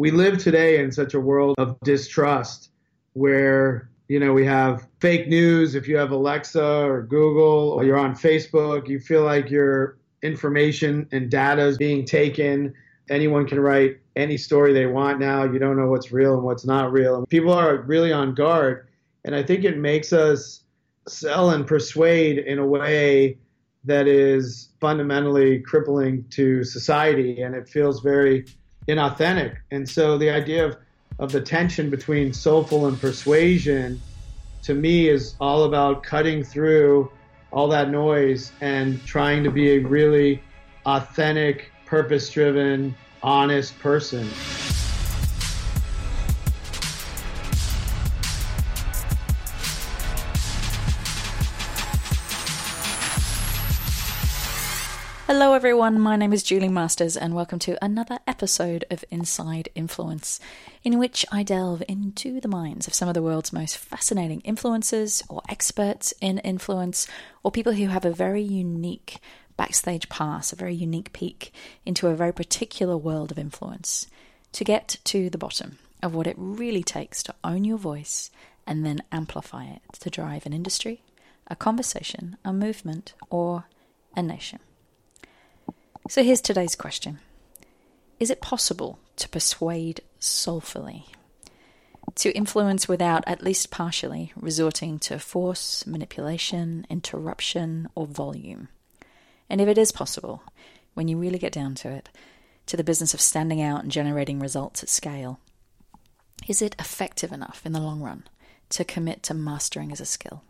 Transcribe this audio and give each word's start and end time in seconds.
we 0.00 0.10
live 0.10 0.38
today 0.38 0.82
in 0.82 0.90
such 0.90 1.12
a 1.12 1.20
world 1.20 1.54
of 1.58 1.78
distrust 1.80 2.70
where 3.12 3.90
you 4.08 4.18
know 4.18 4.32
we 4.32 4.46
have 4.46 4.88
fake 4.98 5.28
news. 5.28 5.74
If 5.74 5.86
you 5.86 5.98
have 5.98 6.10
alexa 6.10 6.82
or 6.86 7.02
google 7.02 7.72
or 7.72 7.84
you're 7.84 7.98
on 7.98 8.14
facebook 8.14 8.88
you 8.88 8.98
feel 8.98 9.24
like 9.24 9.50
your 9.50 9.98
information 10.22 11.06
and 11.12 11.30
data 11.30 11.62
is 11.66 11.76
being 11.76 12.06
taken. 12.06 12.72
Anyone 13.10 13.46
can 13.46 13.60
write 13.60 13.98
any 14.16 14.38
story 14.38 14.72
they 14.72 14.86
want 14.86 15.18
now. 15.18 15.44
You 15.44 15.58
don't 15.58 15.76
know 15.76 15.88
what's 15.88 16.10
real 16.10 16.32
and 16.32 16.44
what's 16.44 16.64
not 16.64 16.92
real. 16.92 17.16
And 17.16 17.28
people 17.28 17.52
are 17.52 17.82
really 17.82 18.12
on 18.12 18.34
guard. 18.34 18.88
And 19.26 19.34
i 19.34 19.42
think 19.42 19.64
it 19.64 19.76
makes 19.76 20.14
us 20.14 20.64
sell 21.08 21.50
and 21.50 21.66
persuade 21.66 22.38
in 22.38 22.58
a 22.58 22.64
way 22.64 23.36
that 23.84 24.08
is 24.08 24.70
fundamentally 24.80 25.60
crippling 25.60 26.24
to 26.30 26.64
society. 26.64 27.42
And 27.42 27.54
it 27.54 27.68
feels 27.68 28.00
very 28.00 28.46
inauthentic. 28.90 29.56
And 29.70 29.88
so 29.88 30.18
the 30.18 30.30
idea 30.30 30.66
of, 30.66 30.76
of 31.18 31.32
the 31.32 31.40
tension 31.40 31.90
between 31.90 32.32
soulful 32.32 32.86
and 32.86 33.00
persuasion 33.00 34.00
to 34.62 34.74
me 34.74 35.08
is 35.08 35.34
all 35.40 35.64
about 35.64 36.02
cutting 36.02 36.44
through 36.44 37.10
all 37.52 37.68
that 37.68 37.90
noise 37.90 38.52
and 38.60 39.04
trying 39.06 39.42
to 39.44 39.50
be 39.50 39.72
a 39.72 39.78
really 39.78 40.42
authentic, 40.86 41.70
purpose 41.86 42.30
driven, 42.30 42.94
honest 43.22 43.78
person. 43.80 44.28
Hello, 55.32 55.54
everyone. 55.54 56.00
My 56.00 56.16
name 56.16 56.32
is 56.32 56.42
Julie 56.42 56.68
Masters, 56.68 57.16
and 57.16 57.36
welcome 57.36 57.60
to 57.60 57.78
another 57.80 58.18
episode 58.26 58.84
of 58.90 59.04
Inside 59.12 59.68
Influence, 59.76 60.40
in 60.82 60.98
which 60.98 61.24
I 61.30 61.44
delve 61.44 61.84
into 61.86 62.40
the 62.40 62.48
minds 62.48 62.88
of 62.88 62.94
some 62.94 63.06
of 63.06 63.14
the 63.14 63.22
world's 63.22 63.52
most 63.52 63.78
fascinating 63.78 64.40
influencers, 64.40 65.22
or 65.28 65.42
experts 65.48 66.12
in 66.20 66.38
influence, 66.38 67.06
or 67.44 67.52
people 67.52 67.74
who 67.74 67.86
have 67.86 68.04
a 68.04 68.10
very 68.10 68.42
unique 68.42 69.20
backstage 69.56 70.08
pass, 70.08 70.52
a 70.52 70.56
very 70.56 70.74
unique 70.74 71.12
peek 71.12 71.54
into 71.86 72.08
a 72.08 72.16
very 72.16 72.32
particular 72.32 72.96
world 72.96 73.30
of 73.30 73.38
influence, 73.38 74.08
to 74.50 74.64
get 74.64 74.96
to 75.04 75.30
the 75.30 75.38
bottom 75.38 75.78
of 76.02 76.12
what 76.12 76.26
it 76.26 76.34
really 76.38 76.82
takes 76.82 77.22
to 77.22 77.34
own 77.44 77.64
your 77.64 77.78
voice 77.78 78.32
and 78.66 78.84
then 78.84 79.00
amplify 79.12 79.64
it 79.66 79.80
to 80.00 80.10
drive 80.10 80.44
an 80.44 80.52
industry, 80.52 81.04
a 81.46 81.54
conversation, 81.54 82.36
a 82.44 82.52
movement, 82.52 83.12
or 83.30 83.66
a 84.16 84.22
nation. 84.24 84.58
So 86.08 86.24
here's 86.24 86.40
today's 86.40 86.74
question 86.74 87.20
Is 88.18 88.30
it 88.30 88.40
possible 88.40 88.98
to 89.16 89.28
persuade 89.28 90.00
soulfully? 90.18 91.06
To 92.16 92.32
influence 92.32 92.88
without, 92.88 93.22
at 93.26 93.42
least 93.42 93.70
partially, 93.70 94.32
resorting 94.34 94.98
to 95.00 95.18
force, 95.18 95.86
manipulation, 95.86 96.86
interruption, 96.90 97.88
or 97.94 98.06
volume? 98.06 98.68
And 99.48 99.60
if 99.60 99.68
it 99.68 99.78
is 99.78 99.92
possible, 99.92 100.42
when 100.94 101.06
you 101.06 101.16
really 101.18 101.38
get 101.38 101.52
down 101.52 101.74
to 101.76 101.90
it, 101.90 102.08
to 102.66 102.76
the 102.76 102.84
business 102.84 103.14
of 103.14 103.20
standing 103.20 103.62
out 103.62 103.82
and 103.82 103.92
generating 103.92 104.40
results 104.40 104.82
at 104.82 104.88
scale, 104.88 105.38
is 106.48 106.60
it 106.60 106.74
effective 106.78 107.30
enough 107.30 107.62
in 107.64 107.72
the 107.72 107.80
long 107.80 108.00
run 108.00 108.24
to 108.70 108.84
commit 108.84 109.22
to 109.24 109.34
mastering 109.34 109.92
as 109.92 110.00
a 110.00 110.06
skill? 110.06 110.42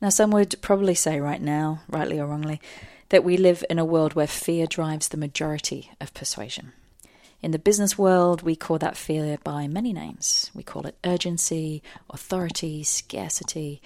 Now, 0.00 0.10
some 0.10 0.30
would 0.30 0.54
probably 0.60 0.94
say 0.94 1.20
right 1.20 1.42
now, 1.42 1.80
rightly 1.88 2.20
or 2.20 2.26
wrongly, 2.26 2.60
that 3.08 3.24
we 3.24 3.36
live 3.36 3.64
in 3.68 3.78
a 3.78 3.84
world 3.84 4.14
where 4.14 4.26
fear 4.26 4.66
drives 4.66 5.08
the 5.08 5.16
majority 5.16 5.90
of 6.00 6.14
persuasion. 6.14 6.72
In 7.40 7.52
the 7.52 7.58
business 7.58 7.96
world, 7.96 8.42
we 8.42 8.56
call 8.56 8.78
that 8.78 8.96
fear 8.96 9.38
by 9.42 9.66
many 9.66 9.92
names. 9.92 10.50
We 10.54 10.62
call 10.62 10.86
it 10.86 10.98
urgency, 11.04 11.82
authority, 12.10 12.82
scarcity, 12.82 13.80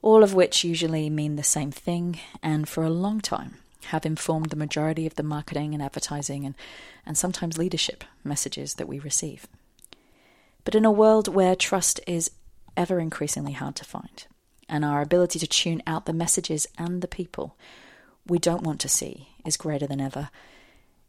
all 0.00 0.22
of 0.22 0.34
which 0.34 0.64
usually 0.64 1.08
mean 1.10 1.36
the 1.36 1.42
same 1.42 1.70
thing, 1.70 2.20
and 2.42 2.68
for 2.68 2.84
a 2.84 2.90
long 2.90 3.20
time 3.20 3.56
have 3.86 4.06
informed 4.06 4.50
the 4.50 4.56
majority 4.56 5.06
of 5.06 5.16
the 5.16 5.22
marketing 5.22 5.74
and 5.74 5.82
advertising 5.82 6.44
and, 6.46 6.54
and 7.04 7.18
sometimes 7.18 7.58
leadership 7.58 8.04
messages 8.24 8.74
that 8.74 8.88
we 8.88 8.98
receive. 8.98 9.46
But 10.64 10.74
in 10.74 10.84
a 10.84 10.90
world 10.90 11.28
where 11.28 11.56
trust 11.56 12.00
is 12.06 12.30
ever 12.76 13.00
increasingly 13.00 13.52
hard 13.52 13.74
to 13.76 13.84
find, 13.84 14.26
and 14.68 14.84
our 14.84 15.02
ability 15.02 15.38
to 15.38 15.46
tune 15.46 15.82
out 15.86 16.06
the 16.06 16.12
messages 16.12 16.66
and 16.78 17.02
the 17.02 17.08
people 17.08 17.56
we 18.26 18.38
don't 18.38 18.62
want 18.62 18.80
to 18.80 18.88
see 18.88 19.28
is 19.44 19.56
greater 19.56 19.86
than 19.86 20.00
ever, 20.00 20.30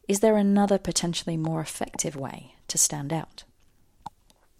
is 0.07 0.19
there 0.19 0.37
another 0.37 0.77
potentially 0.77 1.37
more 1.37 1.61
effective 1.61 2.15
way 2.15 2.55
to 2.67 2.77
stand 2.77 3.13
out? 3.13 3.43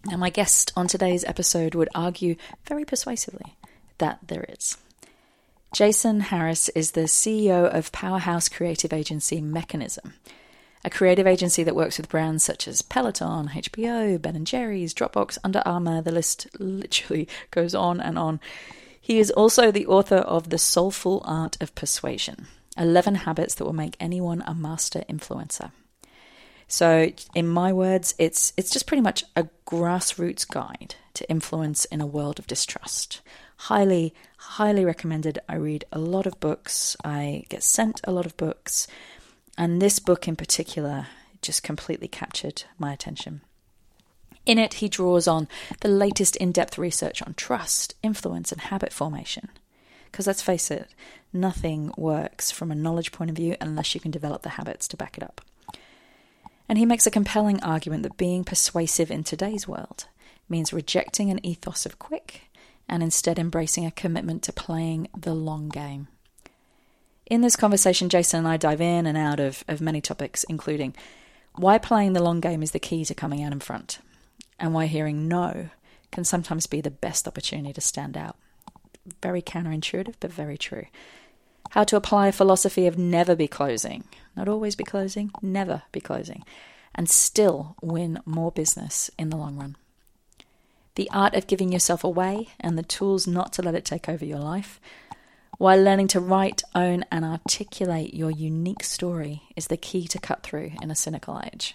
Now, 0.06 0.16
my 0.16 0.30
guest 0.30 0.72
on 0.76 0.86
today's 0.86 1.24
episode 1.24 1.74
would 1.74 1.88
argue 1.94 2.36
very 2.66 2.84
persuasively 2.84 3.56
that 3.98 4.18
there 4.26 4.44
is. 4.48 4.76
Jason 5.72 6.20
Harris 6.20 6.68
is 6.70 6.92
the 6.92 7.02
CEO 7.02 7.66
of 7.66 7.90
powerhouse 7.90 8.48
creative 8.48 8.92
agency 8.92 9.40
Mekanism, 9.40 10.12
a 10.84 10.90
creative 10.90 11.26
agency 11.26 11.62
that 11.64 11.74
works 11.74 11.96
with 11.96 12.08
brands 12.08 12.44
such 12.44 12.68
as 12.68 12.82
Peloton, 12.82 13.48
HBO, 13.48 14.20
Ben 14.20 14.44
& 14.44 14.46
Jerry's, 14.46 14.94
Dropbox, 14.94 15.38
Under 15.42 15.62
Armour, 15.64 16.02
the 16.02 16.12
list 16.12 16.46
literally 16.58 17.26
goes 17.50 17.74
on 17.74 18.00
and 18.00 18.18
on. 18.18 18.40
He 19.04 19.18
is 19.18 19.30
also 19.30 19.70
the 19.70 19.86
author 19.86 20.16
of 20.16 20.48
The 20.48 20.56
Soulful 20.56 21.20
Art 21.26 21.58
of 21.60 21.74
Persuasion 21.74 22.46
11 22.78 23.16
Habits 23.16 23.54
That 23.54 23.66
Will 23.66 23.74
Make 23.74 23.98
Anyone 24.00 24.42
a 24.46 24.54
Master 24.54 25.04
Influencer. 25.10 25.72
So, 26.68 27.12
in 27.34 27.46
my 27.46 27.70
words, 27.70 28.14
it's, 28.18 28.54
it's 28.56 28.70
just 28.70 28.86
pretty 28.86 29.02
much 29.02 29.22
a 29.36 29.46
grassroots 29.66 30.48
guide 30.48 30.94
to 31.12 31.28
influence 31.28 31.84
in 31.84 32.00
a 32.00 32.06
world 32.06 32.38
of 32.38 32.46
distrust. 32.46 33.20
Highly, 33.68 34.14
highly 34.38 34.86
recommended. 34.86 35.38
I 35.50 35.56
read 35.56 35.84
a 35.92 35.98
lot 35.98 36.24
of 36.24 36.40
books, 36.40 36.96
I 37.04 37.44
get 37.50 37.62
sent 37.62 38.00
a 38.04 38.10
lot 38.10 38.24
of 38.24 38.38
books, 38.38 38.86
and 39.58 39.82
this 39.82 39.98
book 39.98 40.26
in 40.26 40.34
particular 40.34 41.08
just 41.42 41.62
completely 41.62 42.08
captured 42.08 42.64
my 42.78 42.90
attention. 42.90 43.42
In 44.46 44.58
it, 44.58 44.74
he 44.74 44.88
draws 44.88 45.26
on 45.26 45.48
the 45.80 45.88
latest 45.88 46.36
in 46.36 46.52
depth 46.52 46.76
research 46.76 47.22
on 47.22 47.34
trust, 47.34 47.94
influence, 48.02 48.52
and 48.52 48.60
habit 48.60 48.92
formation. 48.92 49.48
Because 50.10 50.26
let's 50.26 50.42
face 50.42 50.70
it, 50.70 50.88
nothing 51.32 51.92
works 51.96 52.50
from 52.50 52.70
a 52.70 52.74
knowledge 52.76 53.10
point 53.10 53.30
of 53.30 53.36
view 53.36 53.56
unless 53.60 53.94
you 53.94 54.00
can 54.00 54.10
develop 54.10 54.42
the 54.42 54.50
habits 54.50 54.86
to 54.88 54.96
back 54.96 55.16
it 55.16 55.24
up. 55.24 55.40
And 56.68 56.78
he 56.78 56.86
makes 56.86 57.06
a 57.06 57.10
compelling 57.10 57.62
argument 57.62 58.02
that 58.04 58.16
being 58.16 58.44
persuasive 58.44 59.10
in 59.10 59.24
today's 59.24 59.66
world 59.66 60.06
means 60.48 60.72
rejecting 60.72 61.30
an 61.30 61.44
ethos 61.44 61.86
of 61.86 61.98
quick 61.98 62.50
and 62.88 63.02
instead 63.02 63.38
embracing 63.38 63.86
a 63.86 63.90
commitment 63.90 64.42
to 64.42 64.52
playing 64.52 65.08
the 65.16 65.34
long 65.34 65.68
game. 65.68 66.08
In 67.26 67.40
this 67.40 67.56
conversation, 67.56 68.10
Jason 68.10 68.40
and 68.40 68.48
I 68.48 68.58
dive 68.58 68.80
in 68.80 69.06
and 69.06 69.16
out 69.16 69.40
of, 69.40 69.64
of 69.66 69.80
many 69.80 70.00
topics, 70.00 70.44
including 70.44 70.94
why 71.56 71.78
playing 71.78 72.12
the 72.12 72.22
long 72.22 72.40
game 72.40 72.62
is 72.62 72.72
the 72.72 72.78
key 72.78 73.04
to 73.06 73.14
coming 73.14 73.42
out 73.42 73.52
in 73.52 73.60
front, 73.60 73.98
and 74.58 74.74
why 74.74 74.86
hearing 74.86 75.28
no 75.28 75.70
can 76.10 76.24
sometimes 76.24 76.66
be 76.66 76.80
the 76.80 76.90
best 76.90 77.26
opportunity 77.26 77.72
to 77.72 77.80
stand 77.80 78.16
out. 78.16 78.36
Very 79.20 79.42
counterintuitive, 79.42 80.14
but 80.20 80.32
very 80.32 80.56
true. 80.56 80.86
How 81.70 81.84
to 81.84 81.96
apply 81.96 82.28
a 82.28 82.32
philosophy 82.32 82.86
of 82.86 82.96
never 82.96 83.34
be 83.34 83.48
closing, 83.48 84.04
not 84.36 84.48
always 84.48 84.76
be 84.76 84.84
closing, 84.84 85.32
never 85.42 85.82
be 85.92 86.00
closing, 86.00 86.44
and 86.94 87.10
still 87.10 87.74
win 87.82 88.20
more 88.24 88.52
business 88.52 89.10
in 89.18 89.30
the 89.30 89.36
long 89.36 89.56
run. 89.56 89.76
The 90.94 91.10
art 91.10 91.34
of 91.34 91.48
giving 91.48 91.72
yourself 91.72 92.04
away 92.04 92.50
and 92.60 92.78
the 92.78 92.84
tools 92.84 93.26
not 93.26 93.52
to 93.54 93.62
let 93.62 93.74
it 93.74 93.84
take 93.84 94.08
over 94.08 94.24
your 94.24 94.38
life, 94.38 94.80
while 95.58 95.82
learning 95.82 96.08
to 96.08 96.20
write, 96.20 96.62
own, 96.74 97.04
and 97.10 97.24
articulate 97.24 98.14
your 98.14 98.30
unique 98.30 98.84
story 98.84 99.42
is 99.56 99.66
the 99.66 99.76
key 99.76 100.06
to 100.08 100.18
cut 100.18 100.42
through 100.42 100.72
in 100.80 100.90
a 100.90 100.96
cynical 100.96 101.40
age 101.44 101.74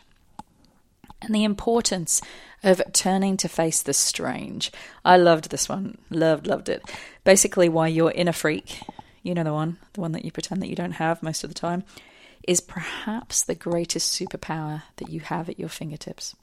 and 1.21 1.33
the 1.33 1.43
importance 1.43 2.21
of 2.63 2.81
turning 2.93 3.37
to 3.37 3.49
face 3.49 3.81
the 3.81 3.93
strange. 3.93 4.71
I 5.03 5.17
loved 5.17 5.49
this 5.49 5.69
one. 5.69 5.97
Loved, 6.09 6.47
loved 6.47 6.69
it. 6.69 6.83
Basically, 7.23 7.69
why 7.69 7.87
your 7.87 8.11
inner 8.11 8.31
freak, 8.31 8.81
you 9.23 9.33
know 9.33 9.43
the 9.43 9.53
one, 9.53 9.77
the 9.93 10.01
one 10.01 10.11
that 10.13 10.25
you 10.25 10.31
pretend 10.31 10.61
that 10.61 10.69
you 10.69 10.75
don't 10.75 10.93
have 10.93 11.23
most 11.23 11.43
of 11.43 11.49
the 11.49 11.53
time, 11.53 11.83
is 12.47 12.61
perhaps 12.61 13.43
the 13.43 13.55
greatest 13.55 14.19
superpower 14.19 14.83
that 14.97 15.09
you 15.09 15.19
have 15.19 15.49
at 15.49 15.59
your 15.59 15.69
fingertips. 15.69 16.35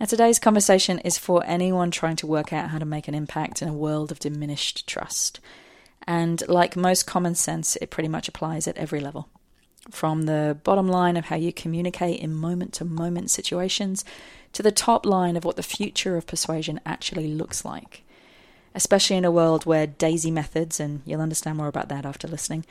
Now, 0.00 0.06
today's 0.06 0.40
conversation 0.40 0.98
is 0.98 1.18
for 1.18 1.44
anyone 1.46 1.92
trying 1.92 2.16
to 2.16 2.26
work 2.26 2.52
out 2.52 2.70
how 2.70 2.78
to 2.78 2.84
make 2.84 3.06
an 3.06 3.14
impact 3.14 3.62
in 3.62 3.68
a 3.68 3.72
world 3.72 4.10
of 4.10 4.18
diminished 4.18 4.86
trust. 4.88 5.38
And 6.04 6.42
like 6.48 6.74
most 6.74 7.06
common 7.06 7.36
sense, 7.36 7.76
it 7.76 7.90
pretty 7.90 8.08
much 8.08 8.26
applies 8.26 8.66
at 8.66 8.76
every 8.76 8.98
level 8.98 9.28
from 9.90 10.22
the 10.22 10.56
bottom 10.62 10.88
line 10.88 11.16
of 11.16 11.26
how 11.26 11.36
you 11.36 11.52
communicate 11.52 12.20
in 12.20 12.34
moment 12.34 12.72
to 12.74 12.84
moment 12.84 13.30
situations 13.30 14.04
to 14.52 14.62
the 14.62 14.70
top 14.70 15.04
line 15.04 15.36
of 15.36 15.44
what 15.44 15.56
the 15.56 15.62
future 15.62 16.16
of 16.16 16.26
persuasion 16.26 16.80
actually 16.86 17.28
looks 17.28 17.64
like. 17.64 18.02
Especially 18.74 19.16
in 19.16 19.24
a 19.24 19.30
world 19.30 19.66
where 19.66 19.86
daisy 19.86 20.30
methods, 20.30 20.80
and 20.80 21.02
you'll 21.04 21.20
understand 21.20 21.56
more 21.56 21.66
about 21.66 21.88
that 21.88 22.06
after 22.06 22.28
listening, 22.28 22.64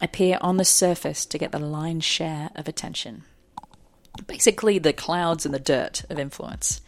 appear 0.00 0.38
on 0.40 0.56
the 0.56 0.64
surface 0.64 1.24
to 1.26 1.38
get 1.38 1.52
the 1.52 1.58
lion's 1.58 2.04
share 2.04 2.50
of 2.54 2.68
attention. 2.68 3.24
basically 4.26 4.78
the 4.78 4.92
clouds 4.92 5.46
and 5.46 5.54
the 5.54 5.58
dirt 5.58 6.04
of 6.10 6.18
influence. 6.18 6.80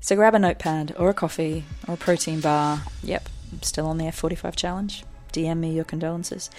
So 0.00 0.14
grab 0.14 0.34
a 0.34 0.38
notepad 0.38 0.94
or 0.96 1.08
a 1.08 1.14
coffee 1.14 1.64
or 1.88 1.94
a 1.94 1.96
protein 1.96 2.40
bar. 2.40 2.82
Yep, 3.02 3.28
I'm 3.52 3.62
still 3.62 3.86
on 3.86 3.98
the 3.98 4.04
F45 4.04 4.54
challenge. 4.54 5.04
DM 5.32 5.58
me 5.58 5.74
your 5.74 5.84
condolences. 5.84 6.50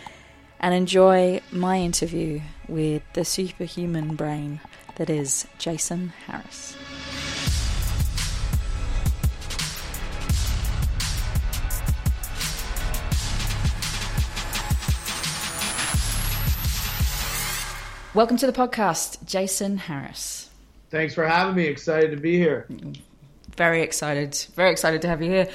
And 0.62 0.74
enjoy 0.74 1.40
my 1.52 1.78
interview 1.78 2.42
with 2.68 3.02
the 3.14 3.24
superhuman 3.24 4.16
brain 4.16 4.60
that 4.96 5.10
is 5.10 5.48
Jason 5.58 6.12
Harris. 6.28 6.76
Welcome 18.14 18.36
to 18.38 18.46
the 18.46 18.52
podcast, 18.52 19.24
Jason 19.24 19.78
Harris. 19.78 20.50
Thanks 20.90 21.14
for 21.14 21.26
having 21.26 21.56
me. 21.56 21.68
Excited 21.68 22.12
to 22.12 22.18
be 22.18 22.36
here. 22.38 22.68
Very 23.56 23.82
excited. 23.82 24.36
Very 24.56 24.72
excited 24.72 25.02
to 25.04 25.08
have 25.08 25.22
you 25.22 25.30
here. 25.30 25.48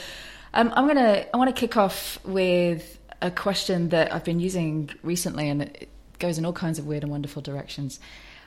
Um, 0.54 0.72
I'm 0.74 0.86
gonna. 0.86 1.26
I 1.34 1.36
want 1.36 1.54
to 1.54 1.60
kick 1.60 1.76
off 1.76 2.24
with 2.24 2.93
a 3.22 3.30
question 3.30 3.88
that 3.90 4.12
I've 4.12 4.24
been 4.24 4.40
using 4.40 4.90
recently, 5.02 5.48
and 5.48 5.62
it 5.62 5.88
goes 6.18 6.38
in 6.38 6.44
all 6.44 6.52
kinds 6.52 6.78
of 6.78 6.86
weird 6.86 7.02
and 7.02 7.10
wonderful 7.10 7.42
directions. 7.42 8.00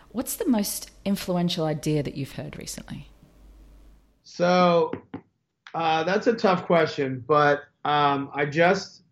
What's 0.10 0.36
the 0.36 0.48
most 0.48 0.92
influential 1.06 1.66
idea 1.66 2.04
that 2.04 2.16
you've 2.16 2.34
heard 2.34 2.58
recently? 2.58 3.10
So 4.24 4.92
uh, 5.74 6.04
that's 6.04 6.28
a 6.28 6.34
tough 6.34 6.66
question, 6.66 7.24
but 7.28 7.64
um, 7.86 8.30
I 8.34 8.46
just 8.46 9.04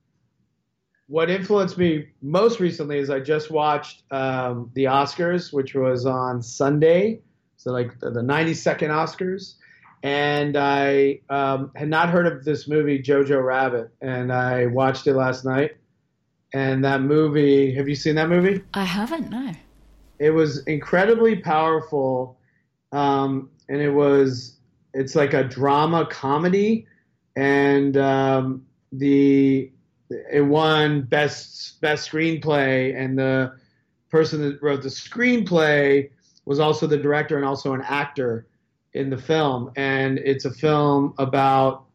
what 1.07 1.30
influenced 1.30 1.78
me 1.78 2.07
most 2.22 2.60
recently 2.60 2.98
is 2.98 3.10
I 3.10 3.19
just 3.19 3.52
watched 3.52 4.04
um, 4.12 4.72
the 4.74 4.86
Oscars, 4.86 5.54
which 5.54 5.75
was 5.75 6.06
on 6.06 6.42
Sunday, 6.42 7.22
so 7.57 7.72
like 7.72 8.00
the, 8.00 8.10
the 8.10 8.22
92nd 8.22 8.90
Oscars, 8.90 9.56
and 10.06 10.56
I 10.56 11.22
um, 11.31 11.72
had 11.75 11.90
not 11.90 12.10
heard 12.10 12.28
of 12.28 12.46
this 12.46 12.68
movie 12.68 13.02
Jojo 13.02 13.44
Rabbit, 13.44 13.90
and 14.02 14.31
I 14.31 14.68
watched 14.68 15.07
it 15.07 15.16
last 15.16 15.44
night. 15.44 15.78
And 16.54 16.86
that 16.86 17.02
movie, 17.02 17.74
have 17.74 17.90
you 17.90 17.96
seen 17.96 18.13
that 18.16 18.30
movie? 18.30 18.62
I 18.75 18.84
haven't. 18.84 19.31
No. 19.31 19.52
It 20.19 20.30
was 20.30 20.63
incredibly 20.68 21.38
powerful, 21.38 22.38
um, 22.92 23.50
and 23.68 23.81
it 23.81 23.90
was 23.90 24.57
it's 24.94 25.16
like 25.16 25.34
a 25.34 25.44
drama 25.44 26.06
comedy, 26.06 26.86
and 27.36 27.98
um, 27.98 28.63
the 28.92 29.72
it 30.31 30.46
won 30.46 31.02
best 31.02 31.81
best 31.81 32.12
screenplay, 32.12 32.96
and 32.96 33.18
the 33.18 33.56
person 34.12 34.40
that 34.44 34.62
wrote 34.62 34.84
the 34.84 34.90
screenplay 34.90 36.12
was 36.46 36.60
also 36.60 36.86
the 36.86 36.98
director 36.98 37.38
and 37.38 37.44
also 37.44 37.74
an 37.74 37.81
actor 37.81 38.46
in 38.95 39.09
the 39.09 39.18
film. 39.18 39.71
And 39.75 40.18
it's 40.19 40.45
a 40.45 40.51
film 40.51 41.13
about 41.18 41.86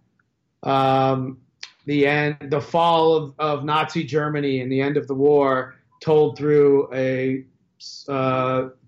um, 0.62 1.38
the 1.86 2.06
end, 2.06 2.36
the 2.50 2.60
fall 2.60 3.16
of, 3.16 3.34
of 3.38 3.64
Nazi 3.64 4.04
Germany 4.04 4.60
and 4.60 4.70
the 4.70 4.80
end 4.80 4.96
of 4.96 5.06
the 5.08 5.14
war, 5.14 5.74
told 6.00 6.38
through 6.38 6.88
a 6.94 7.44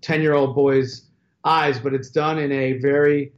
ten 0.01 0.21
year 0.21 0.33
old 0.33 0.55
boy's 0.55 1.09
eyes, 1.43 1.79
but 1.79 1.93
it's 1.93 2.09
done 2.09 2.39
in 2.39 2.51
a 2.51 2.73
very 2.73 3.33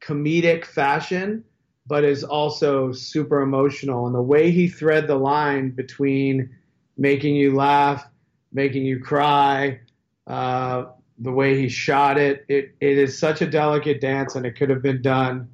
comedic 0.00 0.64
fashion 0.64 1.44
but 1.90 2.04
is 2.04 2.22
also 2.22 2.92
super 2.92 3.40
emotional. 3.40 4.06
And 4.06 4.14
the 4.14 4.22
way 4.22 4.52
he 4.52 4.68
thread 4.68 5.08
the 5.08 5.16
line 5.16 5.70
between 5.70 6.48
making 6.96 7.34
you 7.34 7.56
laugh, 7.56 8.06
making 8.52 8.84
you 8.84 9.00
cry, 9.00 9.80
uh, 10.28 10.84
the 11.20 11.30
way 11.30 11.58
he 11.58 11.68
shot 11.68 12.18
it, 12.18 12.44
it, 12.48 12.74
it 12.80 12.98
is 12.98 13.18
such 13.18 13.42
a 13.42 13.46
delicate 13.46 14.00
dance, 14.00 14.34
and 14.34 14.46
it 14.46 14.56
could 14.56 14.70
have 14.70 14.82
been 14.82 15.02
done 15.02 15.48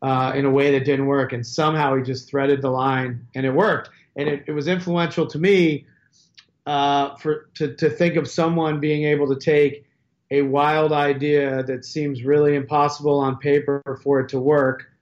uh, 0.00 0.32
in 0.34 0.44
a 0.44 0.50
way 0.50 0.72
that 0.72 0.84
didn't 0.84 1.06
work. 1.06 1.32
And 1.32 1.46
somehow 1.46 1.96
he 1.96 2.02
just 2.02 2.28
threaded 2.28 2.62
the 2.62 2.70
line, 2.70 3.26
and 3.34 3.44
it 3.44 3.52
worked. 3.52 3.90
And 4.16 4.28
it, 4.28 4.44
it 4.46 4.52
was 4.52 4.68
influential 4.68 5.26
to 5.26 5.38
me 5.38 5.86
uh, 6.66 7.16
for 7.16 7.50
to, 7.54 7.74
to 7.76 7.90
think 7.90 8.16
of 8.16 8.28
someone 8.28 8.80
being 8.80 9.04
able 9.04 9.34
to 9.34 9.40
take 9.40 9.86
a 10.30 10.42
wild 10.42 10.92
idea 10.92 11.62
that 11.64 11.84
seems 11.84 12.22
really 12.24 12.54
impossible 12.54 13.18
on 13.18 13.36
paper 13.38 14.00
for 14.02 14.20
it 14.20 14.30
to 14.30 14.40
work 14.40 14.92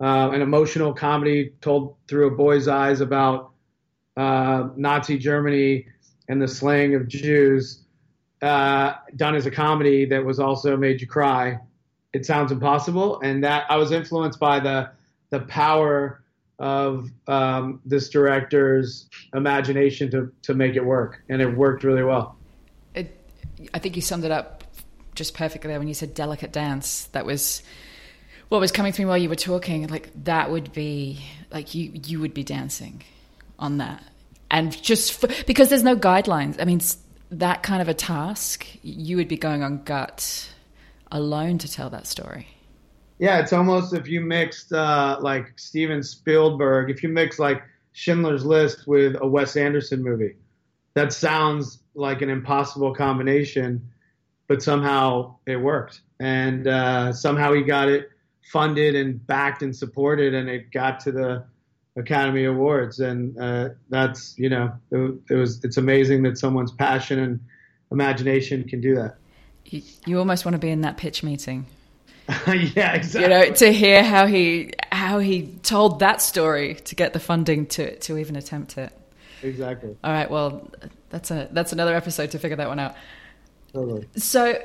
uh, 0.00 0.30
an 0.32 0.42
emotional 0.42 0.92
comedy 0.92 1.52
told 1.60 1.96
through 2.08 2.26
a 2.26 2.30
boy's 2.30 2.68
eyes 2.68 3.00
about 3.00 3.52
uh, 4.16 4.68
Nazi 4.76 5.18
Germany 5.18 5.86
and 6.28 6.40
the 6.40 6.48
slaying 6.48 6.94
of 6.94 7.08
Jews, 7.08 7.83
uh, 8.44 8.96
done 9.16 9.34
as 9.34 9.46
a 9.46 9.50
comedy 9.50 10.04
that 10.04 10.24
was 10.24 10.38
also 10.38 10.76
made 10.76 11.00
you 11.00 11.06
cry. 11.06 11.58
It 12.12 12.26
sounds 12.26 12.52
impossible, 12.52 13.20
and 13.22 13.42
that 13.42 13.64
I 13.70 13.76
was 13.76 13.90
influenced 13.90 14.38
by 14.38 14.60
the 14.60 14.90
the 15.30 15.40
power 15.40 16.22
of 16.58 17.10
um, 17.26 17.80
this 17.84 18.10
director's 18.10 19.08
imagination 19.34 20.10
to 20.10 20.32
to 20.42 20.54
make 20.54 20.76
it 20.76 20.84
work, 20.84 21.22
and 21.28 21.40
it 21.40 21.46
worked 21.46 21.84
really 21.84 22.04
well. 22.04 22.36
It, 22.94 23.18
I 23.72 23.78
think 23.78 23.96
you 23.96 24.02
summed 24.02 24.24
it 24.24 24.30
up 24.30 24.62
just 25.14 25.34
perfectly 25.34 25.68
there 25.68 25.78
when 25.78 25.88
you 25.88 25.94
said 25.94 26.12
delicate 26.14 26.52
dance. 26.52 27.04
That 27.12 27.24
was 27.24 27.62
what 28.50 28.60
was 28.60 28.72
coming 28.72 28.92
through 28.92 29.06
while 29.06 29.18
you 29.18 29.30
were 29.30 29.34
talking, 29.36 29.86
like 29.88 30.10
that 30.24 30.50
would 30.50 30.72
be 30.72 31.24
like 31.50 31.74
you 31.74 31.90
you 32.06 32.20
would 32.20 32.34
be 32.34 32.44
dancing 32.44 33.02
on 33.58 33.78
that, 33.78 34.02
and 34.50 34.70
just 34.82 35.14
for, 35.14 35.28
because 35.46 35.70
there's 35.70 35.82
no 35.82 35.96
guidelines. 35.96 36.60
I 36.60 36.64
mean, 36.64 36.80
that 37.38 37.62
kind 37.62 37.82
of 37.82 37.88
a 37.88 37.94
task, 37.94 38.66
you 38.82 39.16
would 39.16 39.28
be 39.28 39.36
going 39.36 39.62
on 39.62 39.82
gut 39.84 40.50
alone 41.10 41.58
to 41.58 41.70
tell 41.70 41.90
that 41.90 42.06
story. 42.06 42.48
Yeah, 43.18 43.38
it's 43.38 43.52
almost 43.52 43.94
if 43.94 44.08
you 44.08 44.20
mixed 44.20 44.72
uh, 44.72 45.18
like 45.20 45.58
Steven 45.58 46.02
Spielberg, 46.02 46.90
if 46.90 47.02
you 47.02 47.08
mix 47.08 47.38
like 47.38 47.62
Schindler's 47.92 48.44
List 48.44 48.86
with 48.86 49.16
a 49.20 49.26
Wes 49.26 49.56
Anderson 49.56 50.02
movie, 50.02 50.36
that 50.94 51.12
sounds 51.12 51.80
like 51.94 52.22
an 52.22 52.30
impossible 52.30 52.94
combination, 52.94 53.90
but 54.48 54.62
somehow 54.62 55.36
it 55.46 55.56
worked, 55.56 56.00
and 56.18 56.66
uh, 56.66 57.12
somehow 57.12 57.52
he 57.52 57.62
got 57.62 57.88
it 57.88 58.10
funded 58.52 58.94
and 58.94 59.24
backed 59.26 59.62
and 59.62 59.74
supported, 59.74 60.34
and 60.34 60.48
it 60.48 60.72
got 60.72 61.00
to 61.00 61.12
the 61.12 61.44
Academy 61.96 62.44
Awards, 62.44 63.00
and 63.00 63.38
uh, 63.38 63.70
that's 63.88 64.36
you 64.38 64.48
know 64.48 64.72
it, 64.90 65.14
it, 65.30 65.34
was 65.34 65.62
it's 65.64 65.76
amazing 65.76 66.22
that 66.24 66.38
someone's 66.38 66.72
passion 66.72 67.18
and 67.18 67.40
imagination 67.90 68.64
can 68.64 68.80
do 68.80 68.94
that. 68.96 69.16
You, 69.66 69.82
you 70.06 70.18
almost 70.18 70.44
want 70.44 70.54
to 70.54 70.58
be 70.58 70.70
in 70.70 70.80
that 70.82 70.96
pitch 70.96 71.22
meeting. 71.22 71.66
yeah, 72.48 72.94
exactly. 72.94 73.22
You 73.22 73.28
know, 73.28 73.52
to 73.54 73.72
hear 73.72 74.02
how 74.02 74.26
he 74.26 74.72
how 74.90 75.18
he 75.18 75.46
told 75.62 76.00
that 76.00 76.20
story 76.20 76.74
to 76.74 76.94
get 76.94 77.12
the 77.12 77.20
funding 77.20 77.66
to 77.66 77.96
to 78.00 78.18
even 78.18 78.36
attempt 78.36 78.78
it. 78.78 78.92
Exactly. 79.42 79.96
All 80.02 80.12
right. 80.12 80.30
Well, 80.30 80.70
that's 81.10 81.30
a 81.30 81.48
that's 81.52 81.72
another 81.72 81.94
episode 81.94 82.30
to 82.32 82.38
figure 82.38 82.56
that 82.56 82.68
one 82.68 82.78
out. 82.78 82.96
Totally. 83.72 84.08
So 84.16 84.60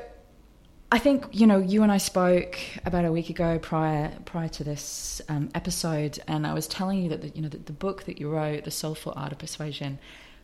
I 0.92 0.98
think 0.98 1.26
you 1.30 1.46
know 1.46 1.58
you 1.58 1.84
and 1.84 1.92
I 1.92 1.98
spoke 1.98 2.58
about 2.84 3.04
a 3.04 3.12
week 3.12 3.30
ago 3.30 3.58
prior 3.60 4.12
prior 4.24 4.48
to 4.48 4.64
this 4.64 5.22
um, 5.28 5.48
episode, 5.54 6.18
and 6.26 6.46
I 6.46 6.52
was 6.52 6.66
telling 6.66 7.02
you 7.02 7.10
that 7.10 7.22
the, 7.22 7.28
you 7.28 7.42
know 7.42 7.48
the, 7.48 7.58
the, 7.58 7.72
book 7.72 8.04
that 8.04 8.18
you 8.18 8.28
wrote, 8.28 8.64
The 8.64 8.72
Soulful 8.72 9.12
Art 9.14 9.30
of 9.30 9.38
Persuasion. 9.38 10.00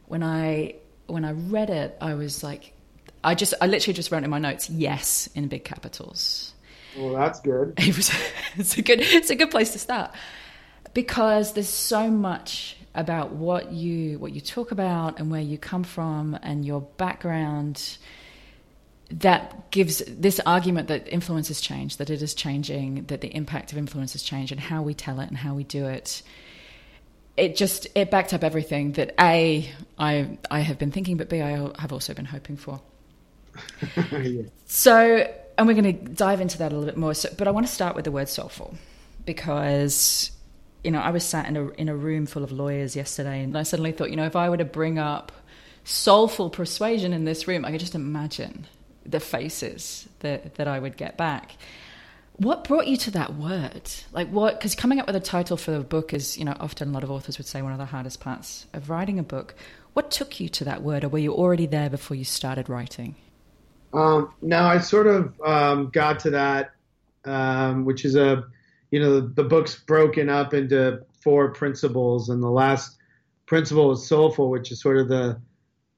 When 0.07 0.23
I 0.23 0.77
when 1.07 1.25
I 1.25 1.33
read 1.33 1.71
it, 1.71 1.97
I 2.01 2.15
was 2.15 2.45
like, 2.45 2.75
I 3.25 3.35
just 3.35 3.55
I 3.61 3.67
literally 3.67 3.95
just 3.95 4.13
wrote 4.13 4.23
in 4.23 4.31
my 4.31 4.39
notes, 4.39 4.71
yes, 4.71 5.29
in 5.35 5.49
big 5.49 5.65
capitals. 5.65 6.55
Well, 6.97 7.13
that's 7.13 7.41
good. 7.41 7.75
It 7.79 7.97
was 7.97 8.13
it's 8.57 8.79
a 8.79 8.83
good 8.83 9.01
it's 9.01 9.31
a 9.31 9.35
good 9.35 9.51
place 9.51 9.73
to 9.73 9.81
start 9.81 10.13
because 10.95 11.55
there's 11.55 11.69
so 11.69 12.09
much 12.09 12.77
about 12.95 13.33
what 13.33 13.73
you 13.73 14.21
what 14.21 14.33
you 14.33 14.41
talk 14.41 14.71
about 14.71 15.19
and 15.19 15.29
where 15.29 15.41
you 15.41 15.59
come 15.59 15.83
from 15.83 16.39
and 16.41 16.65
your 16.65 16.83
background 16.83 17.99
that 19.11 19.71
gives 19.71 20.03
this 20.07 20.41
argument 20.41 20.89
that 20.89 21.09
influence 21.09 21.49
has 21.49 21.61
changed, 21.61 21.99
that 21.99 22.11
it 22.11 22.23
is 22.23 22.35
changing, 22.35 23.05
that 23.05 23.21
the 23.21 23.35
impact 23.35 23.73
of 23.73 23.79
influence 23.79 24.13
has 24.13 24.23
changed, 24.23 24.53
and 24.53 24.61
how 24.61 24.83
we 24.83 24.95
tell 24.95 25.21
it 25.21 25.29
and 25.29 25.37
how 25.37 25.55
we 25.55 25.65
do 25.65 25.87
it. 25.87 26.23
It 27.37 27.55
just 27.55 27.87
it 27.95 28.11
backed 28.11 28.33
up 28.33 28.43
everything 28.43 28.93
that 28.93 29.15
a 29.21 29.71
I 29.99 30.39
I 30.51 30.61
have 30.61 30.79
been 30.79 30.91
thinking, 30.91 31.17
but 31.17 31.29
b 31.29 31.41
I 31.41 31.51
have 31.79 31.93
also 31.93 32.15
been 32.15 32.25
hoping 32.25 32.57
for. 32.57 32.81
yeah. 34.13 34.43
So, 34.67 35.33
and 35.57 35.67
we're 35.67 35.75
going 35.75 35.99
to 35.99 36.13
dive 36.13 36.41
into 36.41 36.59
that 36.59 36.73
a 36.73 36.75
little 36.75 36.87
bit 36.87 36.97
more. 36.97 37.15
So, 37.15 37.29
but 37.37 37.47
I 37.47 37.51
want 37.51 37.67
to 37.67 37.73
start 37.73 37.95
with 37.95 38.05
the 38.05 38.11
word 38.11 38.29
soulful 38.29 38.75
because 39.25 40.31
you 40.83 40.91
know 40.91 41.01
I 41.01 41.11
was 41.11 41.25
sat 41.25 41.47
in 41.47 41.57
a 41.57 41.69
in 41.71 41.89
a 41.89 41.97
room 41.97 42.27
full 42.27 42.43
of 42.43 42.51
lawyers 42.51 42.97
yesterday, 42.97 43.43
and 43.43 43.57
I 43.57 43.63
suddenly 43.63 43.93
thought, 43.93 44.11
you 44.11 44.17
know, 44.17 44.27
if 44.27 44.35
I 44.35 44.49
were 44.49 44.57
to 44.57 44.65
bring 44.65 44.99
up 44.99 45.31
soulful 45.85 46.51
persuasion 46.51 47.13
in 47.13 47.25
this 47.25 47.47
room, 47.47 47.65
I 47.65 47.71
could 47.71 47.81
just 47.81 47.95
imagine 47.95 48.67
the 49.11 49.21
faces 49.21 50.09
that, 50.21 50.57
that 50.57 50.69
I 50.69 50.79
would 50.79 50.97
get 50.97 51.17
back. 51.17 51.57
What 52.37 52.65
brought 52.65 52.87
you 52.87 52.99
to 52.99 53.11
that 53.13 53.35
word? 53.35 53.91
Like 54.13 54.29
what? 54.29 54.59
Because 54.59 54.75
coming 54.75 55.01
up 55.01 55.07
with 55.07 55.17
a 55.17 55.21
title 55.21 55.57
for 55.57 55.75
a 55.75 55.81
book 55.81 56.13
is, 56.13 56.37
you 56.37 56.45
know, 56.45 56.55
often 56.61 56.91
a 56.91 56.93
lot 56.93 57.03
of 57.03 57.11
authors 57.11 57.39
would 57.39 57.47
say 57.47 57.63
one 57.63 57.73
of 57.73 57.79
the 57.79 57.87
hardest 57.87 58.21
parts 58.21 58.67
of 58.75 58.91
writing 58.91 59.19
a 59.19 59.23
book. 59.23 59.55
What 59.95 60.11
took 60.11 60.39
you 60.39 60.51
to 60.51 60.65
that 60.65 60.83
word, 60.83 61.05
or 61.05 61.09
were 61.09 61.19
you 61.19 61.33
already 61.33 61.65
there 61.65 61.89
before 61.89 62.17
you 62.17 62.25
started 62.25 62.69
writing? 62.69 63.15
Um, 63.95 64.35
now 64.43 64.69
I 64.69 64.79
sort 64.79 65.07
of 65.07 65.33
um, 65.41 65.89
got 65.91 66.21
to 66.21 66.31
that, 66.31 66.73
um, 67.25 67.87
which 67.87 68.05
is 68.05 68.15
a, 68.15 68.45
you 68.91 69.01
know, 69.01 69.21
the, 69.21 69.29
the, 69.29 69.45
book's 69.45 69.77
broken 69.77 70.29
up 70.29 70.53
into 70.53 71.01
four 71.23 71.53
principles, 71.53 72.29
and 72.29 72.43
the 72.43 72.51
last 72.51 72.99
principle 73.47 73.93
is 73.93 74.07
soulful, 74.07 74.51
which 74.51 74.71
is 74.71 74.83
sort 74.83 74.99
of 74.99 75.09
the 75.09 75.41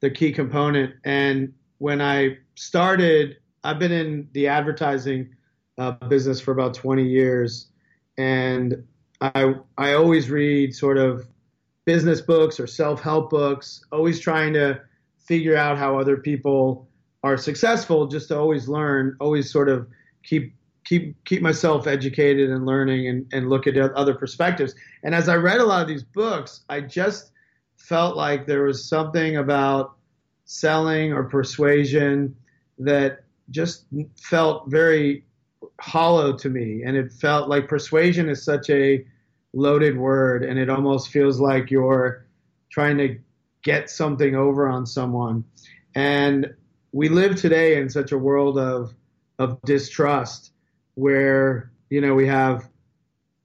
the 0.00 0.10
key 0.10 0.30
component. 0.30 0.94
And 1.04 1.54
when 1.78 2.00
I 2.00 2.38
started, 2.58 3.36
I've 3.62 3.78
been 3.78 3.92
in 3.92 4.28
the 4.32 4.48
advertising 4.48 5.34
uh, 5.78 5.92
business 5.92 6.40
for 6.40 6.50
about 6.50 6.74
20 6.74 7.04
years, 7.04 7.68
and 8.16 8.84
I 9.20 9.54
I 9.76 9.92
always 9.94 10.28
read 10.28 10.74
sort 10.74 10.98
of 10.98 11.26
business 11.84 12.20
books 12.20 12.58
or 12.58 12.66
self 12.66 13.00
help 13.00 13.30
books, 13.30 13.84
always 13.92 14.18
trying 14.18 14.52
to 14.54 14.80
figure 15.18 15.56
out 15.56 15.78
how 15.78 15.98
other 15.98 16.16
people 16.16 16.88
are 17.22 17.36
successful, 17.36 18.06
just 18.08 18.28
to 18.28 18.38
always 18.38 18.68
learn, 18.68 19.16
always 19.20 19.50
sort 19.50 19.68
of 19.68 19.86
keep 20.24 20.54
keep 20.84 21.16
keep 21.24 21.42
myself 21.42 21.86
educated 21.86 22.50
and 22.50 22.66
learning 22.66 23.06
and, 23.06 23.26
and 23.32 23.48
look 23.48 23.68
at 23.68 23.76
other 23.76 24.14
perspectives. 24.14 24.74
And 25.04 25.14
as 25.14 25.28
I 25.28 25.36
read 25.36 25.60
a 25.60 25.64
lot 25.64 25.82
of 25.82 25.88
these 25.88 26.02
books, 26.02 26.64
I 26.68 26.80
just 26.80 27.30
felt 27.76 28.16
like 28.16 28.46
there 28.46 28.64
was 28.64 28.88
something 28.88 29.36
about 29.36 29.94
selling 30.44 31.12
or 31.12 31.24
persuasion 31.24 32.34
that 32.78 33.24
just 33.50 33.86
felt 34.16 34.70
very 34.70 35.24
hollow 35.80 36.36
to 36.36 36.48
me. 36.48 36.82
And 36.84 36.96
it 36.96 37.12
felt 37.12 37.48
like 37.48 37.68
persuasion 37.68 38.28
is 38.28 38.42
such 38.42 38.70
a 38.70 39.04
loaded 39.52 39.96
word, 39.96 40.44
and 40.44 40.58
it 40.58 40.68
almost 40.68 41.10
feels 41.10 41.40
like 41.40 41.70
you're 41.70 42.26
trying 42.70 42.98
to 42.98 43.18
get 43.62 43.90
something 43.90 44.34
over 44.34 44.68
on 44.68 44.86
someone. 44.86 45.44
And 45.94 46.54
we 46.92 47.08
live 47.08 47.36
today 47.36 47.80
in 47.80 47.88
such 47.88 48.12
a 48.12 48.18
world 48.18 48.58
of 48.58 48.94
of 49.38 49.60
distrust 49.62 50.52
where 50.94 51.70
you 51.90 52.00
know 52.00 52.14
we 52.14 52.26
have 52.26 52.68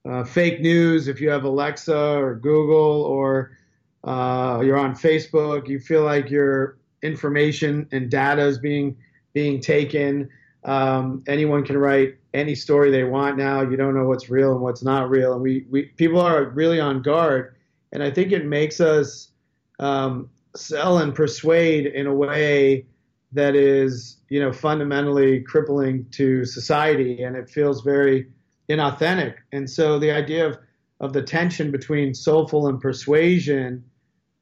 uh, 0.08 0.24
fake 0.24 0.60
news 0.60 1.08
if 1.08 1.20
you 1.20 1.30
have 1.30 1.44
alexa 1.44 2.16
or 2.16 2.34
google 2.34 3.02
or 3.02 3.56
uh, 4.02 4.60
you're 4.64 4.76
on 4.76 4.94
facebook 4.94 5.68
you 5.68 5.78
feel 5.78 6.02
like 6.02 6.30
your 6.30 6.78
information 7.02 7.86
and 7.92 8.10
data 8.10 8.42
is 8.42 8.58
being 8.58 8.96
being 9.34 9.60
taken. 9.60 10.30
Um, 10.64 11.22
anyone 11.26 11.64
can 11.64 11.76
write 11.76 12.16
any 12.32 12.54
story 12.54 12.90
they 12.90 13.04
want 13.04 13.36
now. 13.36 13.60
You 13.60 13.76
don't 13.76 13.94
know 13.94 14.04
what's 14.04 14.30
real 14.30 14.52
and 14.52 14.62
what's 14.62 14.82
not 14.82 15.10
real. 15.10 15.34
And 15.34 15.42
we, 15.42 15.66
we 15.70 15.82
people 15.96 16.20
are 16.20 16.46
really 16.46 16.80
on 16.80 17.02
guard. 17.02 17.54
And 17.92 18.02
i 18.02 18.10
think 18.10 18.32
it 18.32 18.44
makes 18.44 18.80
us 18.80 19.28
um, 19.78 20.30
sell 20.56 20.98
and 20.98 21.14
persuade 21.14 21.86
in 21.86 22.06
a 22.06 22.14
way 22.14 22.86
that 23.32 23.54
is, 23.56 24.18
you 24.28 24.40
know, 24.40 24.52
fundamentally 24.52 25.40
crippling 25.40 26.06
to 26.12 26.44
society, 26.44 27.22
and 27.22 27.36
it 27.36 27.50
feels 27.50 27.82
very 27.82 28.28
inauthentic. 28.68 29.34
And 29.52 29.68
so 29.68 29.98
the 29.98 30.10
idea 30.10 30.46
of 30.46 30.58
of 31.00 31.12
the 31.12 31.22
tension 31.22 31.70
between 31.70 32.14
soulful 32.14 32.68
and 32.68 32.80
persuasion, 32.80 33.84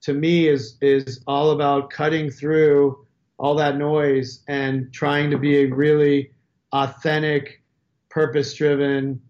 to 0.02 0.12
me, 0.12 0.48
is 0.48 0.76
is 0.80 1.22
all 1.26 1.50
about 1.50 1.90
cutting 1.90 2.30
through 2.30 3.06
all 3.38 3.54
that 3.56 3.76
noise 3.76 4.42
and 4.48 4.92
trying 4.92 5.30
to 5.30 5.38
be 5.38 5.62
a 5.62 5.66
really 5.66 6.32
authentic, 6.72 7.62
purpose-driven, 8.08 9.20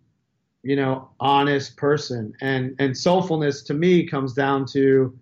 you 0.63 0.77
know, 0.77 1.11
honest 1.19 1.77
person. 1.77 2.33
And 2.41 2.77
and 2.79 2.93
soulfulness 2.93 3.65
to 3.67 3.75
me 3.75 4.07
comes 4.07 4.33
down 4.33 4.67
to 4.73 5.19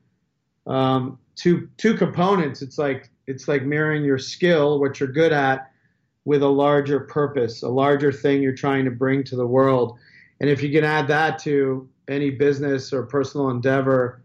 um, 0.67 1.19
two 1.37 1.69
two 1.77 1.95
components. 1.95 2.63
It's 2.63 2.79
like 2.79 3.11
it's 3.27 3.49
like 3.49 3.63
mirroring 3.65 4.05
your 4.05 4.19
skill, 4.19 4.81
what 4.81 5.01
you're 5.01 5.13
good 5.13 5.33
at, 5.33 5.71
with 6.25 6.43
a 6.43 6.49
larger 6.49 7.01
purpose, 7.01 7.63
a 7.63 7.69
larger 7.69 8.13
thing 8.13 8.43
you're 8.43 8.55
trying 8.55 8.85
to 8.85 8.91
bring 8.91 9.25
to 9.25 9.37
the 9.37 9.47
world. 9.47 9.99
And 10.41 10.51
if 10.51 10.63
you 10.63 10.71
can 10.71 10.85
add 10.85 11.09
that 11.09 11.39
to 11.41 11.89
any 12.09 12.31
business 12.31 12.93
or 12.93 13.05
personal 13.05 13.51
endeavor, 13.51 14.23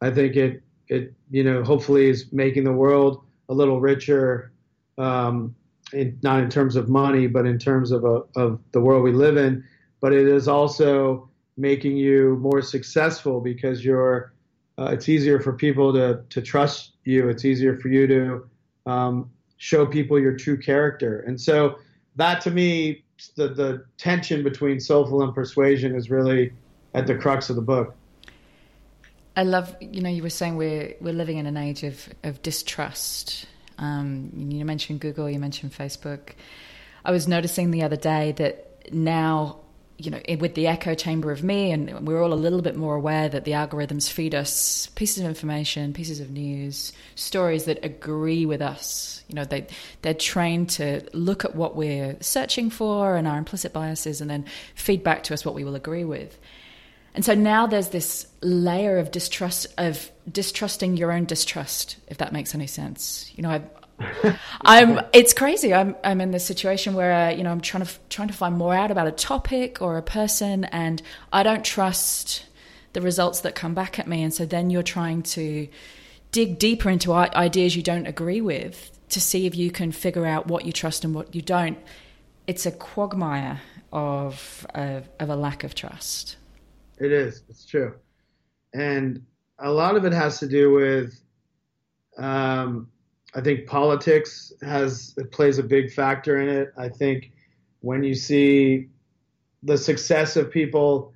I 0.00 0.10
think 0.10 0.36
it 0.36 0.62
it 0.88 1.12
you 1.30 1.44
know 1.44 1.62
hopefully 1.62 2.08
is 2.08 2.32
making 2.32 2.64
the 2.64 2.72
world 2.72 3.25
a 3.48 3.54
little 3.54 3.80
richer, 3.80 4.52
um, 4.98 5.54
in, 5.92 6.18
not 6.22 6.42
in 6.42 6.50
terms 6.50 6.76
of 6.76 6.88
money, 6.88 7.26
but 7.26 7.46
in 7.46 7.58
terms 7.58 7.90
of 7.90 8.04
a, 8.04 8.22
of 8.36 8.60
the 8.72 8.80
world 8.80 9.02
we 9.02 9.12
live 9.12 9.36
in. 9.36 9.64
But 10.00 10.12
it 10.12 10.26
is 10.26 10.48
also 10.48 11.28
making 11.56 11.96
you 11.96 12.36
more 12.40 12.62
successful 12.62 13.40
because 13.40 13.84
you're 13.84 14.32
uh, 14.78 14.90
it's 14.92 15.08
easier 15.08 15.40
for 15.40 15.52
people 15.52 15.92
to 15.92 16.22
to 16.28 16.42
trust 16.42 16.92
you. 17.04 17.28
It's 17.28 17.44
easier 17.44 17.76
for 17.76 17.88
you 17.88 18.06
to 18.06 18.90
um, 18.90 19.30
show 19.56 19.86
people 19.86 20.18
your 20.18 20.36
true 20.36 20.58
character. 20.58 21.20
And 21.20 21.40
so 21.40 21.78
that 22.16 22.40
to 22.42 22.50
me, 22.50 23.04
the 23.36 23.48
the 23.48 23.84
tension 23.96 24.42
between 24.42 24.80
soulful 24.80 25.22
and 25.22 25.34
persuasion 25.34 25.94
is 25.94 26.10
really 26.10 26.52
at 26.94 27.06
the 27.06 27.14
crux 27.14 27.48
of 27.48 27.56
the 27.56 27.62
book. 27.62 27.94
I 29.36 29.42
love, 29.42 29.76
you 29.80 30.00
know, 30.00 30.08
you 30.08 30.22
were 30.22 30.30
saying 30.30 30.56
we're 30.56 30.94
we're 31.00 31.12
living 31.12 31.36
in 31.36 31.46
an 31.46 31.58
age 31.58 31.82
of 31.82 32.08
of 32.24 32.42
distrust. 32.42 33.46
Um, 33.78 34.30
you 34.34 34.64
mentioned 34.64 35.00
Google, 35.00 35.28
you 35.28 35.38
mentioned 35.38 35.72
Facebook. 35.72 36.30
I 37.04 37.10
was 37.10 37.28
noticing 37.28 37.70
the 37.70 37.82
other 37.82 37.96
day 37.96 38.32
that 38.32 38.92
now 38.92 39.60
you 39.98 40.10
know, 40.10 40.20
with 40.38 40.54
the 40.54 40.66
echo 40.66 40.94
chamber 40.94 41.30
of 41.32 41.42
me, 41.42 41.72
and 41.72 42.06
we're 42.06 42.22
all 42.22 42.34
a 42.34 42.34
little 42.34 42.60
bit 42.60 42.76
more 42.76 42.94
aware 42.94 43.28
that 43.28 43.44
the 43.44 43.52
algorithms 43.52 44.10
feed 44.10 44.34
us 44.34 44.88
pieces 44.88 45.22
of 45.22 45.28
information, 45.28 45.94
pieces 45.94 46.20
of 46.20 46.30
news, 46.30 46.92
stories 47.14 47.64
that 47.64 47.82
agree 47.82 48.44
with 48.44 48.60
us. 48.60 49.24
You 49.28 49.36
know, 49.36 49.44
they 49.44 49.66
they're 50.02 50.12
trained 50.12 50.70
to 50.70 51.02
look 51.14 51.44
at 51.44 51.54
what 51.54 51.76
we're 51.76 52.16
searching 52.20 52.68
for 52.68 53.16
and 53.16 53.26
our 53.26 53.38
implicit 53.38 53.72
biases, 53.72 54.20
and 54.20 54.28
then 54.28 54.44
feed 54.74 55.02
back 55.02 55.22
to 55.24 55.34
us 55.34 55.44
what 55.44 55.54
we 55.54 55.64
will 55.64 55.76
agree 55.76 56.04
with. 56.04 56.38
And 57.16 57.24
so 57.24 57.34
now 57.34 57.66
there's 57.66 57.88
this 57.88 58.26
layer 58.42 58.98
of 58.98 59.10
distrust 59.10 59.66
of 59.78 60.10
distrusting 60.30 60.98
your 60.98 61.10
own 61.10 61.24
distrust, 61.24 61.96
if 62.08 62.18
that 62.18 62.30
makes 62.30 62.54
any 62.54 62.66
sense. 62.66 63.32
You 63.34 63.42
know, 63.42 63.50
I, 63.50 64.38
I'm. 64.60 65.00
It's 65.14 65.32
crazy. 65.32 65.72
I'm. 65.72 65.96
I'm 66.04 66.20
in 66.20 66.30
this 66.30 66.44
situation 66.44 66.92
where 66.92 67.28
uh, 67.28 67.30
you 67.30 67.42
know 67.42 67.50
I'm 67.50 67.62
trying 67.62 67.86
to 67.86 67.92
trying 68.10 68.28
to 68.28 68.34
find 68.34 68.54
more 68.58 68.74
out 68.74 68.90
about 68.90 69.06
a 69.06 69.12
topic 69.12 69.80
or 69.80 69.96
a 69.96 70.02
person, 70.02 70.64
and 70.66 71.00
I 71.32 71.42
don't 71.42 71.64
trust 71.64 72.44
the 72.92 73.00
results 73.00 73.40
that 73.40 73.54
come 73.54 73.72
back 73.72 73.98
at 73.98 74.06
me. 74.06 74.22
And 74.22 74.32
so 74.32 74.44
then 74.44 74.68
you're 74.68 74.82
trying 74.82 75.22
to 75.22 75.68
dig 76.32 76.58
deeper 76.58 76.90
into 76.90 77.14
ideas 77.14 77.74
you 77.74 77.82
don't 77.82 78.06
agree 78.06 78.42
with 78.42 78.90
to 79.08 79.22
see 79.22 79.46
if 79.46 79.56
you 79.56 79.70
can 79.70 79.90
figure 79.90 80.26
out 80.26 80.48
what 80.48 80.66
you 80.66 80.72
trust 80.72 81.02
and 81.02 81.14
what 81.14 81.34
you 81.34 81.40
don't. 81.40 81.78
It's 82.46 82.66
a 82.66 82.72
quagmire 82.72 83.62
of 83.90 84.66
of, 84.74 85.08
of 85.18 85.30
a 85.30 85.36
lack 85.36 85.64
of 85.64 85.74
trust. 85.74 86.36
It 86.98 87.12
is. 87.12 87.42
It's 87.48 87.64
true, 87.66 87.94
and 88.74 89.24
a 89.58 89.70
lot 89.70 89.96
of 89.96 90.04
it 90.04 90.12
has 90.12 90.38
to 90.40 90.48
do 90.48 90.72
with. 90.72 91.20
Um, 92.18 92.88
I 93.34 93.42
think 93.42 93.66
politics 93.66 94.52
has 94.62 95.14
plays 95.30 95.58
a 95.58 95.62
big 95.62 95.92
factor 95.92 96.40
in 96.40 96.48
it. 96.48 96.72
I 96.78 96.88
think 96.88 97.32
when 97.80 98.02
you 98.02 98.14
see 98.14 98.88
the 99.62 99.76
success 99.76 100.36
of 100.36 100.50
people 100.50 101.12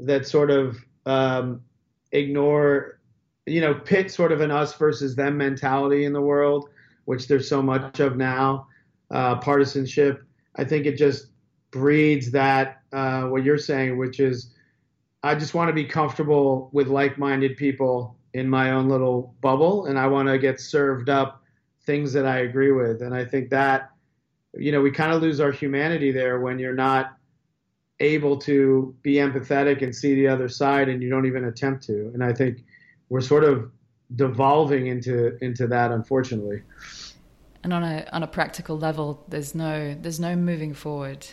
that 0.00 0.26
sort 0.26 0.50
of 0.50 0.76
um, 1.06 1.62
ignore, 2.10 3.00
you 3.46 3.60
know, 3.60 3.74
pit 3.74 4.10
sort 4.10 4.32
of 4.32 4.40
an 4.40 4.50
us 4.50 4.74
versus 4.74 5.16
them 5.16 5.38
mentality 5.38 6.04
in 6.04 6.12
the 6.12 6.20
world, 6.20 6.68
which 7.06 7.26
there's 7.26 7.48
so 7.48 7.62
much 7.62 8.00
of 8.00 8.16
now, 8.16 8.66
uh, 9.10 9.36
partisanship. 9.36 10.22
I 10.56 10.64
think 10.64 10.84
it 10.84 10.96
just 10.96 11.28
breeds 11.70 12.30
that 12.32 12.82
uh, 12.92 13.22
what 13.24 13.44
you're 13.44 13.56
saying, 13.56 13.96
which 13.96 14.20
is 14.20 14.52
I 15.22 15.34
just 15.34 15.54
want 15.54 15.68
to 15.68 15.72
be 15.72 15.84
comfortable 15.84 16.68
with 16.72 16.88
like-minded 16.88 17.56
people 17.56 18.16
in 18.34 18.48
my 18.48 18.72
own 18.72 18.88
little 18.88 19.34
bubble, 19.40 19.86
and 19.86 19.98
I 19.98 20.06
want 20.06 20.28
to 20.28 20.38
get 20.38 20.60
served 20.60 21.08
up 21.08 21.42
things 21.84 22.12
that 22.12 22.26
I 22.26 22.38
agree 22.38 22.72
with. 22.72 23.02
And 23.02 23.14
I 23.14 23.24
think 23.24 23.50
that, 23.50 23.90
you 24.54 24.72
know, 24.72 24.80
we 24.80 24.90
kind 24.90 25.12
of 25.12 25.20
lose 25.22 25.40
our 25.40 25.52
humanity 25.52 26.12
there 26.12 26.40
when 26.40 26.58
you're 26.58 26.74
not 26.74 27.16
able 28.00 28.36
to 28.36 28.94
be 29.02 29.14
empathetic 29.14 29.82
and 29.82 29.94
see 29.94 30.14
the 30.14 30.28
other 30.28 30.48
side 30.48 30.88
and 30.88 31.02
you 31.02 31.08
don't 31.08 31.26
even 31.26 31.44
attempt 31.44 31.84
to. 31.84 32.10
And 32.14 32.22
I 32.22 32.32
think 32.32 32.64
we're 33.08 33.20
sort 33.20 33.44
of 33.44 33.70
devolving 34.16 34.88
into 34.88 35.38
into 35.42 35.66
that 35.68 35.90
unfortunately. 35.90 36.62
And 37.62 37.72
on 37.72 37.82
a 37.82 38.06
on 38.12 38.22
a 38.22 38.26
practical 38.26 38.76
level 38.76 39.24
there's 39.28 39.54
no 39.54 39.94
there's 39.94 40.20
no 40.20 40.36
moving 40.36 40.74
forward 40.74 41.26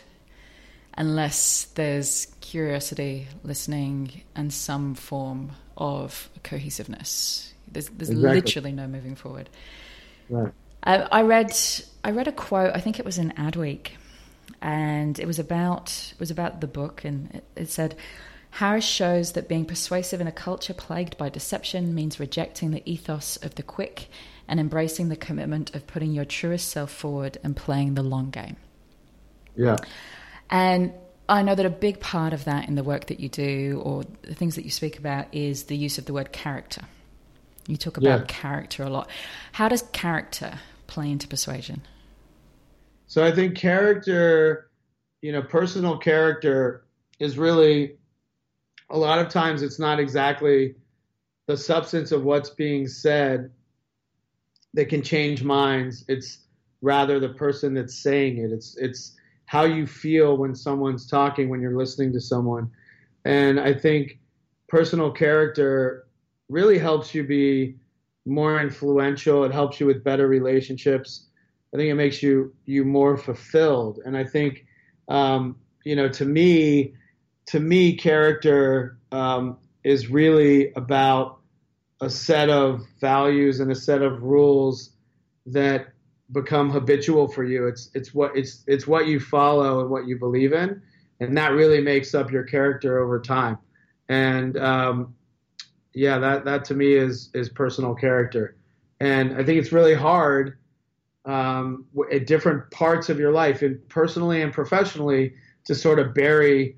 unless 0.98 1.66
there's 1.76 2.28
curiosity, 2.42 3.28
listening 3.44 4.22
and 4.36 4.52
some 4.52 4.96
form 4.96 5.52
of 5.78 6.30
cohesiveness. 6.44 7.54
There's 7.72 7.90
there's 7.90 8.10
exactly. 8.10 8.42
literally 8.42 8.72
no 8.72 8.88
moving 8.88 9.16
forward. 9.16 9.50
Right. 10.30 10.54
I, 10.84 10.98
I 10.98 11.22
read 11.24 11.56
I 12.04 12.12
read 12.12 12.28
a 12.28 12.32
quote. 12.32 12.76
I 12.76 12.80
think 12.80 13.00
it 13.00 13.06
was 13.06 13.18
in 13.18 13.32
Adweek, 13.32 13.90
and 14.62 15.20
it 15.20 15.26
was 15.26 15.40
about 15.40 16.14
it 16.14 16.20
was 16.20 16.32
about 16.32 16.62
the 16.62 16.68
book, 16.68 17.06
and 17.06 17.34
it, 17.34 17.44
it 17.56 17.70
said, 17.70 17.96
Harris 18.52 18.86
shows 18.86 19.34
that 19.34 19.48
being 19.48 19.66
persuasive 19.66 20.22
in 20.22 20.28
a 20.28 20.32
culture 20.32 20.74
plagued 20.74 21.18
by 21.18 21.30
deception 21.30 21.94
means 21.94 22.20
rejecting 22.20 22.72
the 22.72 22.82
ethos 22.90 23.38
of 23.38 23.56
the 23.56 23.64
quick 23.64 24.10
and 24.48 24.60
embracing 24.60 25.10
the 25.10 25.16
commitment 25.16 25.76
of 25.76 25.86
putting 25.86 26.12
your 26.12 26.26
truest 26.26 26.70
self 26.70 26.92
forward 26.92 27.38
and 27.44 27.56
playing 27.56 27.94
the 27.94 28.04
long 28.04 28.32
game. 28.32 28.58
Yeah. 29.56 29.78
And 30.50 30.94
I 31.28 31.44
know 31.44 31.54
that 31.56 31.66
a 31.66 31.70
big 31.70 32.00
part 32.00 32.34
of 32.34 32.46
that 32.46 32.68
in 32.68 32.76
the 32.76 32.84
work 32.84 33.08
that 33.08 33.20
you 33.20 33.30
do 33.30 33.82
or 33.84 34.04
the 34.24 34.34
things 34.34 34.56
that 34.56 34.66
you 34.66 34.72
speak 34.72 34.98
about 34.98 35.34
is 35.34 35.66
the 35.66 35.78
use 35.78 35.98
of 35.98 36.06
the 36.06 36.14
word 36.14 36.32
character. 36.32 36.82
You 37.68 37.78
talk 37.78 37.98
about 37.98 38.22
yeah. 38.22 38.26
character 38.28 38.84
a 38.84 38.90
lot. 38.90 39.10
How 39.52 39.70
does 39.70 39.84
character 39.94 40.60
play 40.88 41.12
into 41.12 41.28
persuasion? 41.28 41.84
So 43.06 43.24
I 43.24 43.32
think 43.32 43.56
character, 43.56 44.70
you 45.22 45.32
know, 45.32 45.44
personal 45.44 45.98
character 45.98 46.86
is 47.20 47.38
really 47.38 47.98
a 48.90 48.98
lot 48.98 49.20
of 49.20 49.30
times 49.30 49.62
it's 49.62 49.78
not 49.78 50.00
exactly 50.00 50.76
the 51.46 51.58
substance 51.58 52.12
of 52.12 52.24
what's 52.24 52.50
being 52.50 52.88
said 52.88 53.52
that 54.74 54.90
can 54.90 55.02
change 55.02 55.44
minds. 55.44 56.06
It's 56.08 56.40
rather 56.82 57.20
the 57.20 57.30
person 57.30 57.74
that's 57.74 57.96
saying 57.96 58.38
it. 58.38 58.52
It's 58.52 58.78
it's 58.78 59.16
how 59.50 59.64
you 59.64 59.88
feel 59.88 60.38
when 60.38 60.54
someone's 60.54 61.08
talking 61.08 61.50
when 61.50 61.60
you're 61.60 61.76
listening 61.76 62.14
to 62.14 62.22
someone. 62.22 62.70
And 63.26 63.60
I 63.60 63.74
think 63.74 64.20
personal 64.68 65.10
character 65.10 66.06
really 66.50 66.78
helps 66.78 67.16
you 67.16 67.24
be 67.24 67.76
more 68.28 68.62
influential. 68.62 69.44
It 69.46 69.52
helps 69.52 69.80
you 69.80 69.88
with 69.88 70.04
better 70.04 70.28
relationships. 70.28 71.26
I 71.74 71.78
think 71.78 71.90
it 71.90 71.96
makes 71.96 72.22
you 72.22 72.54
you 72.66 72.86
more 72.86 73.18
fulfilled. 73.18 74.02
And 74.06 74.16
I 74.16 74.24
think 74.24 74.68
um, 75.08 75.56
you 75.84 75.96
know 75.96 76.10
to 76.10 76.26
me 76.26 76.94
to 77.48 77.60
me 77.60 77.96
character 77.96 79.00
um, 79.12 79.58
is 79.84 80.12
really 80.12 80.72
about 80.74 81.40
a 82.02 82.10
set 82.12 82.52
of 82.52 82.86
values 83.02 83.60
and 83.62 83.72
a 83.72 83.76
set 83.76 84.04
of 84.04 84.22
rules 84.22 84.92
that 85.48 85.88
become 86.32 86.70
habitual 86.70 87.28
for 87.28 87.44
you. 87.44 87.68
It's 87.68 87.90
it's 87.94 88.14
what 88.14 88.36
it's 88.38 88.64
it's 88.68 88.88
what 88.88 89.08
you 89.08 89.20
follow 89.20 89.82
and 89.82 89.90
what 89.90 90.08
you 90.08 90.18
believe 90.18 90.54
in, 90.54 90.82
and 91.20 91.38
that 91.38 91.54
really 91.54 91.82
makes 91.82 92.14
up 92.14 92.32
your 92.32 92.44
character 92.44 93.00
over 93.00 93.20
time. 93.20 93.58
And 94.08 94.58
um, 94.58 95.16
yeah, 95.94 96.20
that 96.20 96.46
that 96.46 96.66
to 96.66 96.74
me 96.74 96.94
is 96.94 97.30
is 97.34 97.50
personal 97.50 97.96
character, 97.96 98.58
and 99.00 99.34
I 99.34 99.44
think 99.44 99.60
it's 99.60 99.72
really 99.72 99.96
hard 99.96 100.58
um, 101.26 101.86
at 102.12 102.28
different 102.28 102.70
parts 102.72 103.10
of 103.10 103.20
your 103.20 103.32
life, 103.32 103.62
and 103.62 103.88
personally 103.90 104.42
and 104.42 104.54
professionally, 104.54 105.34
to 105.66 105.76
sort 105.76 106.00
of 106.00 106.14
bury 106.14 106.78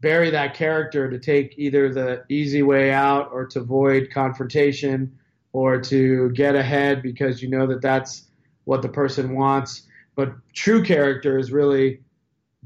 bury 0.00 0.30
that 0.30 0.54
character 0.54 1.10
to 1.10 1.18
take 1.18 1.54
either 1.56 1.92
the 1.92 2.24
easy 2.28 2.62
way 2.62 2.92
out 2.92 3.30
or 3.32 3.46
to 3.46 3.58
avoid 3.60 4.08
confrontation 4.12 5.18
or 5.52 5.80
to 5.80 6.30
get 6.30 6.54
ahead 6.54 7.02
because 7.02 7.42
you 7.42 7.48
know 7.48 7.66
that 7.66 7.82
that's 7.82 8.27
what 8.68 8.82
the 8.82 8.88
person 8.88 9.34
wants. 9.34 9.82
But 10.14 10.34
true 10.52 10.84
character 10.84 11.38
is 11.38 11.50
really 11.50 12.00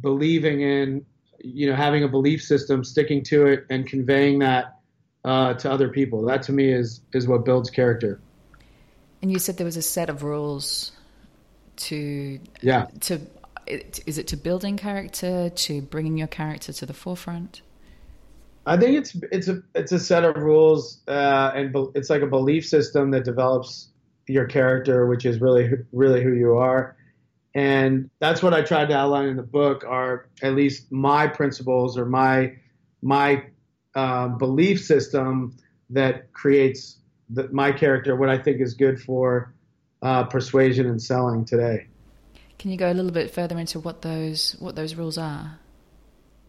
believing 0.01 0.61
in, 0.61 1.07
you 1.39 1.71
know, 1.71 1.77
having 1.77 2.03
a 2.03 2.09
belief 2.09 2.43
system, 2.43 2.83
sticking 2.83 3.23
to 3.25 3.47
it, 3.47 3.67
and 3.71 3.87
conveying 3.87 4.41
that 4.41 4.81
uh, 5.25 5.55
to 5.55 5.71
other 5.71 5.89
people. 5.89 6.23
That 6.23 6.43
to 6.45 6.53
me 6.53 6.73
is 6.73 7.03
is 7.13 7.29
what 7.29 7.45
builds 7.45 7.71
character. 7.71 8.21
And 9.23 9.31
you 9.31 9.39
said 9.39 9.59
there 9.59 9.65
was 9.65 9.77
a 9.77 9.83
set 9.83 10.11
of 10.11 10.25
rules 10.25 10.91
to 11.77 12.41
yeah 12.63 12.87
to 13.03 13.21
is 13.69 14.19
it 14.19 14.27
to 14.27 14.37
building 14.37 14.77
character 14.77 15.51
to 15.51 15.83
bringing 15.83 16.19
your 16.19 16.27
character 16.27 16.73
to 16.73 16.85
the 16.85 16.93
forefront 16.93 17.63
i 18.67 18.77
think 18.77 18.99
it's 18.99 19.17
it's 19.31 19.49
a 19.49 19.63
it's 19.75 19.93
a 19.93 19.99
set 19.99 20.25
of 20.25 20.37
rules 20.37 21.01
uh, 21.09 21.53
and 21.55 21.75
it's 21.95 22.11
like 22.11 22.21
a 22.21 22.27
belief 22.27 22.67
system 22.67 23.13
that 23.13 23.25
develops 23.25 23.92
your 24.27 24.47
character, 24.47 25.07
which 25.07 25.25
is 25.25 25.41
really 25.41 25.71
really 25.93 26.23
who 26.23 26.33
you 26.33 26.57
are. 26.57 26.97
And 27.55 28.09
that's 28.19 28.43
what 28.43 28.55
I 28.55 28.63
tried 28.63 28.89
to 28.89 28.97
outline 28.97 29.29
in 29.29 29.37
the 29.37 29.43
book 29.43 29.85
are 29.87 30.29
at 30.43 30.55
least 30.55 30.91
my 30.91 31.27
principles 31.27 31.99
or 31.99 32.07
my 32.07 32.55
my 33.03 33.45
uh, 33.95 34.29
belief 34.29 34.83
system 34.83 35.57
that 35.91 36.33
creates 36.33 36.99
the, 37.29 37.49
my 37.53 37.73
character, 37.73 38.17
what 38.17 38.29
I 38.29 38.39
think 38.39 38.61
is 38.61 38.75
good 38.75 39.01
for 39.01 39.55
uh, 40.01 40.25
persuasion 40.25 40.87
and 40.87 41.03
selling 41.03 41.45
today. 41.45 41.87
Can 42.59 42.71
you 42.71 42.77
go 42.77 42.91
a 42.91 42.95
little 42.95 43.11
bit 43.11 43.31
further 43.31 43.59
into 43.59 43.81
what 43.81 44.03
those 44.03 44.57
what 44.59 44.77
those 44.77 44.95
rules 44.95 45.19
are? 45.19 45.59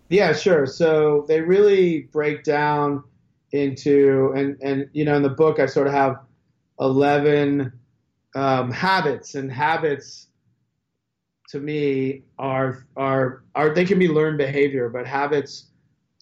Yeah, 0.10 0.34
sure. 0.34 0.66
So 0.68 1.26
they 1.28 1.42
really 1.42 2.02
break 2.12 2.44
down 2.44 3.04
into 3.52 4.32
and 4.36 4.58
and 4.62 4.90
you 4.94 5.06
know 5.06 5.16
in 5.16 5.24
the 5.24 5.30
book 5.30 5.60
I 5.60 5.66
sort 5.66 5.88
of 5.88 5.94
have 5.94 6.18
11 6.80 7.72
um, 8.36 8.72
habits, 8.72 9.36
and 9.36 9.52
habits 9.52 10.28
to 11.50 11.60
me 11.60 12.24
are 12.40 12.86
are 12.96 13.44
are 13.54 13.74
they 13.74 13.86
can 13.86 14.00
be 14.00 14.08
learned 14.08 14.38
behavior, 14.38 14.90
but 14.90 15.06
habits 15.06 15.68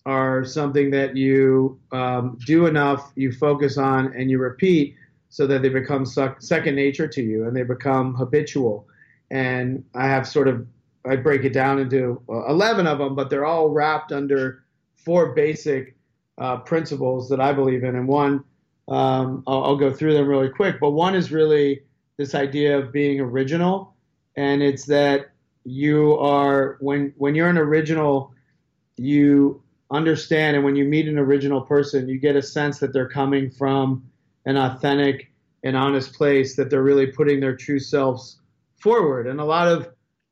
are 0.06 0.44
something 0.44 0.92
that 0.92 1.16
you 1.16 1.80
um, 1.92 2.38
do 2.46 2.66
enough, 2.66 3.12
you 3.16 3.32
focus 3.32 3.78
on, 3.78 4.14
and 4.14 4.30
you 4.30 4.40
repeat, 4.40 4.96
so 5.30 5.48
that 5.48 5.62
they 5.62 5.70
become 5.70 6.06
second 6.06 6.76
nature 6.76 7.08
to 7.08 7.22
you, 7.22 7.46
and 7.46 7.56
they 7.56 7.64
become 7.64 8.14
habitual. 8.16 8.88
And 9.30 9.84
I 9.96 10.08
have 10.08 10.28
sort 10.28 10.48
of 10.48 10.68
I 11.06 11.16
break 11.16 11.44
it 11.44 11.54
down 11.54 11.80
into 11.80 12.22
uh, 12.30 12.46
11 12.48 12.86
of 12.86 13.00
them, 13.00 13.16
but 13.16 13.30
they're 13.30 13.46
all 13.46 13.70
wrapped 13.70 14.12
under 14.12 14.64
four 14.96 15.34
basic 15.34 15.96
uh, 16.38 16.58
principles 16.58 17.30
that 17.30 17.40
I 17.40 17.54
believe 17.54 17.84
in. 17.84 17.96
And 17.96 18.08
one 18.08 18.44
um, 18.92 19.44
I'll, 19.48 19.64
I'll, 19.64 19.76
go 19.78 19.94
through 19.94 20.14
them 20.14 20.28
really 20.28 20.50
quick, 20.50 20.78
but 20.82 20.92
one 20.92 21.16
is 21.16 21.32
really 21.32 21.84
this 22.18 22.36
idea 22.36 22.78
of 22.78 22.92
being 22.92 23.22
original, 23.22 23.96
and 24.36 24.62
it's 24.62 24.86
that 24.88 25.32
you 25.64 26.18
are 26.18 26.78
when 26.82 27.14
when 27.18 27.34
you're 27.34 27.48
an 27.48 27.58
original, 27.58 28.34
you 28.98 29.64
understand, 29.92 30.58
and 30.58 30.66
when 30.66 30.76
you 30.76 30.84
meet 30.84 31.08
an 31.08 31.18
original 31.18 31.62
person, 31.62 32.10
you 32.10 32.20
get 32.20 32.36
a 32.36 32.42
sense 32.42 32.80
that 32.80 32.92
they're 32.92 33.08
coming 33.08 33.50
from 33.50 34.04
an 34.46 34.58
authentic 34.58 35.32
and 35.64 35.78
honest 35.78 36.14
place, 36.14 36.58
that 36.58 36.70
they're 36.70 36.84
really 36.84 37.08
putting 37.08 37.40
their 37.40 37.56
true 37.56 37.80
selves 37.80 38.42
forward. 38.76 39.26
And 39.26 39.40
a 39.40 39.46
lot 39.46 39.70
of 39.70 39.88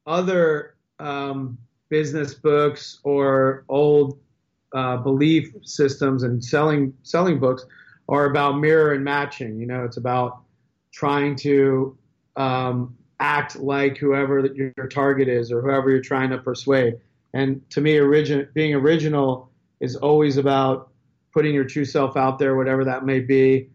other 0.05 0.75
um, 0.99 1.57
business 1.87 2.33
books 2.33 2.99
or 3.03 3.63
old 3.69 4.19
uh, 4.73 4.97
belief 4.97 5.53
systems 5.63 6.23
and 6.23 6.43
selling 6.43 6.93
selling 7.03 7.39
books 7.39 7.65
are 8.09 8.25
about 8.25 8.59
mirror 8.59 8.93
and 8.93 9.03
matching. 9.03 9.59
You 9.59 9.67
know, 9.67 9.85
it's 9.85 9.97
about 9.97 10.41
trying 10.91 11.35
to 11.37 11.97
um, 12.35 12.97
act 13.19 13.55
like 13.55 13.97
whoever 13.97 14.45
your 14.47 14.87
target 14.87 15.27
is 15.27 15.51
or 15.51 15.61
whoever 15.61 15.89
you're 15.91 16.01
trying 16.01 16.31
to 16.31 16.39
persuade. 16.39 16.99
And 17.33 17.69
to 17.71 17.81
me, 17.81 17.99
origin, 17.99 18.49
being 18.53 18.73
original 18.73 19.51
is 19.79 19.95
always 19.95 20.37
about 20.37 20.89
putting 21.33 21.53
your 21.53 21.65
true 21.65 21.85
self 21.85 22.17
out 22.17 22.39
there, 22.39 22.55
whatever 22.55 22.85
that 22.85 23.05
may 23.05 23.19
be, 23.19 23.69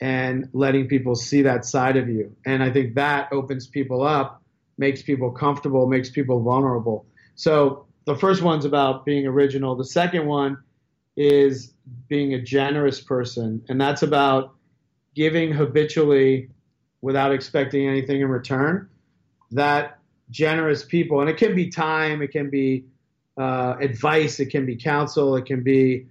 and 0.00 0.48
letting 0.54 0.88
people 0.88 1.14
see 1.14 1.42
that 1.42 1.66
side 1.66 1.96
of 1.96 2.08
you. 2.08 2.34
And 2.46 2.62
I 2.62 2.70
think 2.70 2.94
that 2.94 3.28
opens 3.32 3.66
people 3.66 4.02
up, 4.02 4.42
makes 4.78 5.02
people 5.02 5.30
comfortable, 5.30 5.86
makes 5.86 6.08
people 6.08 6.42
vulnerable. 6.42 7.04
So 7.34 7.86
the 8.06 8.16
first 8.16 8.42
one's 8.42 8.64
about 8.64 9.04
being 9.04 9.26
original. 9.26 9.76
The 9.76 9.84
second 9.84 10.26
one 10.26 10.58
is 11.16 11.74
being 12.08 12.34
a 12.34 12.40
generous 12.40 13.00
person, 13.00 13.62
and 13.68 13.80
that's 13.80 14.02
about 14.02 14.54
giving 15.14 15.52
habitually 15.52 16.50
without 17.02 17.32
expecting 17.32 17.86
anything 17.86 18.20
in 18.20 18.28
return. 18.28 18.88
That 19.52 19.98
generous 20.30 20.84
people, 20.84 21.20
and 21.20 21.30
it 21.30 21.36
can 21.36 21.54
be 21.54 21.68
time, 21.68 22.22
it 22.22 22.32
can 22.32 22.50
be 22.50 22.84
uh, 23.36 23.76
advice, 23.80 24.40
it 24.40 24.46
can 24.46 24.66
be 24.66 24.76
counsel, 24.76 25.36
it 25.36 25.44
can 25.44 25.62
be 25.62 26.06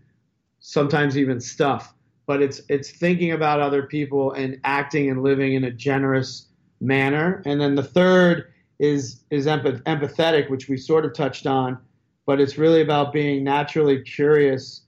sometimes 0.60 1.18
even 1.18 1.40
stuff. 1.40 1.94
But 2.26 2.42
it's 2.42 2.62
it's 2.70 2.90
thinking 2.92 3.32
about 3.32 3.60
other 3.60 3.84
people 3.84 4.32
and 4.32 4.60
acting 4.64 5.10
and 5.10 5.24
living 5.24 5.56
in 5.56 5.66
a 5.66 5.72
generous 5.72 6.48
manner. 6.80 7.42
And 7.46 7.60
then 7.60 7.76
the 7.76 7.84
third 7.84 8.54
is 8.80 9.24
is 9.30 9.46
empath- 9.46 9.84
empathetic, 9.84 10.50
which 10.50 10.70
we 10.70 10.78
sort 10.78 11.04
of 11.04 11.14
touched 11.14 11.46
on, 11.46 11.78
but 12.26 12.40
it's 12.40 12.58
really 12.58 12.82
about 12.82 13.12
being 13.12 13.44
naturally 13.44 14.02
curious 14.02 14.83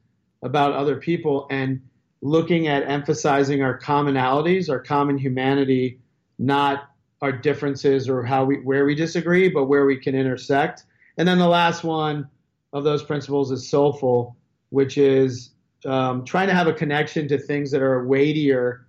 about 0.45 0.73
other 0.73 0.95
people 0.95 1.47
and 1.49 1.81
looking 2.21 2.67
at 2.67 2.88
emphasizing 2.88 3.63
our 3.63 3.77
commonalities, 3.77 4.69
our 4.69 4.79
common 4.79 5.17
humanity, 5.17 5.99
not 6.38 6.91
our 7.21 7.31
differences 7.31 8.08
or 8.08 8.23
how 8.23 8.45
we 8.45 8.58
where 8.58 8.86
we 8.86 8.93
disagree, 8.93 9.49
but 9.49 9.65
where 9.65 9.86
we 9.86 9.97
can 9.97 10.13
intersect. 10.13 10.84
And 11.17 11.27
then 11.27 11.39
the 11.39 11.47
last 11.47 11.84
one 11.84 12.29
of 12.73 12.84
those 12.84 13.01
principles 13.01 13.51
is 13.51 13.67
soulful, 13.67 14.38
which 14.69 14.99
is 14.99 15.49
um, 15.86 16.23
trying 16.23 16.47
to 16.47 16.53
have 16.53 16.67
a 16.67 16.73
connection 16.73 17.27
to 17.29 17.39
things 17.39 17.71
that 17.71 17.81
are 17.81 18.05
weightier 18.05 18.86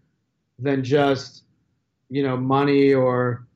than 0.59 0.85
just 0.85 1.45
you 2.11 2.23
know 2.23 2.37
money 2.37 2.93
or 2.93 3.47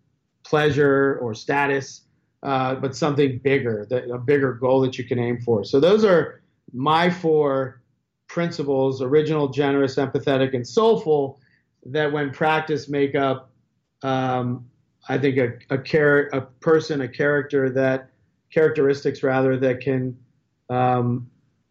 pleasure 0.42 1.18
or 1.20 1.34
status, 1.34 2.02
uh, 2.42 2.76
but 2.76 2.96
something 2.96 3.38
bigger, 3.38 3.86
that, 3.90 4.10
a 4.10 4.18
bigger 4.18 4.54
goal 4.54 4.80
that 4.80 4.96
you 4.96 5.04
can 5.04 5.18
aim 5.18 5.38
for. 5.42 5.64
So 5.64 5.80
those 5.80 6.02
are 6.02 6.40
my 6.72 7.10
four 7.10 7.79
principles 8.30 9.02
original, 9.02 9.48
generous, 9.48 9.96
empathetic, 9.96 10.54
and 10.54 10.66
soulful 10.66 11.40
that, 11.86 12.12
when 12.12 12.30
practiced, 12.30 12.88
make 12.88 13.16
up, 13.16 13.50
um, 14.02 14.66
I 15.08 15.18
think, 15.18 15.36
a, 15.36 15.74
a, 15.74 15.82
char- 15.82 16.28
a 16.32 16.40
person, 16.40 17.00
a 17.00 17.08
character 17.08 17.70
that, 17.70 18.10
characteristics 18.52 19.24
rather, 19.24 19.56
that 19.58 19.80
can 19.80 20.16
um, 20.68 21.28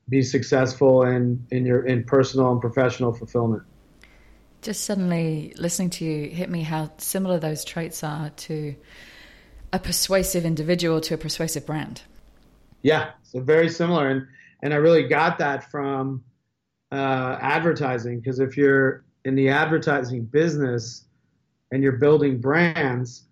be 0.09 0.21
successful 0.21 1.03
in, 1.03 1.45
in 1.49 1.65
your 1.65 1.85
in 1.85 2.03
personal 2.03 2.51
and 2.51 2.59
professional 2.59 3.13
fulfillment. 3.13 3.63
Just 4.61 4.83
suddenly 4.83 5.53
listening 5.57 5.91
to 5.91 6.05
you 6.05 6.29
hit 6.29 6.49
me 6.49 6.63
how 6.63 6.91
similar 6.97 7.39
those 7.39 7.63
traits 7.63 8.03
are 8.03 8.31
to 8.31 8.75
a 9.71 9.79
persuasive 9.79 10.43
individual 10.43 10.99
to 10.99 11.13
a 11.13 11.17
persuasive 11.17 11.65
brand. 11.65 12.01
Yeah, 12.81 13.11
so 13.23 13.39
very 13.39 13.69
similar, 13.69 14.09
and 14.09 14.27
and 14.61 14.73
I 14.73 14.77
really 14.77 15.07
got 15.07 15.37
that 15.37 15.71
from 15.71 16.23
uh, 16.91 17.37
advertising 17.41 18.19
because 18.19 18.39
if 18.39 18.57
you're 18.57 19.03
in 19.25 19.35
the 19.35 19.49
advertising 19.49 20.25
business 20.25 21.05
and 21.71 21.83
you're 21.83 21.93
building 21.93 22.39
brands, 22.39 23.25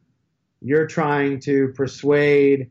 you're 0.62 0.88
trying 0.88 1.40
to 1.42 1.70
persuade. 1.70 2.70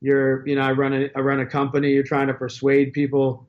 You're, 0.00 0.46
you 0.46 0.54
know, 0.54 0.62
I 0.62 0.72
run 0.72 0.92
a 0.94 1.10
I 1.16 1.20
run 1.20 1.40
a 1.40 1.46
company. 1.46 1.90
You're 1.90 2.04
trying 2.04 2.28
to 2.28 2.34
persuade 2.34 2.92
people 2.92 3.48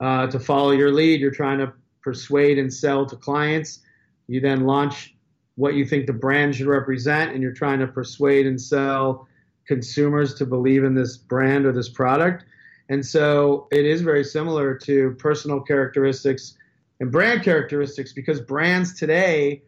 uh, 0.00 0.26
to 0.28 0.38
follow 0.38 0.72
your 0.72 0.92
lead. 0.92 1.20
You're 1.20 1.30
trying 1.30 1.58
to 1.58 1.72
persuade 2.02 2.58
and 2.58 2.72
sell 2.72 3.06
to 3.06 3.16
clients. 3.16 3.80
You 4.28 4.40
then 4.40 4.66
launch 4.66 5.14
what 5.54 5.74
you 5.74 5.86
think 5.86 6.06
the 6.06 6.12
brand 6.12 6.54
should 6.54 6.66
represent, 6.66 7.32
and 7.32 7.42
you're 7.42 7.52
trying 7.52 7.78
to 7.78 7.86
persuade 7.86 8.46
and 8.46 8.60
sell 8.60 9.26
consumers 9.66 10.34
to 10.34 10.46
believe 10.46 10.84
in 10.84 10.94
this 10.94 11.16
brand 11.16 11.66
or 11.66 11.72
this 11.72 11.88
product. 11.88 12.44
And 12.88 13.04
so 13.04 13.66
it 13.72 13.84
is 13.84 14.00
very 14.02 14.24
similar 14.24 14.76
to 14.78 15.16
personal 15.18 15.60
characteristics 15.60 16.56
and 17.00 17.10
brand 17.10 17.42
characteristics 17.42 18.12
because 18.12 18.40
brands 18.40 18.98
today 18.98 19.62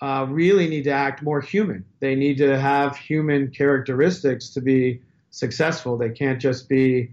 uh, 0.00 0.26
really 0.28 0.68
need 0.68 0.84
to 0.84 0.90
act 0.90 1.22
more 1.22 1.40
human. 1.40 1.84
They 2.00 2.14
need 2.14 2.38
to 2.38 2.58
have 2.58 2.96
human 2.96 3.50
characteristics 3.50 4.50
to 4.50 4.60
be 4.60 5.02
successful. 5.30 5.96
They 5.96 6.10
can't 6.10 6.40
just 6.40 6.68
be 6.68 7.12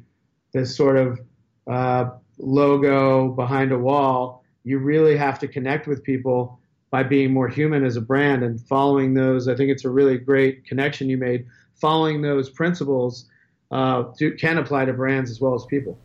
this 0.53 0.75
sort 0.75 0.97
of 0.97 1.19
uh, 1.67 2.09
logo 2.37 3.29
behind 3.29 3.71
a 3.71 3.77
wall. 3.77 4.43
You 4.63 4.79
really 4.79 5.15
have 5.17 5.39
to 5.39 5.47
connect 5.47 5.87
with 5.87 6.03
people 6.03 6.59
by 6.91 7.03
being 7.03 7.31
more 7.31 7.47
human 7.47 7.85
as 7.85 7.95
a 7.95 8.01
brand 8.01 8.43
and 8.43 8.59
following 8.59 9.13
those. 9.13 9.47
I 9.47 9.55
think 9.55 9.69
it's 9.69 9.85
a 9.85 9.89
really 9.89 10.17
great 10.17 10.65
connection 10.65 11.09
you 11.09 11.17
made. 11.17 11.45
Following 11.79 12.21
those 12.21 12.49
principles 12.49 13.29
uh, 13.71 14.03
can 14.37 14.57
apply 14.57 14.85
to 14.85 14.93
brands 14.93 15.29
as 15.29 15.39
well 15.39 15.55
as 15.55 15.65
people. 15.65 15.97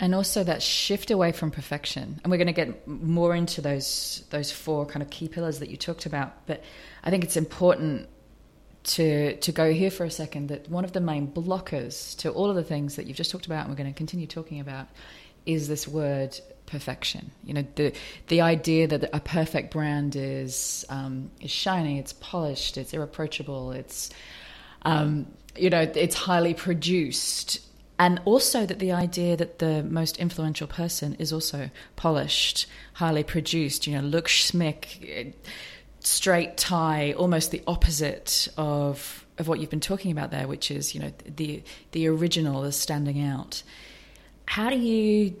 And 0.00 0.14
also 0.14 0.44
that 0.44 0.62
shift 0.62 1.10
away 1.10 1.32
from 1.32 1.50
perfection, 1.50 2.20
and 2.22 2.30
we're 2.30 2.36
going 2.36 2.46
to 2.46 2.52
get 2.52 2.86
more 2.86 3.34
into 3.34 3.60
those 3.60 4.22
those 4.30 4.52
four 4.52 4.86
kind 4.86 5.02
of 5.02 5.10
key 5.10 5.26
pillars 5.28 5.58
that 5.58 5.70
you 5.70 5.76
talked 5.76 6.06
about. 6.06 6.46
But 6.46 6.62
I 7.02 7.10
think 7.10 7.24
it's 7.24 7.36
important 7.36 8.08
to 8.84 9.36
to 9.36 9.52
go 9.52 9.72
here 9.72 9.90
for 9.90 10.04
a 10.04 10.10
second 10.10 10.48
that 10.48 10.70
one 10.70 10.84
of 10.84 10.92
the 10.92 11.00
main 11.00 11.26
blockers 11.26 12.16
to 12.18 12.30
all 12.30 12.48
of 12.48 12.54
the 12.54 12.62
things 12.62 12.94
that 12.94 13.06
you've 13.06 13.16
just 13.16 13.32
talked 13.32 13.46
about, 13.46 13.62
and 13.62 13.70
we're 13.70 13.76
going 13.76 13.92
to 13.92 13.96
continue 13.96 14.28
talking 14.28 14.60
about, 14.60 14.86
is 15.46 15.66
this 15.66 15.88
word 15.88 16.38
perfection. 16.66 17.32
You 17.42 17.54
know, 17.54 17.66
the 17.74 17.92
the 18.28 18.42
idea 18.42 18.86
that 18.86 19.10
a 19.12 19.20
perfect 19.20 19.72
brand 19.72 20.14
is 20.14 20.84
um, 20.88 21.32
is 21.40 21.50
shiny, 21.50 21.98
it's 21.98 22.12
polished, 22.12 22.78
it's 22.78 22.92
irreproachable, 22.92 23.72
it's 23.72 24.10
um, 24.82 25.26
you 25.60 25.70
know, 25.70 25.90
it's 25.94 26.14
highly 26.14 26.54
produced. 26.54 27.60
And 27.98 28.20
also 28.24 28.64
that 28.64 28.78
the 28.78 28.92
idea 28.92 29.36
that 29.36 29.58
the 29.58 29.82
most 29.82 30.18
influential 30.18 30.68
person 30.68 31.14
is 31.18 31.32
also 31.32 31.70
polished, 31.96 32.66
highly 32.94 33.24
produced, 33.24 33.86
you 33.86 33.94
know, 33.94 34.06
look 34.06 34.28
schmick, 34.28 35.34
straight 36.00 36.56
tie, 36.56 37.12
almost 37.12 37.50
the 37.50 37.62
opposite 37.66 38.48
of 38.56 39.24
of 39.38 39.46
what 39.46 39.60
you've 39.60 39.70
been 39.70 39.78
talking 39.78 40.10
about 40.10 40.32
there, 40.32 40.48
which 40.48 40.70
is, 40.70 40.94
you 40.94 41.00
know, 41.00 41.12
the 41.36 41.62
the 41.92 42.06
original 42.08 42.64
is 42.64 42.76
standing 42.76 43.20
out. 43.22 43.62
How 44.46 44.70
do 44.70 44.76
you 44.76 45.36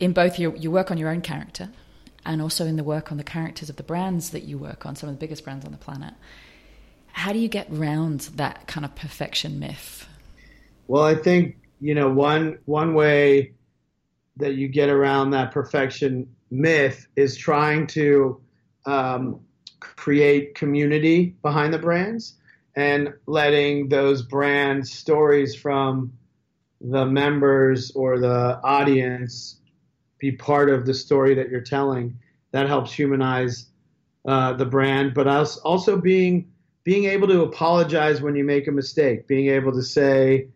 in 0.00 0.12
both 0.12 0.38
your, 0.38 0.56
your 0.56 0.72
work 0.72 0.90
on 0.90 0.98
your 0.98 1.08
own 1.08 1.20
character 1.20 1.70
and 2.24 2.42
also 2.42 2.66
in 2.66 2.76
the 2.76 2.84
work 2.84 3.12
on 3.12 3.18
the 3.18 3.24
characters 3.24 3.70
of 3.70 3.76
the 3.76 3.82
brands 3.82 4.30
that 4.30 4.42
you 4.42 4.58
work 4.58 4.84
on, 4.86 4.96
some 4.96 5.08
of 5.08 5.14
the 5.14 5.20
biggest 5.20 5.44
brands 5.44 5.64
on 5.64 5.72
the 5.72 5.78
planet. 5.78 6.14
How 7.12 7.32
do 7.32 7.38
you 7.38 7.48
get 7.48 7.70
around 7.70 8.20
that 8.36 8.66
kind 8.66 8.84
of 8.84 8.94
perfection 8.94 9.58
myth? 9.58 10.08
Well, 10.88 11.04
I 11.04 11.14
think 11.14 11.56
you 11.80 11.94
know 11.94 12.10
one 12.10 12.58
one 12.64 12.94
way 12.94 13.54
that 14.36 14.54
you 14.54 14.68
get 14.68 14.88
around 14.88 15.30
that 15.30 15.52
perfection 15.52 16.26
myth 16.50 17.06
is 17.16 17.36
trying 17.36 17.86
to 17.86 18.40
um, 18.86 19.40
create 19.80 20.54
community 20.54 21.34
behind 21.42 21.72
the 21.72 21.78
brands 21.78 22.34
and 22.76 23.12
letting 23.26 23.88
those 23.88 24.22
brand 24.22 24.86
stories 24.86 25.54
from 25.54 26.12
the 26.80 27.04
members 27.04 27.90
or 27.92 28.18
the 28.18 28.60
audience 28.64 29.60
be 30.18 30.32
part 30.32 30.70
of 30.70 30.86
the 30.86 30.94
story 30.94 31.34
that 31.34 31.50
you're 31.50 31.60
telling. 31.60 32.18
That 32.52 32.66
helps 32.66 32.92
humanize 32.92 33.66
uh, 34.26 34.54
the 34.54 34.66
brand, 34.66 35.14
but 35.14 35.26
also 35.64 35.96
being 35.96 36.51
being 36.84 37.04
able 37.04 37.28
to 37.28 37.42
apologize 37.42 38.20
when 38.20 38.34
you 38.34 38.44
make 38.44 38.66
a 38.66 38.72
mistake, 38.72 39.26
being 39.26 39.48
able 39.48 39.72
to 39.72 39.82
say, 39.82 40.48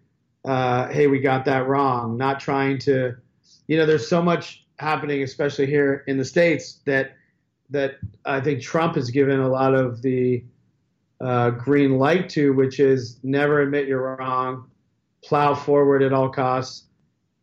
uh, 0.45 0.89
"Hey, 0.89 1.07
we 1.07 1.21
got 1.21 1.45
that 1.45 1.67
wrong." 1.69 2.17
Not 2.17 2.41
trying 2.41 2.79
to, 2.81 3.17
you 3.69 3.77
know, 3.77 3.87
there's 3.87 4.09
so 4.09 4.23
much 4.23 4.65
happening, 4.79 5.23
especially 5.23 5.67
here 5.67 6.05
in 6.07 6.19
the 6.19 6.25
states, 6.25 6.81
that 6.85 7.13
that 7.71 7.97
I 8.25 8.41
think 8.41 8.63
Trump 8.63 8.95
has 8.95 9.11
given 9.11 9.41
a 9.41 9.49
lot 9.49 9.75
of 9.75 10.03
the 10.03 10.45
uh, 11.21 11.51
green 11.51 11.99
light 11.99 12.29
to, 12.31 12.53
which 12.53 12.81
is 12.81 13.19
never 13.23 13.63
admit 13.63 13.89
you're 13.89 14.17
wrong, 14.17 14.71
plow 15.25 15.55
forward 15.55 16.03
at 16.03 16.13
all 16.13 16.29
costs, 16.29 16.85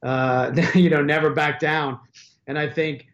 uh, 0.03 0.51
you 0.75 0.89
know, 0.89 1.01
never 1.01 1.31
back 1.31 1.59
down. 1.59 1.99
And 2.47 2.57
I 2.57 2.69
think 2.69 3.07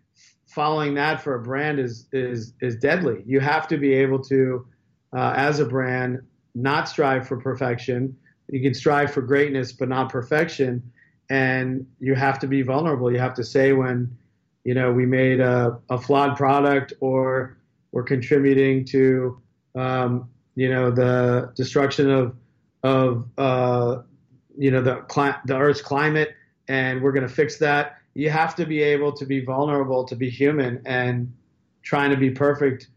following 0.48 0.96
that 0.96 1.22
for 1.22 1.36
a 1.36 1.42
brand 1.42 1.80
is 1.80 2.08
is 2.12 2.54
is 2.62 2.76
deadly. 2.76 3.24
You 3.26 3.40
have 3.40 3.68
to 3.70 3.78
be 3.78 3.94
able 3.94 4.20
to, 4.26 4.66
uh, 5.16 5.34
as 5.36 5.60
a 5.60 5.66
brand, 5.66 6.22
not 6.56 6.88
strive 6.88 7.28
for 7.28 7.38
perfection. 7.38 8.16
You 8.50 8.62
can 8.62 8.74
strive 8.74 9.12
for 9.12 9.22
greatness, 9.22 9.72
but 9.72 9.90
not 9.90 10.10
perfection. 10.10 10.92
And 11.30 11.86
you 12.00 12.16
have 12.16 12.40
to 12.40 12.48
be 12.48 12.62
vulnerable. 12.62 13.12
You 13.12 13.20
have 13.20 13.36
to 13.36 13.44
say 13.44 13.74
when, 13.74 14.18
you 14.64 14.74
know, 14.74 14.92
we 14.92 15.06
made 15.06 15.40
a, 15.40 15.80
a 15.90 16.00
flawed 16.00 16.36
product 16.36 16.94
or 17.00 17.58
we're 17.92 18.04
contributing 18.04 18.86
to, 18.86 19.40
um, 19.76 20.30
you 20.56 20.70
know, 20.70 20.92
the 20.92 21.52
destruction 21.56 22.10
of 22.10 22.36
of 22.84 23.28
uh, 23.38 24.02
you 24.58 24.72
know 24.72 24.82
the 24.82 24.98
cli- 25.08 25.36
the 25.46 25.58
Earth's 25.58 25.82
climate 25.82 26.36
and 26.68 27.02
we're 27.02 27.12
going 27.12 27.28
to 27.28 27.34
fix 27.34 27.58
that. 27.58 27.98
You 28.14 28.30
have 28.30 28.56
to 28.56 28.66
be 28.66 28.82
able 28.82 29.12
to 29.14 29.26
be 29.26 29.44
vulnerable, 29.44 30.06
to 30.06 30.16
be 30.16 30.30
human, 30.30 30.82
and 30.86 31.34
trying 31.84 32.12
to 32.12 32.18
be 32.18 32.30
perfect. 32.30 32.88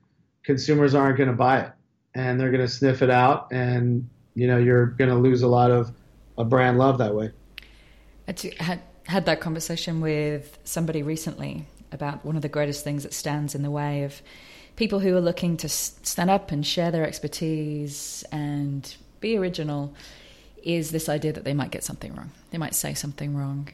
Consumers 0.45 0.95
aren't 0.95 1.17
going 1.17 1.31
to 1.31 1.37
buy 1.37 1.61
it, 1.61 1.73
and 2.15 2.39
they're 2.39 2.51
going 2.51 2.61
to 2.61 2.69
sniff 2.69 3.03
it 3.03 3.11
out, 3.11 3.49
and 3.53 4.09
you 4.35 4.47
know 4.47 4.59
you're 4.59 4.87
going 4.87 5.11
to 5.11 5.17
lose 5.17 5.43
a 5.43 5.49
lot 5.49 5.71
of 5.71 5.93
a 6.39 6.45
brand 6.45 6.79
love 6.79 6.99
that 6.99 7.15
way. 7.15 7.31
I 8.29 8.35
had 8.63 8.81
had 9.07 9.27
that 9.27 9.41
conversation 9.41 10.01
with 10.01 10.59
somebody 10.65 11.03
recently 11.03 11.67
about 11.91 12.25
one 12.25 12.37
of 12.37 12.43
the 12.43 12.49
greatest 12.49 12.85
things 12.85 13.03
that 13.03 13.13
stands 13.13 13.55
in 13.55 13.63
the 13.63 13.71
way 13.71 14.05
of 14.05 14.23
people 14.77 15.01
who 15.01 15.15
are 15.17 15.21
looking 15.21 15.57
to 15.59 15.69
stand 15.69 16.31
up 16.31 16.51
and 16.51 16.67
share 16.67 16.91
their 16.91 17.07
expertise 17.07 18.25
and 18.33 18.97
be 19.21 19.37
original 19.37 19.95
is 20.63 20.91
this 20.91 21.09
idea 21.09 21.33
that 21.33 21.45
they 21.45 21.55
might 21.55 21.71
get 21.71 21.85
something 21.85 22.15
wrong. 22.15 22.31
They 22.51 22.59
might 22.59 22.75
say 22.75 22.95
something 22.95 23.37
wrong. 23.37 23.69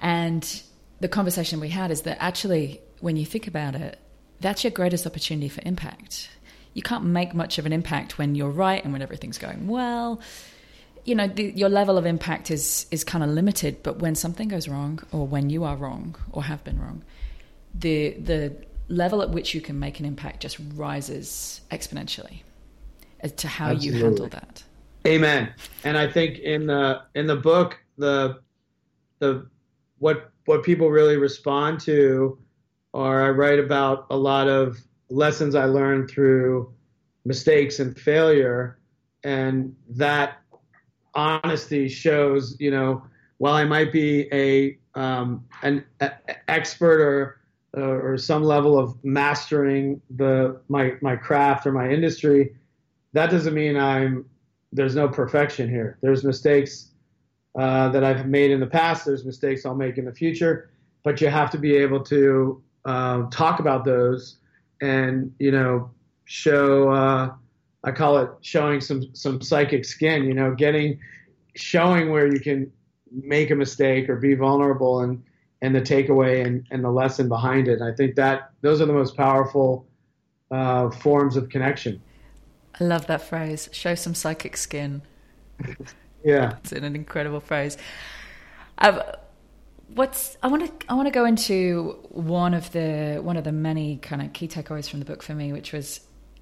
And 0.00 0.62
the 1.00 1.08
conversation 1.08 1.58
we 1.58 1.70
had 1.70 1.90
is 1.90 2.02
that 2.02 2.18
actually, 2.20 2.80
when 3.00 3.16
you 3.16 3.24
think 3.24 3.46
about 3.46 3.74
it, 3.74 3.98
that's 4.40 4.62
your 4.62 4.70
greatest 4.70 5.06
opportunity 5.06 5.48
for 5.48 5.62
impact. 5.64 6.28
You 6.74 6.82
can't 6.82 7.04
make 7.04 7.34
much 7.34 7.58
of 7.58 7.66
an 7.66 7.72
impact 7.72 8.18
when 8.18 8.34
you're 8.34 8.50
right 8.50 8.82
and 8.82 8.92
when 8.92 9.02
everything's 9.02 9.38
going 9.38 9.68
well. 9.68 10.20
You 11.04 11.14
know, 11.14 11.26
the, 11.26 11.50
your 11.50 11.68
level 11.68 11.98
of 11.98 12.06
impact 12.06 12.50
is 12.50 12.86
is 12.90 13.04
kind 13.04 13.24
of 13.24 13.30
limited. 13.30 13.82
But 13.82 13.98
when 13.98 14.14
something 14.14 14.48
goes 14.48 14.68
wrong, 14.68 15.00
or 15.10 15.26
when 15.26 15.50
you 15.50 15.64
are 15.64 15.76
wrong, 15.76 16.16
or 16.30 16.44
have 16.44 16.62
been 16.64 16.80
wrong, 16.80 17.02
the 17.74 18.10
the 18.12 18.56
level 18.88 19.22
at 19.22 19.30
which 19.30 19.54
you 19.54 19.60
can 19.60 19.78
make 19.78 20.00
an 20.00 20.06
impact 20.06 20.40
just 20.40 20.58
rises 20.74 21.60
exponentially 21.70 22.42
as 23.20 23.32
to 23.32 23.48
how 23.48 23.70
Absolutely. 23.70 23.98
you 23.98 24.04
handle 24.04 24.28
that. 24.28 24.62
Amen. 25.06 25.52
And 25.84 25.96
I 25.96 26.10
think 26.10 26.38
in 26.38 26.66
the 26.66 27.02
in 27.14 27.26
the 27.26 27.36
book, 27.36 27.78
the 27.98 28.40
the 29.18 29.46
what 29.98 30.30
what 30.44 30.62
people 30.62 30.90
really 30.90 31.16
respond 31.16 31.80
to 31.80 32.38
are 32.94 33.22
I 33.22 33.30
write 33.30 33.58
about 33.58 34.06
a 34.10 34.16
lot 34.16 34.48
of 34.48 34.78
lessons 35.12 35.54
I 35.54 35.66
learned 35.66 36.10
through 36.10 36.72
mistakes 37.24 37.78
and 37.78 37.98
failure, 37.98 38.78
and 39.24 39.74
that 39.90 40.38
honesty 41.14 41.88
shows, 41.88 42.56
you 42.58 42.70
know, 42.70 43.04
while 43.38 43.54
I 43.54 43.64
might 43.64 43.92
be 43.92 44.28
a 44.32 44.78
um, 44.98 45.44
an 45.62 45.84
a, 46.00 46.12
expert 46.48 47.00
or 47.00 47.38
or 47.74 48.18
some 48.18 48.42
level 48.42 48.78
of 48.78 49.02
mastering 49.04 50.00
the 50.10 50.60
my 50.68 50.94
my 51.00 51.16
craft 51.16 51.66
or 51.66 51.72
my 51.72 51.90
industry, 51.90 52.54
that 53.12 53.30
doesn't 53.30 53.54
mean 53.54 53.76
I'm 53.76 54.26
there's 54.72 54.94
no 54.94 55.08
perfection 55.08 55.68
here. 55.68 55.98
There's 56.00 56.24
mistakes 56.24 56.90
uh, 57.58 57.90
that 57.90 58.02
I've 58.02 58.26
made 58.26 58.50
in 58.50 58.60
the 58.60 58.66
past. 58.66 59.04
There's 59.04 59.24
mistakes 59.24 59.66
I'll 59.66 59.74
make 59.74 59.98
in 59.98 60.06
the 60.06 60.14
future, 60.14 60.70
but 61.02 61.20
you 61.20 61.28
have 61.28 61.50
to 61.50 61.58
be 61.58 61.76
able 61.76 62.02
to 62.04 62.62
uh, 62.86 63.24
talk 63.30 63.60
about 63.60 63.84
those 63.84 64.38
and 64.82 65.34
you 65.38 65.50
know 65.50 65.90
show. 66.26 66.90
Uh, 66.90 67.32
I 67.84 67.90
call 67.90 68.18
it 68.18 68.30
showing 68.42 68.80
some 68.80 69.14
some 69.14 69.40
psychic 69.40 69.84
skin. 69.84 70.24
You 70.24 70.34
know, 70.34 70.54
getting 70.54 71.00
showing 71.54 72.10
where 72.10 72.26
you 72.26 72.40
can 72.40 72.70
make 73.10 73.50
a 73.50 73.54
mistake 73.54 74.08
or 74.08 74.16
be 74.16 74.34
vulnerable 74.34 75.00
and 75.00 75.22
and 75.62 75.74
the 75.74 75.80
takeaway 75.80 76.44
and, 76.44 76.66
and 76.72 76.82
the 76.82 76.90
lesson 76.90 77.28
behind 77.28 77.68
it. 77.68 77.80
I 77.80 77.92
think 77.92 78.16
that 78.16 78.50
those 78.62 78.80
are 78.80 78.86
the 78.86 78.92
most 78.92 79.16
powerful 79.16 79.86
uh, 80.50 80.90
forms 80.90 81.36
of 81.36 81.48
connection. 81.48 82.02
I 82.80 82.84
love 82.84 83.06
that 83.06 83.22
phrase. 83.22 83.68
Show 83.72 83.94
some 83.94 84.14
psychic 84.14 84.56
skin. 84.56 85.02
yeah, 86.24 86.56
it's 86.64 86.72
an 86.72 86.84
incredible 86.96 87.40
phrase. 87.40 87.78
I've, 88.78 89.00
what's 89.94 90.36
I 90.42 90.48
want 90.48 90.80
to 90.80 90.86
I 90.88 90.94
want 90.94 91.06
to 91.06 91.12
go 91.12 91.24
into 91.24 91.98
one 92.10 92.54
of 92.54 92.72
the 92.72 93.20
one 93.22 93.36
of 93.36 93.44
the 93.44 93.52
many 93.52 93.96
kind 93.98 94.22
of 94.22 94.32
key 94.32 94.48
takeaways 94.48 94.88
from 94.88 94.98
the 94.98 95.04
book 95.04 95.22
for 95.22 95.34
me, 95.34 95.52
which 95.52 95.72
was 95.72 96.00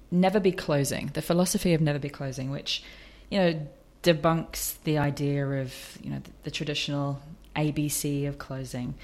never 0.09 0.39
be 0.39 0.51
closing. 0.51 1.11
The 1.13 1.21
philosophy 1.21 1.73
of 1.73 1.81
never 1.81 1.99
be 1.99 2.09
closing, 2.09 2.51
which 2.51 2.83
you 3.29 3.39
know 3.39 3.67
debunks 4.03 4.81
the 4.83 4.97
idea 4.97 5.45
of 5.45 5.73
you 6.01 6.09
know 6.09 6.19
the, 6.19 6.31
the 6.43 6.51
traditional 6.51 7.21
ABC 7.55 8.27
of 8.27 8.37
closing, 8.37 8.95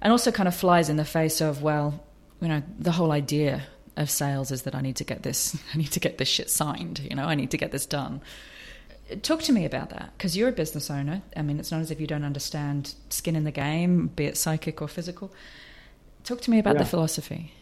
and 0.00 0.12
also 0.12 0.30
kind 0.30 0.48
of 0.48 0.54
flies 0.54 0.88
in 0.88 0.96
the 0.96 1.04
face 1.04 1.40
of 1.40 1.62
well, 1.62 2.02
you 2.40 2.48
know, 2.48 2.62
the 2.78 2.92
whole 2.92 3.12
idea 3.12 3.64
of 3.96 4.10
sales 4.10 4.50
is 4.50 4.62
that 4.62 4.74
I 4.74 4.80
need 4.80 4.96
to 4.96 5.04
get 5.04 5.22
this, 5.22 5.56
I 5.74 5.78
need 5.78 5.92
to 5.92 6.00
get 6.00 6.18
this 6.18 6.28
shit 6.28 6.50
signed. 6.50 7.00
You 7.00 7.16
know, 7.16 7.24
I 7.24 7.34
need 7.34 7.50
to 7.50 7.58
get 7.58 7.72
this 7.72 7.86
done. 7.86 8.20
Talk 9.22 9.42
to 9.42 9.52
me 9.52 9.64
about 9.64 9.90
that 9.90 10.12
because 10.16 10.36
you're 10.36 10.48
a 10.48 10.52
business 10.52 10.90
owner. 10.90 11.22
I 11.36 11.42
mean, 11.42 11.58
it's 11.58 11.70
not 11.70 11.80
as 11.80 11.90
if 11.90 12.00
you 12.00 12.06
don't 12.06 12.24
understand 12.24 12.94
skin 13.08 13.36
in 13.36 13.44
the 13.44 13.50
game, 13.50 14.08
be 14.08 14.26
it 14.26 14.36
psychic 14.36 14.80
or 14.80 14.88
physical. 14.88 15.32
Talk 16.24 16.40
to 16.42 16.50
me 16.50 16.58
about 16.58 16.76
yeah. 16.76 16.82
the 16.82 16.88
philosophy. 16.88 17.52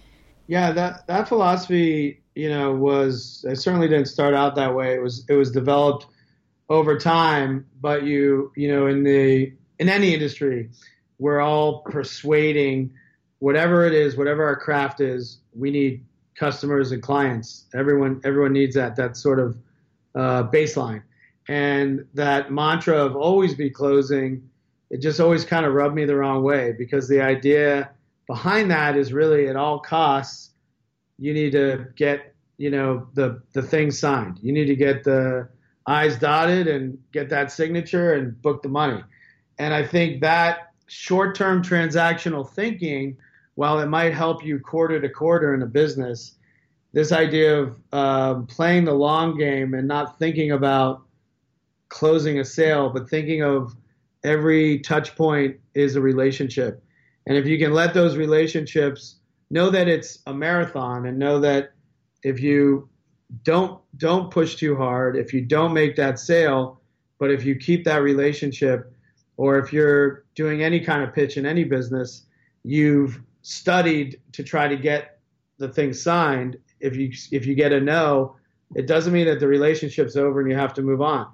Yeah, 0.46 0.72
that 0.72 1.06
that 1.06 1.28
philosophy, 1.28 2.22
you 2.34 2.48
know, 2.48 2.74
was 2.74 3.44
I 3.48 3.54
certainly 3.54 3.88
didn't 3.88 4.06
start 4.06 4.34
out 4.34 4.56
that 4.56 4.74
way. 4.74 4.94
It 4.94 5.02
was 5.02 5.24
it 5.28 5.34
was 5.34 5.50
developed 5.50 6.06
over 6.68 6.98
time, 6.98 7.66
but 7.80 8.04
you 8.04 8.52
you 8.56 8.68
know 8.68 8.86
in 8.86 9.04
the 9.04 9.52
in 9.78 9.88
any 9.88 10.14
industry, 10.14 10.70
we're 11.18 11.40
all 11.40 11.80
persuading 11.82 12.92
whatever 13.38 13.86
it 13.86 13.92
is, 13.92 14.16
whatever 14.16 14.44
our 14.44 14.56
craft 14.56 15.00
is, 15.00 15.38
we 15.54 15.70
need 15.70 16.04
customers 16.34 16.92
and 16.92 17.02
clients. 17.02 17.66
Everyone 17.74 18.20
everyone 18.24 18.52
needs 18.52 18.74
that 18.74 18.96
that 18.96 19.16
sort 19.16 19.38
of 19.38 19.56
uh, 20.14 20.44
baseline, 20.44 21.02
and 21.48 22.06
that 22.14 22.52
mantra 22.52 22.96
of 22.96 23.16
always 23.16 23.54
be 23.54 23.70
closing. 23.70 24.48
It 24.90 25.00
just 25.00 25.20
always 25.20 25.44
kind 25.44 25.66
of 25.66 25.74
rubbed 25.74 25.94
me 25.94 26.04
the 26.04 26.16
wrong 26.16 26.42
way 26.42 26.72
because 26.76 27.08
the 27.08 27.20
idea 27.20 27.90
behind 28.26 28.70
that 28.70 28.96
is 28.96 29.12
really 29.12 29.48
at 29.48 29.56
all 29.56 29.80
costs 29.80 30.50
you 31.18 31.34
need 31.34 31.52
to 31.52 31.86
get 31.96 32.34
you 32.56 32.70
know 32.70 33.06
the 33.14 33.42
the 33.52 33.62
thing 33.62 33.90
signed. 33.90 34.38
You 34.42 34.52
need 34.52 34.66
to 34.66 34.76
get 34.76 35.04
the 35.04 35.48
I's 35.86 36.18
dotted 36.18 36.68
and 36.68 36.98
get 37.12 37.30
that 37.30 37.50
signature 37.50 38.14
and 38.14 38.40
book 38.40 38.62
the 38.62 38.68
money. 38.68 39.02
And 39.58 39.74
I 39.74 39.86
think 39.86 40.20
that 40.20 40.72
short 40.86 41.34
term 41.34 41.62
transactional 41.62 42.48
thinking, 42.48 43.16
while 43.54 43.80
it 43.80 43.86
might 43.86 44.14
help 44.14 44.44
you 44.44 44.60
quarter 44.60 45.00
to 45.00 45.08
quarter 45.08 45.54
in 45.54 45.62
a 45.62 45.66
business, 45.66 46.34
this 46.92 47.12
idea 47.12 47.60
of 47.60 47.76
uh, 47.92 48.34
playing 48.42 48.84
the 48.84 48.94
long 48.94 49.36
game 49.36 49.74
and 49.74 49.88
not 49.88 50.18
thinking 50.18 50.52
about 50.52 51.02
closing 51.88 52.38
a 52.38 52.44
sale, 52.44 52.90
but 52.90 53.08
thinking 53.08 53.42
of 53.42 53.74
every 54.24 54.80
touch 54.80 55.16
point 55.16 55.56
is 55.74 55.96
a 55.96 56.00
relationship. 56.00 56.82
And 57.26 57.36
if 57.36 57.46
you 57.46 57.58
can 57.58 57.72
let 57.72 57.94
those 57.94 58.16
relationships 58.16 59.16
know 59.50 59.70
that 59.70 59.88
it's 59.88 60.20
a 60.26 60.34
marathon 60.34 61.06
and 61.06 61.18
know 61.18 61.40
that 61.40 61.72
if 62.22 62.40
you 62.40 62.88
don't 63.42 63.80
don't 63.96 64.30
push 64.30 64.56
too 64.56 64.74
hard 64.74 65.16
if 65.16 65.32
you 65.32 65.40
don't 65.42 65.72
make 65.72 65.96
that 65.96 66.18
sale 66.18 66.80
but 67.18 67.30
if 67.30 67.44
you 67.44 67.54
keep 67.54 67.84
that 67.84 68.02
relationship 68.02 68.92
or 69.36 69.58
if 69.58 69.72
you're 69.72 70.24
doing 70.34 70.62
any 70.62 70.80
kind 70.80 71.02
of 71.02 71.14
pitch 71.14 71.36
in 71.36 71.44
any 71.44 71.64
business 71.64 72.26
you've 72.64 73.20
studied 73.42 74.20
to 74.32 74.42
try 74.42 74.66
to 74.66 74.76
get 74.76 75.20
the 75.58 75.68
thing 75.68 75.92
signed 75.92 76.56
if 76.80 76.96
you 76.96 77.10
if 77.30 77.46
you 77.46 77.54
get 77.54 77.72
a 77.72 77.80
no 77.80 78.34
it 78.74 78.86
doesn't 78.86 79.12
mean 79.12 79.26
that 79.26 79.40
the 79.40 79.46
relationship's 79.46 80.16
over 80.16 80.40
and 80.40 80.50
you 80.50 80.56
have 80.56 80.74
to 80.74 80.82
move 80.82 81.02
on 81.02 81.26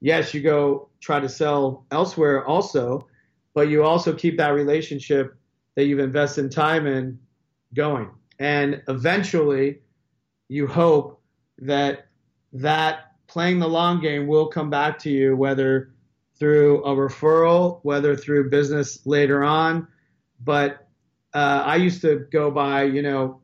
yes 0.00 0.34
you 0.34 0.40
go 0.40 0.88
try 1.00 1.20
to 1.20 1.28
sell 1.28 1.86
elsewhere 1.90 2.44
also 2.44 3.06
but 3.54 3.68
you 3.68 3.82
also 3.82 4.12
keep 4.12 4.36
that 4.36 4.50
relationship 4.50 5.36
that 5.76 5.84
you've 5.84 5.98
invested 5.98 6.50
time 6.50 6.86
in 6.86 7.18
going 7.74 8.10
and 8.38 8.82
eventually 8.88 9.78
you 10.48 10.66
hope 10.66 11.20
that 11.58 12.06
that 12.52 13.12
playing 13.30 13.60
the 13.60 13.68
long 13.68 14.00
game 14.00 14.26
will 14.26 14.48
come 14.48 14.70
back 14.70 14.98
to 14.98 15.10
you, 15.10 15.36
whether 15.36 15.92
through 16.38 16.82
a 16.84 16.88
referral, 16.88 17.78
whether 17.82 18.16
through 18.16 18.50
business 18.50 19.06
later 19.06 19.44
on. 19.44 19.86
But 20.42 20.88
uh, 21.32 21.62
I 21.64 21.76
used 21.76 22.00
to 22.02 22.26
go 22.32 22.50
by, 22.50 22.84
you 22.84 23.02
know, 23.02 23.40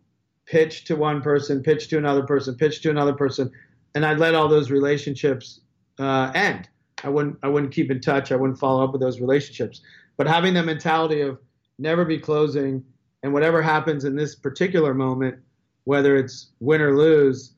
pitch 0.46 0.84
to 0.86 0.96
one 0.96 1.22
person, 1.22 1.62
pitch 1.62 1.88
to 1.88 1.98
another 1.98 2.24
person, 2.24 2.56
pitch 2.56 2.82
to 2.82 2.90
another 2.90 3.12
person, 3.12 3.52
and 3.94 4.04
I'd 4.04 4.18
let 4.18 4.34
all 4.34 4.48
those 4.48 4.70
relationships 4.70 5.60
uh, 5.98 6.30
end. 6.34 6.68
I 7.04 7.08
wouldn't, 7.08 7.38
I 7.42 7.48
wouldn't 7.48 7.72
keep 7.72 7.90
in 7.90 8.00
touch. 8.00 8.32
I 8.32 8.36
wouldn't 8.36 8.58
follow 8.58 8.82
up 8.82 8.92
with 8.92 9.00
those 9.00 9.20
relationships. 9.20 9.82
But 10.16 10.26
having 10.26 10.54
the 10.54 10.62
mentality 10.62 11.20
of 11.20 11.38
never 11.78 12.04
be 12.04 12.18
closing, 12.18 12.84
and 13.22 13.32
whatever 13.32 13.60
happens 13.60 14.04
in 14.04 14.16
this 14.16 14.34
particular 14.34 14.94
moment, 14.94 15.36
whether 15.84 16.16
it's 16.16 16.50
win 16.60 16.80
or 16.80 16.96
lose, 16.96 17.52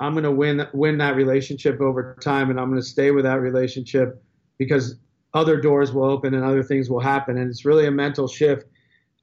I'm 0.00 0.12
going 0.12 0.24
to 0.24 0.32
win 0.32 0.66
win 0.72 0.98
that 0.98 1.16
relationship 1.16 1.80
over 1.80 2.16
time, 2.20 2.50
and 2.50 2.60
I'm 2.60 2.70
going 2.70 2.80
to 2.80 2.86
stay 2.86 3.10
with 3.10 3.24
that 3.24 3.40
relationship 3.40 4.22
because 4.56 4.96
other 5.34 5.60
doors 5.60 5.92
will 5.92 6.04
open 6.04 6.34
and 6.34 6.44
other 6.44 6.62
things 6.62 6.88
will 6.88 7.00
happen. 7.00 7.36
And 7.36 7.50
it's 7.50 7.64
really 7.64 7.86
a 7.86 7.90
mental 7.90 8.28
shift 8.28 8.66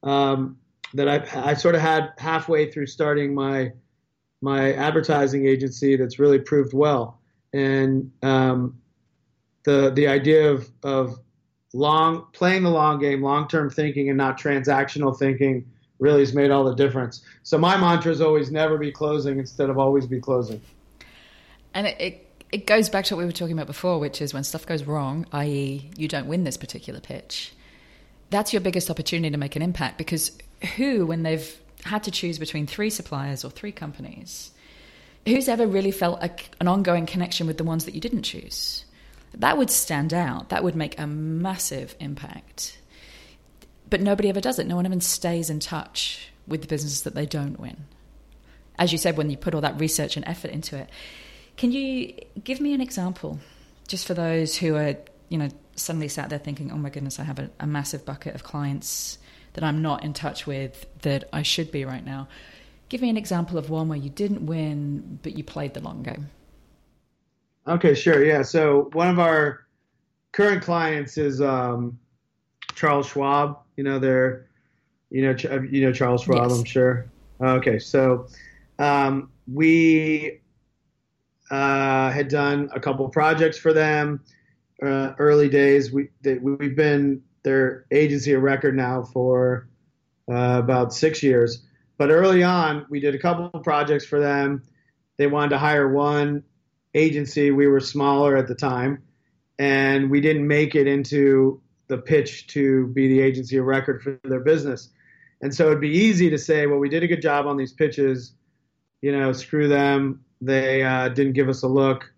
um, 0.04 0.58
that 0.94 1.08
I 1.08 1.52
I 1.52 1.54
sort 1.54 1.76
of 1.76 1.82
had 1.82 2.12
halfway 2.18 2.72
through 2.72 2.88
starting 2.88 3.34
my 3.34 3.72
my 4.42 4.74
advertising 4.74 5.48
agency 5.48 5.96
that's 5.96 6.20
really 6.20 6.40
proved 6.40 6.74
well. 6.74 7.20
And 7.56 8.12
um, 8.22 8.80
the 9.64 9.92
the 9.92 10.08
idea 10.08 10.52
of 10.52 10.70
of 10.84 11.20
long 11.74 12.28
playing 12.34 12.64
the 12.64 12.70
long 12.70 13.00
game, 13.00 13.22
long 13.22 13.48
term 13.48 13.70
thinking, 13.70 14.10
and 14.10 14.18
not 14.18 14.40
transactional 14.40 15.18
thinking 15.18 15.66
really 16.00 16.20
has 16.20 16.34
made 16.34 16.52
all 16.52 16.64
the 16.64 16.76
difference. 16.76 17.22
So 17.44 17.58
my 17.58 17.78
mantra 17.78 18.12
is 18.12 18.22
always 18.22 18.52
never 18.52 18.78
be 18.78 18.92
closing 18.92 19.40
instead 19.40 19.70
of 19.70 19.78
always 19.78 20.06
be 20.06 20.20
closing. 20.20 20.62
And 21.74 21.88
it, 21.88 21.96
it, 22.00 22.44
it 22.52 22.66
goes 22.66 22.90
back 22.90 23.06
to 23.06 23.16
what 23.16 23.20
we 23.20 23.26
were 23.26 23.32
talking 23.32 23.54
about 23.54 23.68
before, 23.68 24.00
which 24.00 24.22
is 24.22 24.34
when 24.34 24.44
stuff 24.44 24.66
goes 24.66 24.84
wrong, 24.84 25.26
i.e., 25.32 25.90
you 25.96 26.08
don't 26.08 26.28
win 26.28 26.44
this 26.44 26.58
particular 26.58 27.00
pitch, 27.00 27.54
that's 28.30 28.52
your 28.52 28.62
biggest 28.62 28.90
opportunity 28.90 29.30
to 29.30 29.38
make 29.38 29.56
an 29.56 29.62
impact 29.62 29.98
because 29.98 30.38
who, 30.76 31.06
when 31.06 31.24
they've 31.24 31.58
had 31.86 32.04
to 32.04 32.12
choose 32.12 32.40
between 32.40 32.68
three 32.68 32.90
suppliers 32.90 33.46
or 33.46 33.52
three 33.52 33.72
companies, 33.72 34.52
who's 35.26 35.48
ever 35.48 35.68
really 35.68 35.92
felt 35.92 36.22
a, 36.22 36.32
an 36.60 36.68
ongoing 36.68 37.06
connection 37.06 37.48
with 37.48 37.58
the 37.58 37.64
ones 37.64 37.86
that 37.86 37.96
you 37.96 38.02
didn't 38.02 38.24
choose? 38.24 38.86
That 39.34 39.58
would 39.58 39.70
stand 39.70 40.14
out. 40.14 40.50
That 40.50 40.64
would 40.64 40.76
make 40.76 41.00
a 41.00 41.08
massive 41.08 41.96
impact 42.00 42.78
but 43.90 44.02
nobody 44.02 44.30
ever 44.30 44.42
does 44.42 44.60
it. 44.60 44.68
No 44.68 44.76
one 44.76 44.86
even 44.86 45.02
stays 45.02 45.50
in 45.50 45.60
touch 45.60 46.30
with 46.48 46.62
the 46.62 46.68
businesses 46.68 47.04
that 47.04 47.16
they 47.16 47.26
don't 47.26 47.60
win. 47.60 47.86
As 48.78 48.92
you 48.92 48.98
said, 48.98 49.18
when 49.18 49.30
you 49.30 49.38
put 49.38 49.56
all 49.56 49.62
that 49.62 49.80
research 49.80 50.18
and 50.18 50.28
effort 50.28 50.52
into 50.52 50.78
it, 50.78 50.90
can 51.56 51.72
you 51.72 52.14
give 52.44 52.60
me 52.60 52.74
an 52.74 52.82
example, 52.82 53.40
just 53.88 54.06
for 54.06 54.14
those 54.14 54.58
who 54.58 54.76
are, 54.76 54.96
you 55.30 55.38
know, 55.38 55.50
suddenly 55.76 56.08
sat 56.08 56.30
there 56.30 56.40
thinking, 56.40 56.72
"Oh 56.72 56.78
my 56.78 56.90
goodness, 56.90 57.20
I 57.20 57.24
have 57.24 57.40
a, 57.40 57.50
a 57.60 57.68
massive 57.68 58.06
bucket 58.06 58.36
of 58.36 58.44
clients 58.44 59.18
that 59.54 59.64
I'm 59.64 59.82
not 59.82 60.04
in 60.04 60.14
touch 60.14 60.46
with 60.46 60.86
that 61.04 61.30
I 61.32 61.44
should 61.44 61.72
be 61.72 61.86
right 61.86 62.04
now." 62.04 62.28
Give 62.96 63.02
me 63.02 63.10
an 63.10 63.18
example 63.18 63.58
of 63.58 63.70
one 63.70 63.90
where 63.90 63.98
you 63.98 64.10
didn't 64.10 64.46
win, 64.46 65.20
but 65.22 65.38
you 65.38 65.44
played 65.44 65.74
the 65.74 65.82
long 65.82 66.02
game. 66.02 66.30
Okay, 67.68 67.94
sure. 67.94 68.24
Yeah. 68.24 68.42
So 68.42 68.90
one 68.94 69.10
of 69.10 69.20
our 69.20 69.66
current 70.32 70.64
clients 70.64 71.18
is 71.18 71.42
um, 71.42 72.00
Charles 72.74 73.08
Schwab. 73.08 73.60
You 73.76 73.84
know, 73.84 74.00
they're, 74.00 74.48
you 75.10 75.24
know, 75.24 75.36
you 75.70 75.82
know 75.82 75.92
Charles 75.92 76.24
Schwab, 76.24 76.48
yes. 76.48 76.58
I'm 76.58 76.64
sure. 76.64 77.06
Okay, 77.42 77.80
so 77.80 78.28
um, 78.80 79.30
we 79.46 80.40
uh, 81.52 82.12
had 82.12 82.30
done 82.30 82.70
a 82.74 82.80
couple 82.80 83.10
projects 83.10 83.58
for 83.58 83.74
them. 83.74 84.24
Uh, 84.82 85.12
early 85.20 85.50
days, 85.50 85.92
we 85.92 86.12
they, 86.22 86.36
we've 86.36 86.78
been 86.78 87.22
their 87.44 87.88
agency 87.92 88.32
of 88.32 88.42
record 88.42 88.74
now 88.74 89.04
for 89.04 89.68
uh, 90.32 90.62
about 90.64 90.94
six 90.94 91.22
years. 91.22 91.62
But 91.98 92.10
early 92.10 92.44
on, 92.44 92.86
we 92.90 93.00
did 93.00 93.16
a 93.16 93.20
couple 93.20 93.50
of 93.54 93.64
projects 93.64 94.06
for 94.06 94.20
them. 94.20 94.64
They 95.18 95.28
wanted 95.28 95.50
to 95.50 95.58
hire 95.58 95.92
one 95.92 96.44
agency. 96.94 97.52
We 97.52 97.68
were 97.68 97.80
smaller 97.80 98.36
at 98.36 98.48
the 98.48 98.56
time, 98.56 99.04
and 99.58 100.10
we 100.10 100.20
didn't 100.20 100.48
make 100.48 100.76
it 100.76 100.88
into 100.88 101.62
the 101.88 101.98
pitch 101.98 102.48
to 102.48 102.88
be 102.88 103.08
the 103.08 103.22
agency 103.22 103.58
of 103.58 103.66
record 103.66 104.02
for 104.02 104.20
their 104.24 104.40
business. 104.40 104.90
And 105.42 105.54
so 105.54 105.68
it'd 105.68 105.82
be 105.82 105.90
easy 105.90 106.30
to 106.30 106.38
say, 106.38 106.66
well, 106.66 106.80
we 106.80 106.90
did 106.90 107.04
a 107.04 107.08
good 107.08 107.22
job 107.22 107.46
on 107.46 107.58
these 107.58 107.72
pitches. 107.72 108.34
You 109.02 109.12
know, 109.12 109.32
screw 109.34 109.68
them. 109.68 110.26
They 110.42 110.84
uh, 110.84 111.10
didn't 111.10 111.34
give 111.34 111.50
us 111.50 111.64
a 111.64 111.68
look 111.68 112.12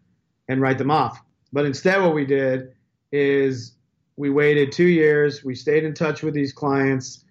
and 0.48 0.62
write 0.62 0.78
them 0.78 0.92
off. 0.92 1.22
But 1.52 1.66
instead, 1.66 2.02
what 2.02 2.16
we 2.16 2.26
did 2.26 2.74
is 3.12 3.74
we 4.16 4.30
waited 4.30 4.72
two 4.72 4.88
years. 4.88 5.44
We 5.44 5.56
stayed 5.56 5.84
in 5.84 5.94
touch 5.94 6.24
with 6.24 6.34
these 6.34 6.54
clients. 6.54 7.24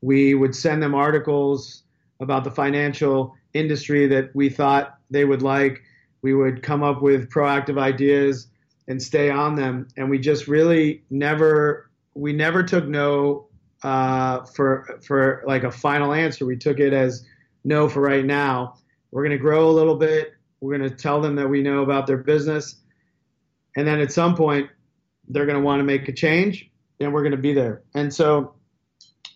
We 0.00 0.34
would 0.34 0.54
send 0.54 0.82
them 0.82 0.94
articles 0.94 1.82
about 2.22 2.44
the 2.44 2.50
financial 2.50 3.34
industry 3.52 4.06
that 4.06 4.34
we 4.34 4.48
thought 4.48 4.98
they 5.10 5.24
would 5.24 5.42
like. 5.42 5.82
We 6.22 6.34
would 6.34 6.62
come 6.62 6.82
up 6.82 7.02
with 7.02 7.30
proactive 7.30 7.78
ideas 7.78 8.46
and 8.88 9.02
stay 9.02 9.30
on 9.30 9.56
them. 9.56 9.88
And 9.96 10.08
we 10.08 10.18
just 10.18 10.48
really 10.48 11.02
never 11.10 11.90
we 12.14 12.32
never 12.32 12.62
took 12.62 12.86
no 12.86 13.48
uh, 13.82 14.44
for 14.44 15.00
for 15.04 15.42
like 15.46 15.64
a 15.64 15.70
final 15.70 16.12
answer. 16.12 16.46
We 16.46 16.56
took 16.56 16.78
it 16.78 16.92
as 16.92 17.26
no 17.64 17.88
for 17.88 18.00
right 18.00 18.24
now. 18.24 18.74
We're 19.10 19.22
going 19.22 19.36
to 19.36 19.42
grow 19.42 19.68
a 19.68 19.72
little 19.72 19.96
bit. 19.96 20.34
We're 20.60 20.76
going 20.78 20.88
to 20.88 20.96
tell 20.96 21.20
them 21.20 21.36
that 21.36 21.48
we 21.48 21.62
know 21.62 21.82
about 21.82 22.06
their 22.06 22.18
business, 22.18 22.76
and 23.76 23.86
then 23.86 24.00
at 24.00 24.12
some 24.12 24.36
point 24.36 24.70
they're 25.28 25.46
going 25.46 25.58
to 25.58 25.64
want 25.64 25.80
to 25.80 25.84
make 25.84 26.08
a 26.08 26.12
change, 26.12 26.70
and 27.00 27.12
we're 27.12 27.22
going 27.22 27.32
to 27.32 27.38
be 27.38 27.52
there. 27.52 27.82
And 27.94 28.12
so 28.14 28.54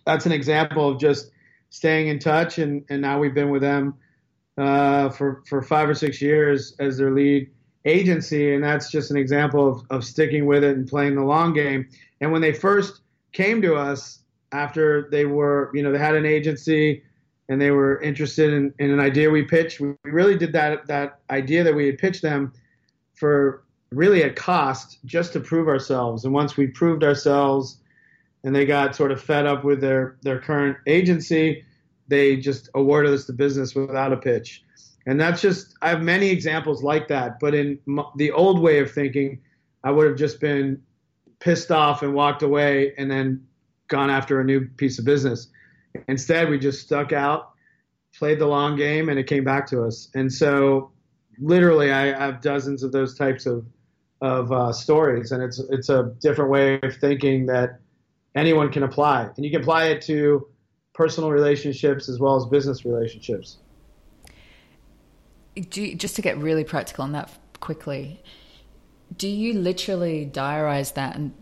that's 0.05 0.27
an 0.27 0.33
example 0.33 0.91
of 0.91 1.01
just 1.01 1.31
staying 1.71 2.09
in 2.09 2.19
touch. 2.19 2.59
And 2.59 2.85
and 2.89 3.01
now 3.03 3.19
we've 3.19 3.35
been 3.35 3.51
with 3.51 3.63
them 3.63 3.95
uh, 4.59 5.11
for 5.11 5.43
for 5.47 5.63
five 5.63 5.89
or 5.89 5.95
six 5.95 6.21
years 6.21 6.75
as 6.79 6.99
their 6.99 7.11
lead 7.11 7.51
agency, 7.85 8.55
and 8.55 8.65
that's 8.65 8.91
just 8.91 9.11
an 9.11 9.17
example 9.17 9.69
of, 9.69 9.83
of 9.91 10.05
sticking 10.05 10.47
with 10.47 10.65
it 10.65 10.77
and 10.77 10.89
playing 10.89 11.15
the 11.15 11.23
long 11.23 11.53
game. 11.53 11.89
And 12.21 12.33
when 12.33 12.43
they 12.43 12.53
first 12.53 13.01
came 13.33 13.63
to 13.63 13.77
us 13.77 14.21
after 14.53 15.09
they 15.11 15.25
were, 15.25 15.71
you 15.73 15.83
know, 15.83 15.93
they 15.93 15.99
had 15.99 16.17
an 16.17 16.27
agency 16.27 17.03
and 17.49 17.61
they 17.61 17.71
were 17.71 18.01
interested 18.03 18.53
in, 18.53 18.75
in 18.81 18.91
an 18.91 18.99
idea 18.99 19.31
we 19.31 19.43
pitched, 19.43 19.81
we 19.81 19.95
really 20.05 20.37
did 20.37 20.53
that 20.53 20.87
that 20.89 21.21
idea 21.31 21.63
that 21.63 21.75
we 21.75 21.87
had 21.87 21.99
pitched 21.99 22.23
them 22.23 22.53
for 23.15 23.63
really 23.91 24.25
at 24.25 24.35
cost 24.35 24.99
just 25.05 25.33
to 25.33 25.41
prove 25.41 25.69
ourselves. 25.69 26.25
And 26.25 26.35
once 26.35 26.57
we 26.57 26.67
proved 26.67 27.05
ourselves 27.05 27.79
and 28.47 28.55
they 28.55 28.65
got 28.65 28.95
sort 28.95 29.11
of 29.11 29.21
fed 29.21 29.45
up 29.45 29.65
with 29.65 29.81
their, 29.81 30.17
their 30.23 30.41
current 30.41 30.77
agency, 30.87 31.65
they 32.07 32.37
just 32.37 32.71
awarded 32.77 33.13
us 33.13 33.25
the 33.25 33.33
business 33.33 33.75
without 33.75 34.13
a 34.13 34.17
pitch. 34.17 34.63
And 35.05 35.21
that's 35.21 35.43
just, 35.43 35.75
I 35.83 35.89
have 35.89 36.01
many 36.01 36.29
examples 36.29 36.81
like 36.81 37.09
that. 37.09 37.41
But 37.41 37.57
in 37.57 37.81
the 38.15 38.31
old 38.31 38.61
way 38.61 38.79
of 38.79 38.93
thinking, 38.93 39.41
I 39.83 39.91
would 39.91 40.07
have 40.07 40.17
just 40.17 40.41
been 40.41 40.81
pissed 41.41 41.73
off 41.73 42.05
and 42.05 42.15
walked 42.15 42.45
away 42.45 42.95
and 42.97 43.11
then 43.11 43.45
gone 43.89 44.11
after 44.11 44.41
a 44.41 44.45
new 44.45 44.69
piece 44.69 45.01
of 45.01 45.05
business. 45.05 45.49
Instead, 46.07 46.49
we 46.49 46.57
just 46.57 46.83
stuck 46.83 47.13
out, 47.13 47.51
played 48.17 48.39
the 48.39 48.47
long 48.47 48.77
game, 48.77 49.09
and 49.09 49.19
it 49.19 49.27
came 49.27 49.43
back 49.43 49.67
to 49.69 49.83
us. 49.83 50.09
And 50.15 50.33
so, 50.33 50.93
literally, 51.41 51.91
I 51.91 52.17
have 52.17 52.43
dozens 52.43 52.85
of 52.85 52.93
those 52.93 53.17
types 53.17 53.45
of 53.45 53.67
of 54.23 54.51
uh, 54.51 54.73
stories, 54.73 55.33
and 55.33 55.43
it's 55.43 55.59
it's 55.71 55.89
a 55.89 56.15
different 56.21 56.51
way 56.51 56.81
of 56.83 56.97
thinking 56.97 57.47
that 57.47 57.81
anyone 58.37 58.71
can 58.71 58.83
apply, 58.83 59.29
and 59.37 59.45
you 59.45 59.51
can 59.51 59.63
apply 59.63 59.87
it 59.87 60.03
to 60.03 60.47
personal 60.95 61.31
relationships 61.31 62.09
as 62.09 62.19
well 62.19 62.37
as 62.37 62.47
business 62.47 62.85
relationships 62.85 63.59
do 65.61 65.83
you, 65.83 65.95
just 65.95 66.17
to 66.17 66.23
get 66.23 66.39
really 66.39 66.65
practical 66.65 67.05
on 67.05 67.13
that 67.13 67.31
quickly, 67.61 68.23
do 69.17 69.29
you 69.29 69.55
literally 69.55 70.29
diarize 70.31 70.95
that? 70.95 71.17
And 71.17 71.33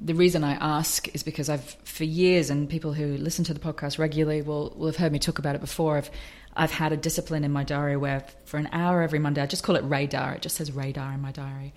the 0.00 0.14
reason 0.14 0.42
I 0.42 0.52
ask 0.54 1.14
is 1.14 1.22
because 1.22 1.48
I've, 1.48 1.76
for 1.84 2.04
years, 2.04 2.50
and 2.50 2.68
people 2.68 2.92
who 2.92 3.16
listen 3.16 3.44
to 3.46 3.54
the 3.54 3.60
podcast 3.60 3.98
regularly 3.98 4.42
will, 4.42 4.72
will 4.76 4.86
have 4.86 4.96
heard 4.96 5.12
me 5.12 5.18
talk 5.18 5.38
about 5.38 5.54
it 5.54 5.60
before. 5.60 5.98
I've, 5.98 6.10
I've 6.54 6.72
had 6.72 6.92
a 6.92 6.96
discipline 6.96 7.44
in 7.44 7.52
my 7.52 7.64
diary 7.64 7.96
where 7.96 8.24
for 8.44 8.56
an 8.56 8.68
hour 8.72 9.02
every 9.02 9.18
Monday, 9.18 9.42
I 9.42 9.46
just 9.46 9.62
call 9.62 9.76
it 9.76 9.84
radar. 9.84 10.34
It 10.34 10.42
just 10.42 10.56
says 10.56 10.72
radar 10.72 11.12
in 11.12 11.20
my 11.20 11.32
diary. 11.32 11.74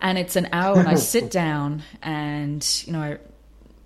And 0.00 0.18
it's 0.18 0.36
an 0.36 0.48
hour 0.52 0.78
and 0.78 0.88
I 0.88 0.94
sit 0.96 1.30
down 1.30 1.82
and, 2.02 2.66
you 2.86 2.92
know, 2.92 3.00
I, 3.00 3.18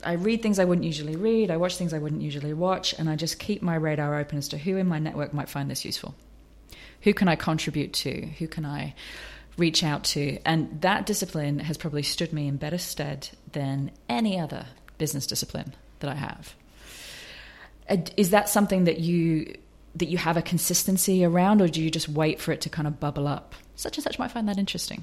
I 0.05 0.13
read 0.13 0.43
things 0.43 0.59
I 0.59 0.65
wouldn't 0.65 0.85
usually 0.85 1.17
read. 1.17 1.51
I 1.51 1.57
watch 1.57 1.77
things 1.77 1.93
I 1.93 1.99
wouldn't 1.99 2.23
usually 2.23 2.53
watch. 2.53 2.95
And 2.99 3.09
I 3.09 3.17
just 3.17 3.39
keep 3.39 3.63
my 3.63 3.75
radar 3.75 4.19
open 4.19 4.39
as 4.39 4.49
to 4.49 4.59
who 4.59 4.77
in 4.77 4.87
my 4.87 4.99
network 4.99 5.33
might 5.35 5.49
find 5.49 5.71
this 5.71 5.85
useful 5.85 6.15
who 7.03 7.15
can 7.15 7.29
I 7.29 7.37
contribute 7.37 7.93
to? 7.95 8.27
Who 8.39 8.47
can 8.47 8.65
I 8.65 8.95
reach 9.57 9.83
out 9.83 10.05
to? 10.05 10.39
And 10.45 10.81
that 10.83 11.07
discipline 11.07 11.59
has 11.61 11.77
probably 11.77 12.03
stood 12.03 12.33
me 12.33 12.49
in 12.49 12.57
better 12.57 12.79
stead 12.79 13.31
than 13.53 13.91
any 14.09 14.39
other 14.39 14.67
business 14.99 15.27
discipline 15.27 15.75
that 16.01 16.11
I 16.11 16.15
have. 16.15 16.55
Is 18.17 18.31
that 18.31 18.49
something 18.49 18.85
that 18.85 19.01
you 19.01 19.57
that 19.97 20.09
you 20.09 20.19
have 20.19 20.37
a 20.37 20.43
consistency 20.43 21.25
around, 21.25 21.61
or 21.61 21.67
do 21.67 21.83
you 21.83 21.91
just 21.91 22.09
wait 22.09 22.41
for 22.41 22.53
it 22.53 22.61
to 22.61 22.69
kind 22.69 22.87
of 22.87 23.01
bubble 23.01 23.27
up? 23.27 23.57
Such 23.75 23.97
and 23.97 24.05
such 24.05 24.21
might 24.21 24.31
find 24.31 24.49
that 24.49 24.57
interesting. 24.57 25.03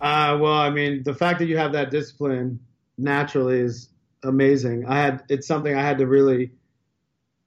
Uh, 0.00 0.38
well, 0.40 0.54
I 0.54 0.70
mean, 0.70 1.02
the 1.02 1.14
fact 1.14 1.38
that 1.40 1.46
you 1.46 1.58
have 1.58 1.72
that 1.72 1.90
discipline 1.90 2.58
naturally 2.96 3.58
is 3.58 3.90
amazing. 4.24 4.86
I 4.86 4.98
had 4.98 5.22
it's 5.28 5.46
something 5.46 5.74
I 5.74 5.82
had 5.82 5.98
to 5.98 6.06
really 6.06 6.52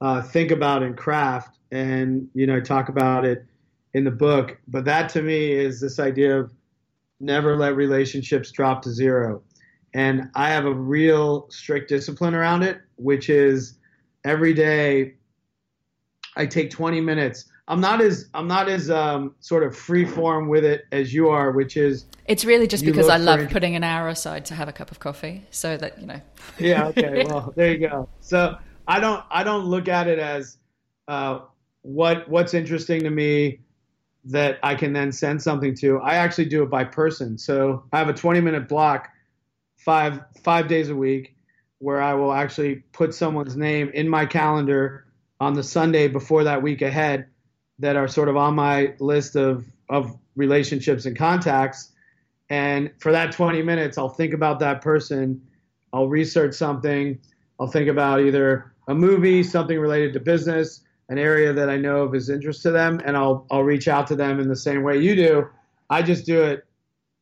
uh, 0.00 0.22
think 0.22 0.50
about 0.50 0.82
and 0.82 0.96
craft, 0.96 1.58
and 1.70 2.28
you 2.34 2.46
know, 2.46 2.60
talk 2.60 2.88
about 2.88 3.24
it 3.24 3.44
in 3.94 4.04
the 4.04 4.10
book. 4.10 4.58
But 4.68 4.84
that 4.84 5.08
to 5.10 5.22
me 5.22 5.52
is 5.52 5.80
this 5.80 5.98
idea 5.98 6.38
of 6.38 6.52
never 7.20 7.56
let 7.56 7.76
relationships 7.76 8.50
drop 8.50 8.82
to 8.82 8.90
zero. 8.90 9.42
And 9.94 10.30
I 10.34 10.50
have 10.50 10.66
a 10.66 10.74
real 10.74 11.46
strict 11.50 11.88
discipline 11.88 12.34
around 12.34 12.62
it, 12.62 12.80
which 12.96 13.30
is 13.30 13.78
every 14.24 14.52
day 14.52 15.14
I 16.36 16.44
take 16.44 16.70
20 16.70 17.00
minutes. 17.00 17.46
I'm 17.68 17.80
not 17.80 18.00
as 18.00 18.28
I'm 18.32 18.46
not 18.46 18.68
as 18.68 18.90
um, 18.90 19.34
sort 19.40 19.64
of 19.64 19.76
free 19.76 20.04
form 20.04 20.48
with 20.48 20.64
it 20.64 20.84
as 20.92 21.12
you 21.12 21.28
are, 21.28 21.50
which 21.50 21.76
is 21.76 22.06
it's 22.26 22.44
really 22.44 22.66
just 22.66 22.84
because 22.84 23.08
I 23.08 23.16
love 23.16 23.48
putting 23.50 23.74
an 23.74 23.82
hour 23.82 24.08
aside 24.08 24.46
to 24.46 24.54
have 24.54 24.68
a 24.68 24.72
cup 24.72 24.90
of 24.92 25.00
coffee, 25.00 25.44
so 25.50 25.76
that 25.76 26.00
you 26.00 26.06
know. 26.06 26.20
yeah. 26.58 26.86
Okay. 26.88 27.24
Well, 27.28 27.52
there 27.56 27.72
you 27.72 27.88
go. 27.88 28.08
So 28.20 28.56
I 28.86 29.00
don't 29.00 29.24
I 29.30 29.42
don't 29.42 29.64
look 29.64 29.88
at 29.88 30.06
it 30.06 30.20
as 30.20 30.58
uh, 31.08 31.40
what 31.82 32.28
what's 32.28 32.54
interesting 32.54 33.02
to 33.02 33.10
me 33.10 33.60
that 34.26 34.58
I 34.62 34.76
can 34.76 34.92
then 34.92 35.10
send 35.10 35.42
something 35.42 35.74
to. 35.76 35.98
I 36.00 36.16
actually 36.16 36.46
do 36.46 36.62
it 36.62 36.70
by 36.70 36.84
person. 36.84 37.38
So 37.38 37.84
I 37.92 37.98
have 37.98 38.08
a 38.08 38.14
20 38.14 38.40
minute 38.40 38.68
block 38.68 39.08
five 39.76 40.20
five 40.44 40.68
days 40.68 40.88
a 40.88 40.96
week 40.96 41.34
where 41.78 42.00
I 42.00 42.14
will 42.14 42.32
actually 42.32 42.76
put 42.92 43.12
someone's 43.12 43.56
name 43.56 43.90
in 43.92 44.08
my 44.08 44.24
calendar 44.24 45.06
on 45.40 45.54
the 45.54 45.62
Sunday 45.64 46.06
before 46.08 46.44
that 46.44 46.62
week 46.62 46.80
ahead 46.80 47.26
that 47.78 47.96
are 47.96 48.08
sort 48.08 48.28
of 48.28 48.36
on 48.36 48.54
my 48.54 48.94
list 48.98 49.36
of 49.36 49.64
of 49.88 50.16
relationships 50.34 51.06
and 51.06 51.16
contacts. 51.16 51.92
And 52.48 52.90
for 52.98 53.12
that 53.12 53.32
20 53.32 53.62
minutes, 53.62 53.98
I'll 53.98 54.08
think 54.08 54.34
about 54.34 54.60
that 54.60 54.82
person. 54.82 55.40
I'll 55.92 56.08
research 56.08 56.54
something. 56.54 57.18
I'll 57.58 57.66
think 57.66 57.88
about 57.88 58.20
either 58.20 58.72
a 58.88 58.94
movie, 58.94 59.42
something 59.42 59.78
related 59.78 60.12
to 60.14 60.20
business, 60.20 60.82
an 61.08 61.18
area 61.18 61.52
that 61.52 61.70
I 61.70 61.76
know 61.76 62.02
of 62.02 62.14
is 62.14 62.28
interest 62.30 62.62
to 62.62 62.70
them, 62.70 63.00
and 63.04 63.16
I'll 63.16 63.46
I'll 63.50 63.62
reach 63.62 63.88
out 63.88 64.06
to 64.08 64.16
them 64.16 64.40
in 64.40 64.48
the 64.48 64.56
same 64.56 64.82
way 64.82 64.98
you 64.98 65.16
do. 65.16 65.48
I 65.88 66.02
just 66.02 66.26
do 66.26 66.42
it 66.42 66.64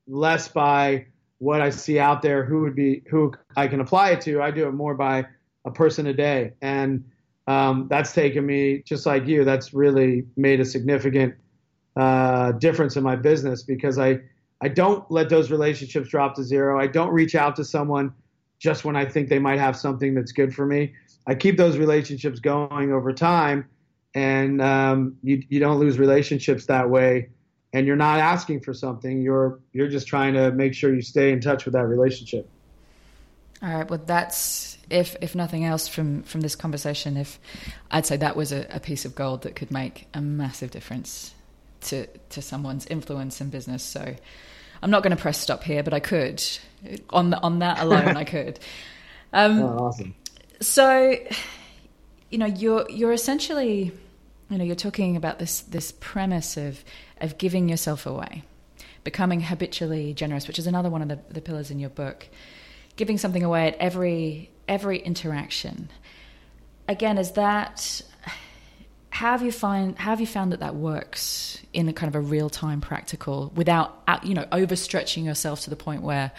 less 0.07 0.49
by 0.49 1.07
what 1.39 1.61
I 1.61 1.71
see 1.71 1.99
out 1.99 2.23
there, 2.23 2.45
who 2.45 2.63
would 2.63 2.75
be 2.75 3.03
who 3.11 3.33
I 3.57 3.69
can 3.69 3.81
apply 3.81 4.11
it 4.11 4.21
to. 4.23 4.43
I 4.43 4.51
do 4.51 4.67
it 4.67 4.73
more 4.73 4.95
by 4.95 5.27
a 5.65 5.71
person 5.71 6.07
a 6.07 6.15
day, 6.15 6.55
and 6.61 7.05
um, 7.47 7.89
that's 7.91 8.13
taken 8.13 8.47
me 8.47 8.83
just 8.87 9.07
like 9.07 9.27
you. 9.27 9.45
That's 9.45 9.75
really 9.75 10.25
made 10.37 10.61
a 10.61 10.65
significant 10.65 11.35
uh, 11.97 12.53
difference 12.53 12.97
in 12.97 13.03
my 13.03 13.17
business 13.17 13.63
because 13.63 13.99
I 13.99 14.21
I 14.61 14.69
don't 14.69 15.09
let 15.11 15.29
those 15.29 15.51
relationships 15.51 16.09
drop 16.09 16.35
to 16.37 16.43
zero. 16.43 16.81
I 16.81 16.87
don't 16.87 17.11
reach 17.11 17.35
out 17.35 17.57
to 17.57 17.65
someone 17.65 18.15
just 18.59 18.85
when 18.85 18.97
I 18.97 19.05
think 19.05 19.29
they 19.29 19.39
might 19.39 19.59
have 19.59 19.77
something 19.77 20.15
that's 20.15 20.33
good 20.33 20.55
for 20.55 20.65
me. 20.65 20.95
I 21.27 21.35
keep 21.35 21.57
those 21.57 21.77
relationships 21.77 22.41
going 22.41 22.93
over 22.93 23.13
time 23.13 23.69
and 24.15 24.63
um, 24.63 25.17
you 25.23 25.43
you 25.49 25.61
don't 25.61 25.79
lose 25.79 25.99
relationships 25.99 26.67
that 26.67 26.89
way. 26.89 27.29
And 27.73 27.89
you're 27.89 27.97
not 27.97 28.21
asking 28.21 28.61
for 28.61 28.73
something. 28.73 29.21
You're 29.21 29.61
you're 29.73 29.89
just 29.89 30.07
trying 30.07 30.35
to 30.35 30.53
make 30.53 30.75
sure 30.75 30.95
you 30.95 31.03
stay 31.03 31.33
in 31.33 31.41
touch 31.41 31.65
with 31.65 31.75
that 31.75 31.87
relationship. 31.87 32.49
All 33.65 33.71
right. 33.71 33.89
Well, 33.89 34.03
that's 34.05 34.77
if 34.91 35.17
if 35.23 35.35
nothing 35.35 35.65
else 35.65 35.89
from 35.89 36.23
from 36.25 36.43
this 36.43 36.55
conversation. 36.55 37.17
If 37.17 37.41
I'd 37.91 38.05
say 38.05 38.19
that 38.19 38.37
was 38.37 38.53
a, 38.53 38.67
a 38.71 38.79
piece 38.79 39.07
of 39.07 39.15
gold 39.15 39.43
that 39.43 39.57
could 39.57 39.71
make 39.71 40.07
a 40.13 40.21
massive 40.21 40.71
difference 40.71 41.35
to 41.83 42.07
to 42.07 42.43
someone's 42.43 42.85
influence 42.87 43.41
in 43.41 43.49
business. 43.49 43.83
So 43.83 44.17
I'm 44.83 44.91
not 44.91 45.03
going 45.03 45.17
to 45.17 45.23
press 45.23 45.39
stop 45.39 45.65
here, 45.65 45.83
but 45.83 45.95
I 45.95 46.01
could 46.01 46.45
on 47.09 47.31
the, 47.31 47.41
on 47.41 47.61
that 47.61 47.81
alone. 47.81 48.19
I 48.19 48.25
could. 48.37 48.61
Um, 49.33 49.63
oh, 49.63 49.79
awesome. 49.79 50.15
So, 50.61 51.17
you 52.31 52.37
know, 52.37 52.47
you're 52.47 52.89
you're 52.91 53.13
essentially, 53.13 53.93
you 54.51 54.59
know, 54.59 54.65
you're 54.65 54.77
talking 54.77 55.17
about 55.17 55.39
this 55.39 55.61
this 55.63 55.91
premise 56.01 56.59
of 56.59 56.85
of 57.19 57.39
giving 57.39 57.71
yourself 57.71 58.05
away, 58.05 58.43
becoming 59.05 59.41
habitually 59.41 60.13
generous, 60.13 60.47
which 60.47 60.59
is 60.59 60.67
another 60.67 60.91
one 60.91 61.01
of 61.01 61.09
the, 61.09 61.19
the 61.31 61.41
pillars 61.41 61.71
in 61.71 61.79
your 61.79 61.89
book. 61.89 62.29
Giving 62.97 63.19
something 63.19 63.43
away 63.43 63.69
at 63.69 63.77
every 63.77 64.51
every 64.69 64.99
interaction. 64.99 65.91
Again, 66.89 67.19
is 67.19 67.33
that 67.33 68.03
how 69.15 69.31
have 69.31 69.43
you 69.43 69.53
find 69.53 69.97
how 69.97 70.11
have 70.11 70.21
you 70.21 70.27
found 70.27 70.51
that 70.51 70.59
that 70.59 70.75
works 70.75 71.59
in 71.73 71.89
a 71.89 71.93
kind 71.93 72.09
of 72.09 72.17
a 72.17 72.21
real 72.21 72.51
time 72.51 72.81
practical 72.81 73.53
without 73.55 74.03
uh, 74.09 74.19
you 74.25 74.35
know 74.35 74.43
overstretching 74.51 75.25
yourself 75.25 75.61
to 75.61 75.71
the 75.71 75.77
point 75.77 76.03
where 76.03 76.33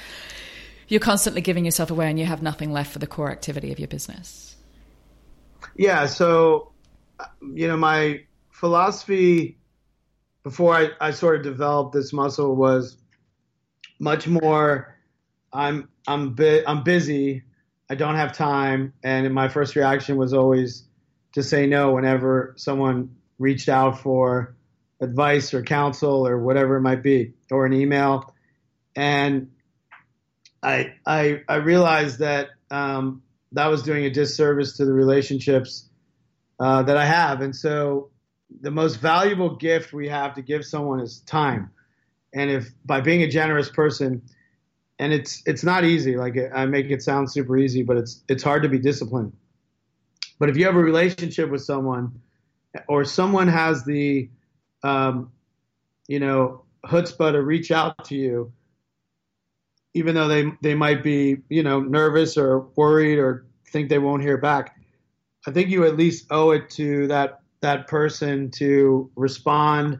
you're 0.89 0.99
constantly 0.99 1.41
giving 1.41 1.63
yourself 1.63 1.89
away 1.89 2.09
and 2.09 2.19
you 2.19 2.25
have 2.25 2.41
nothing 2.41 2.73
left 2.73 2.91
for 2.91 2.99
the 2.99 3.07
core 3.07 3.31
activity 3.31 3.71
of 3.71 3.79
your 3.79 3.87
business 3.87 4.57
yeah 5.77 6.05
so 6.05 6.73
you 7.53 7.65
know 7.65 7.77
my 7.77 8.21
philosophy 8.49 9.57
before 10.43 10.75
I, 10.75 10.89
I 10.99 11.11
sort 11.11 11.37
of 11.37 11.43
developed 11.43 11.93
this 11.93 12.11
muscle 12.11 12.57
was 12.57 12.97
much 13.99 14.27
more 14.27 14.94
i'm 15.55 15.89
i'm 16.07 16.33
bi- 16.33 16.63
i'm 16.67 16.83
busy 16.83 17.43
i 17.89 17.95
don't 17.95 18.15
have 18.15 18.33
time 18.33 18.93
and 19.03 19.33
my 19.33 19.47
first 19.47 19.75
reaction 19.75 20.17
was 20.17 20.33
always 20.33 20.83
to 21.33 21.43
say 21.43 21.67
no 21.67 21.93
whenever 21.93 22.53
someone 22.57 23.15
reached 23.37 23.69
out 23.69 23.99
for 23.99 24.55
advice 25.01 25.53
or 25.53 25.61
counsel 25.61 26.27
or 26.27 26.39
whatever 26.39 26.77
it 26.77 26.81
might 26.81 27.03
be, 27.03 27.33
or 27.51 27.65
an 27.65 27.73
email. 27.73 28.33
And 28.95 29.51
I 30.63 30.93
I, 31.05 31.41
I 31.47 31.55
realized 31.55 32.19
that 32.19 32.49
um, 32.71 33.21
that 33.51 33.67
was 33.67 33.83
doing 33.83 34.05
a 34.05 34.09
disservice 34.09 34.77
to 34.77 34.85
the 34.85 34.93
relationships 34.93 35.89
uh, 36.59 36.83
that 36.83 36.97
I 36.97 37.05
have. 37.05 37.41
And 37.41 37.55
so 37.55 38.09
the 38.61 38.71
most 38.71 38.95
valuable 38.95 39.55
gift 39.55 39.93
we 39.93 40.07
have 40.07 40.35
to 40.35 40.41
give 40.41 40.65
someone 40.65 40.99
is 41.01 41.19
time. 41.19 41.71
And 42.33 42.49
if 42.49 42.69
by 42.85 43.01
being 43.01 43.21
a 43.23 43.29
generous 43.29 43.69
person, 43.69 44.23
and 44.99 45.13
it's 45.13 45.43
it's 45.45 45.63
not 45.63 45.83
easy. 45.83 46.15
Like 46.17 46.35
I 46.53 46.65
make 46.65 46.89
it 46.89 47.01
sound 47.01 47.31
super 47.31 47.57
easy, 47.57 47.83
but 47.83 47.97
it's 47.97 48.23
it's 48.29 48.43
hard 48.43 48.63
to 48.63 48.69
be 48.69 48.79
disciplined. 48.79 49.33
But 50.39 50.49
if 50.49 50.57
you 50.57 50.65
have 50.65 50.75
a 50.75 50.83
relationship 50.83 51.49
with 51.49 51.63
someone, 51.63 52.19
or 52.87 53.05
someone 53.05 53.47
has 53.47 53.83
the, 53.85 54.29
um, 54.83 55.31
you 56.07 56.19
know, 56.19 56.63
chutzpah 56.85 57.31
to 57.31 57.41
reach 57.41 57.71
out 57.71 58.05
to 58.05 58.15
you, 58.15 58.51
even 59.93 60.15
though 60.15 60.27
they 60.27 60.51
they 60.61 60.75
might 60.75 61.03
be, 61.03 61.37
you 61.49 61.63
know, 61.63 61.79
nervous 61.81 62.37
or 62.37 62.59
worried 62.75 63.17
or 63.17 63.45
think 63.67 63.89
they 63.89 63.99
won't 63.99 64.21
hear 64.21 64.37
back, 64.37 64.75
I 65.47 65.51
think 65.51 65.69
you 65.69 65.85
at 65.85 65.97
least 65.97 66.27
owe 66.31 66.51
it 66.51 66.69
to 66.71 67.07
that 67.07 67.41
that 67.61 67.87
person 67.87 68.51
to 68.51 69.09
respond, 69.15 69.99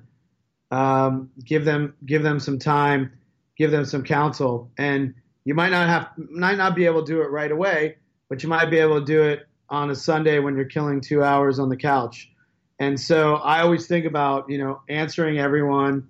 um, 0.71 1.31
give 1.43 1.65
them 1.65 1.95
give 2.05 2.23
them 2.23 2.39
some 2.39 2.59
time, 2.59 3.11
give 3.57 3.71
them 3.71 3.85
some 3.85 4.03
counsel, 4.03 4.71
and 4.77 5.13
you 5.43 5.53
might 5.53 5.69
not 5.69 5.87
have 5.87 6.09
might 6.17 6.57
not 6.57 6.75
be 6.75 6.85
able 6.85 7.03
to 7.03 7.13
do 7.13 7.21
it 7.21 7.29
right 7.29 7.51
away, 7.51 7.97
but 8.29 8.43
you 8.43 8.49
might 8.49 8.69
be 8.69 8.77
able 8.77 8.99
to 8.99 9.05
do 9.05 9.23
it 9.23 9.47
on 9.69 9.89
a 9.89 9.95
Sunday 9.95 10.39
when 10.39 10.55
you're 10.55 10.65
killing 10.65 11.01
two 11.01 11.23
hours 11.23 11.59
on 11.59 11.69
the 11.69 11.77
couch. 11.77 12.31
And 12.79 12.99
so 12.99 13.35
I 13.35 13.61
always 13.61 13.87
think 13.87 14.05
about, 14.05 14.49
you 14.49 14.57
know, 14.57 14.81
answering 14.89 15.39
everyone, 15.39 16.07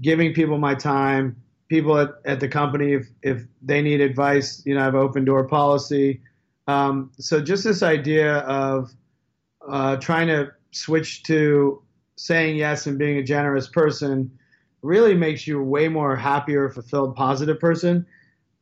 giving 0.00 0.32
people 0.32 0.58
my 0.58 0.74
time, 0.74 1.42
people 1.68 1.98
at, 1.98 2.10
at 2.24 2.40
the 2.40 2.48
company, 2.48 2.94
if, 2.94 3.06
if 3.22 3.42
they 3.62 3.82
need 3.82 4.00
advice, 4.00 4.62
you 4.64 4.74
know, 4.74 4.80
I 4.80 4.84
have 4.84 4.94
open 4.94 5.24
door 5.24 5.46
policy. 5.46 6.22
Um, 6.66 7.12
so 7.18 7.40
just 7.40 7.64
this 7.64 7.82
idea 7.82 8.38
of 8.38 8.90
uh, 9.68 9.96
trying 9.96 10.28
to 10.28 10.52
switch 10.70 11.22
to 11.24 11.82
saying 12.16 12.56
yes 12.56 12.86
and 12.86 12.98
being 12.98 13.18
a 13.18 13.22
generous 13.22 13.68
person 13.68 14.30
really 14.82 15.14
makes 15.14 15.46
you 15.46 15.62
way 15.62 15.88
more 15.88 16.16
happier, 16.16 16.68
fulfilled, 16.68 17.16
positive 17.16 17.60
person. 17.60 18.06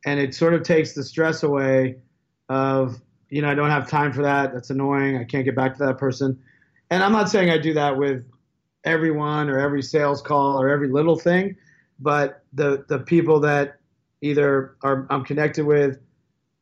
And 0.05 0.19
it 0.19 0.33
sort 0.33 0.53
of 0.53 0.63
takes 0.63 0.93
the 0.93 1.03
stress 1.03 1.43
away 1.43 1.97
of 2.47 3.01
you 3.29 3.41
know, 3.41 3.49
I 3.49 3.55
don't 3.55 3.69
have 3.69 3.87
time 3.87 4.11
for 4.11 4.23
that. 4.23 4.53
That's 4.53 4.69
annoying. 4.69 5.17
I 5.17 5.23
can't 5.23 5.45
get 5.45 5.55
back 5.55 5.77
to 5.77 5.85
that 5.85 5.97
person. 5.97 6.39
And 6.89 7.03
I'm 7.03 7.11
not 7.11 7.29
saying 7.29 7.49
I 7.49 7.57
do 7.57 7.73
that 7.75 7.97
with 7.97 8.25
everyone 8.83 9.49
or 9.49 9.59
every 9.59 9.83
sales 9.83 10.21
call 10.21 10.59
or 10.59 10.69
every 10.69 10.89
little 10.89 11.15
thing, 11.15 11.55
but 11.99 12.43
the 12.53 12.85
the 12.87 12.99
people 12.99 13.39
that 13.41 13.77
either 14.21 14.75
are 14.81 15.05
I'm 15.09 15.23
connected 15.23 15.65
with 15.65 15.99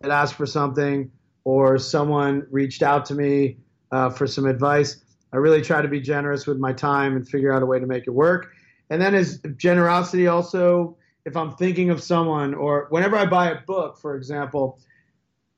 that 0.02 0.12
ask 0.12 0.36
for 0.36 0.46
something 0.46 1.12
or 1.44 1.78
someone 1.78 2.46
reached 2.52 2.84
out 2.84 3.06
to 3.06 3.16
me 3.16 3.58
uh, 3.92 4.10
for 4.10 4.28
some 4.28 4.46
advice. 4.46 4.98
I 5.32 5.38
really 5.38 5.62
try 5.62 5.82
to 5.82 5.88
be 5.88 6.02
generous 6.02 6.46
with 6.46 6.58
my 6.58 6.74
time 6.74 7.16
and 7.16 7.28
figure 7.28 7.54
out 7.54 7.64
a 7.64 7.66
way 7.66 7.80
to 7.80 7.86
make 7.86 8.08
it 8.08 8.12
work. 8.12 8.52
And 8.90 9.02
then 9.02 9.16
is 9.16 9.42
generosity 9.58 10.28
also 10.28 10.98
if 11.28 11.36
I'm 11.36 11.52
thinking 11.52 11.90
of 11.90 12.02
someone 12.02 12.54
or 12.54 12.88
whenever 12.90 13.18
I 13.18 13.26
buy 13.26 13.52
a 13.52 13.60
book, 13.60 13.98
for 13.98 14.16
example, 14.16 14.80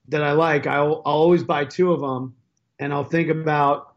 that 0.07 0.23
I 0.23 0.31
like, 0.31 0.65
I'll, 0.65 1.03
I'll 1.05 1.13
always 1.13 1.43
buy 1.43 1.65
two 1.65 1.93
of 1.93 2.01
them, 2.01 2.33
and 2.79 2.91
I'll 2.91 3.03
think 3.03 3.29
about 3.29 3.93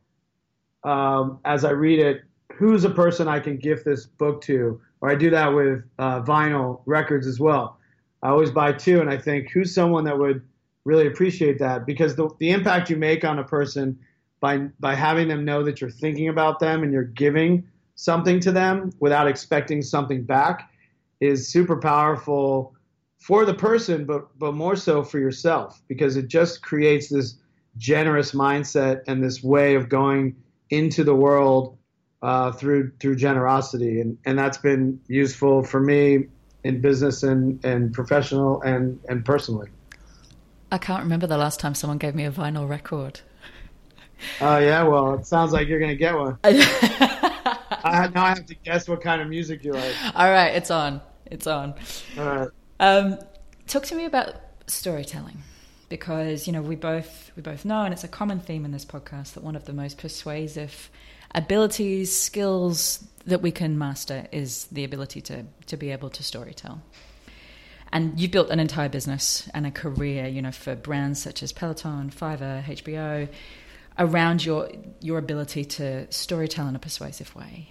um, 0.84 1.38
as 1.46 1.64
I 1.64 1.70
read 1.70 1.98
it, 1.98 2.24
who's 2.52 2.84
a 2.84 2.90
person 2.90 3.26
I 3.26 3.40
can 3.40 3.56
gift 3.56 3.86
this 3.86 4.04
book 4.04 4.42
to, 4.42 4.82
or 5.00 5.10
I 5.10 5.14
do 5.14 5.30
that 5.30 5.48
with 5.48 5.84
uh, 5.98 6.20
vinyl 6.20 6.82
records 6.84 7.26
as 7.26 7.40
well. 7.40 7.78
I 8.22 8.28
always 8.28 8.50
buy 8.50 8.72
two, 8.72 9.00
and 9.00 9.08
I 9.08 9.16
think 9.16 9.50
who's 9.50 9.74
someone 9.74 10.04
that 10.04 10.18
would 10.18 10.42
really 10.84 11.06
appreciate 11.06 11.58
that 11.60 11.86
because 11.86 12.16
the 12.16 12.28
the 12.38 12.50
impact 12.50 12.90
you 12.90 12.96
make 12.96 13.24
on 13.24 13.38
a 13.38 13.44
person 13.44 13.98
by 14.40 14.58
by 14.80 14.94
having 14.94 15.28
them 15.28 15.44
know 15.44 15.62
that 15.62 15.80
you're 15.80 15.90
thinking 15.90 16.28
about 16.28 16.58
them 16.58 16.82
and 16.82 16.92
you're 16.92 17.04
giving 17.04 17.68
something 18.02 18.40
to 18.40 18.50
them 18.50 18.90
without 18.98 19.28
expecting 19.28 19.80
something 19.80 20.24
back 20.24 20.68
is 21.20 21.48
super 21.48 21.76
powerful 21.76 22.74
for 23.20 23.44
the 23.44 23.54
person, 23.54 24.04
but 24.04 24.36
but 24.38 24.54
more 24.54 24.74
so 24.74 25.04
for 25.04 25.20
yourself 25.20 25.80
because 25.86 26.16
it 26.16 26.26
just 26.26 26.62
creates 26.62 27.08
this 27.08 27.36
generous 27.78 28.32
mindset 28.32 29.02
and 29.06 29.22
this 29.22 29.42
way 29.42 29.76
of 29.76 29.88
going 29.88 30.34
into 30.70 31.04
the 31.04 31.14
world 31.14 31.78
uh, 32.22 32.50
through 32.50 32.90
through 32.98 33.14
generosity, 33.14 34.00
and 34.00 34.18
and 34.26 34.36
that's 34.36 34.58
been 34.58 35.00
useful 35.06 35.62
for 35.62 35.78
me 35.78 36.26
in 36.64 36.80
business 36.80 37.22
and 37.22 37.64
and 37.64 37.94
professional 37.94 38.60
and 38.62 38.98
and 39.08 39.24
personally. 39.24 39.68
I 40.72 40.78
can't 40.78 41.04
remember 41.04 41.28
the 41.28 41.38
last 41.38 41.60
time 41.60 41.76
someone 41.76 41.98
gave 41.98 42.16
me 42.16 42.24
a 42.24 42.32
vinyl 42.32 42.68
record. 42.68 43.20
Oh 44.40 44.58
yeah, 44.58 44.82
well, 44.82 45.14
it 45.14 45.26
sounds 45.26 45.52
like 45.52 45.68
you're 45.68 45.80
gonna 45.80 45.94
get 45.94 46.16
one. 46.16 46.38
I, 47.92 48.08
now 48.08 48.24
I 48.24 48.28
have 48.30 48.46
to 48.46 48.54
guess 48.54 48.88
what 48.88 49.00
kind 49.00 49.20
of 49.20 49.28
music 49.28 49.64
you 49.64 49.72
like. 49.72 49.94
All 50.14 50.30
right, 50.30 50.54
it's 50.54 50.70
on. 50.70 51.00
It's 51.26 51.46
on. 51.46 51.74
All 52.18 52.24
right. 52.24 52.48
Um, 52.80 53.18
talk 53.66 53.84
to 53.84 53.94
me 53.94 54.04
about 54.04 54.34
storytelling 54.66 55.42
because 55.88 56.46
you 56.46 56.52
know 56.54 56.62
we 56.62 56.74
both 56.74 57.30
we 57.36 57.42
both 57.42 57.66
know 57.66 57.84
and 57.84 57.92
it's 57.92 58.04
a 58.04 58.08
common 58.08 58.40
theme 58.40 58.64
in 58.64 58.70
this 58.70 58.84
podcast 58.84 59.34
that 59.34 59.44
one 59.44 59.54
of 59.54 59.66
the 59.66 59.72
most 59.74 59.98
persuasive 59.98 60.90
abilities 61.34 62.16
skills 62.16 63.06
that 63.26 63.42
we 63.42 63.50
can 63.50 63.78
master 63.78 64.26
is 64.32 64.66
the 64.72 64.84
ability 64.84 65.20
to 65.20 65.44
to 65.66 65.76
be 65.76 65.90
able 65.90 66.08
to 66.08 66.22
storytell 66.22 66.80
and 67.92 68.18
you've 68.18 68.30
built 68.30 68.48
an 68.48 68.58
entire 68.58 68.88
business 68.88 69.48
and 69.52 69.66
a 69.66 69.70
career 69.70 70.26
you 70.26 70.40
know 70.40 70.50
for 70.50 70.74
brands 70.74 71.20
such 71.20 71.42
as 71.42 71.52
peloton 71.52 72.10
fiverr 72.10 72.64
hbo 72.64 73.28
around 73.98 74.44
your 74.44 74.70
your 75.00 75.18
ability 75.18 75.62
to 75.62 76.06
storytell 76.06 76.68
in 76.70 76.74
a 76.74 76.78
persuasive 76.78 77.34
way 77.34 77.68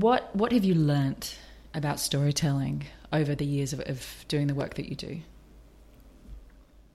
what 0.00 0.34
what 0.36 0.52
have 0.52 0.64
you 0.64 0.74
learnt 0.74 1.38
about 1.74 1.98
storytelling 1.98 2.84
over 3.12 3.34
the 3.34 3.44
years 3.44 3.72
of, 3.72 3.80
of 3.80 4.24
doing 4.28 4.46
the 4.46 4.54
work 4.54 4.74
that 4.74 4.86
you 4.86 4.94
do? 4.94 5.20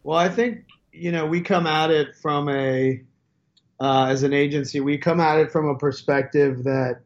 Well, 0.04 0.18
I 0.18 0.30
think 0.30 0.66
you 0.91 1.12
know 1.12 1.26
we 1.26 1.41
come 1.41 1.66
at 1.66 1.89
it 1.89 2.16
from 2.16 2.49
a 2.49 3.02
uh, 3.80 4.06
as 4.06 4.22
an 4.22 4.34
agency 4.34 4.80
we 4.80 4.97
come 4.97 5.20
at 5.20 5.39
it 5.39 5.52
from 5.52 5.68
a 5.68 5.76
perspective 5.76 6.64
that 6.64 7.02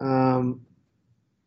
um, 0.00 0.64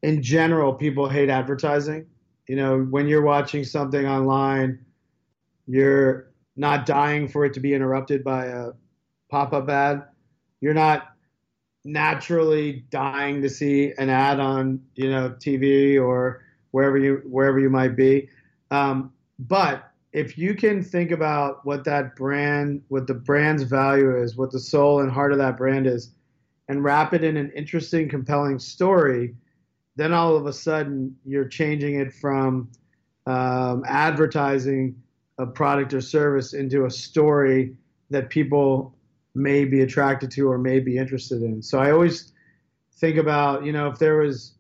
in 0.04 0.22
general 0.22 0.74
people 0.74 1.10
hate 1.10 1.30
advertising. 1.30 2.06
You 2.48 2.58
know, 2.58 2.80
when 2.80 3.08
you're 3.08 3.22
watching 3.24 3.64
something 3.64 4.06
online, 4.06 4.86
you're 5.68 6.32
not 6.56 6.86
dying 6.86 7.28
for 7.28 7.46
it 7.46 7.54
to 7.54 7.60
be 7.60 7.74
interrupted 7.74 8.24
by 8.24 8.48
a 8.48 8.72
pop-up 9.30 9.70
ad. 9.70 10.04
You're 10.60 10.74
not 10.74 11.11
naturally 11.84 12.86
dying 12.90 13.42
to 13.42 13.50
see 13.50 13.94
an 13.98 14.10
ad 14.10 14.40
on 14.40 14.82
you 14.96 15.10
know 15.10 15.30
TV 15.40 16.02
or 16.02 16.44
wherever 16.72 16.98
you 16.98 17.22
wherever 17.26 17.60
you 17.60 17.70
might 17.70 17.96
be. 17.96 18.30
Um, 18.70 19.12
but 19.40 19.92
if 20.14 20.38
you 20.38 20.56
can 20.56 20.84
think 20.84 21.12
about 21.12 21.66
what 21.66 21.84
that 21.86 22.16
brand, 22.16 22.84
what 22.90 23.08
the 23.08 23.14
brand's 23.14 23.64
value 23.64 24.22
is, 24.22 24.36
what 24.36 24.52
the 24.52 24.60
soul 24.60 25.02
and 25.02 25.12
heart 25.12 25.32
of 25.32 25.38
that 25.38 25.58
brand 25.58 25.88
is, 25.88 26.12
and 26.68 26.84
wrap 26.84 27.14
it 27.14 27.24
in 27.24 27.38
an 27.38 27.52
interesting, 27.56 28.10
compelling 28.10 28.60
story, 28.60 29.36
then 29.96 30.14
all 30.14 30.36
of 30.36 30.46
a 30.46 30.54
sudden 30.54 31.16
you're 31.26 31.48
changing 31.48 32.00
it 32.00 32.14
from 32.14 32.70
um, 33.26 33.84
advertising 33.88 34.96
a 35.38 35.46
product 35.46 35.94
or 35.94 36.02
service 36.02 36.54
into 36.54 36.86
a 36.86 36.92
story 36.92 37.76
that 38.10 38.30
people 38.30 38.94
may 39.34 39.66
be 39.66 39.82
attracted 39.82 40.32
to 40.32 40.50
or 40.50 40.58
may 40.58 40.80
be 40.80 40.98
interested 40.98 41.42
in. 41.42 41.62
So 41.62 41.80
I 41.80 41.92
always 41.92 42.32
think 42.96 43.18
about, 43.18 43.66
you 43.66 43.72
know, 43.72 43.88
if 43.88 44.00
there 44.00 44.18
was, 44.18 44.54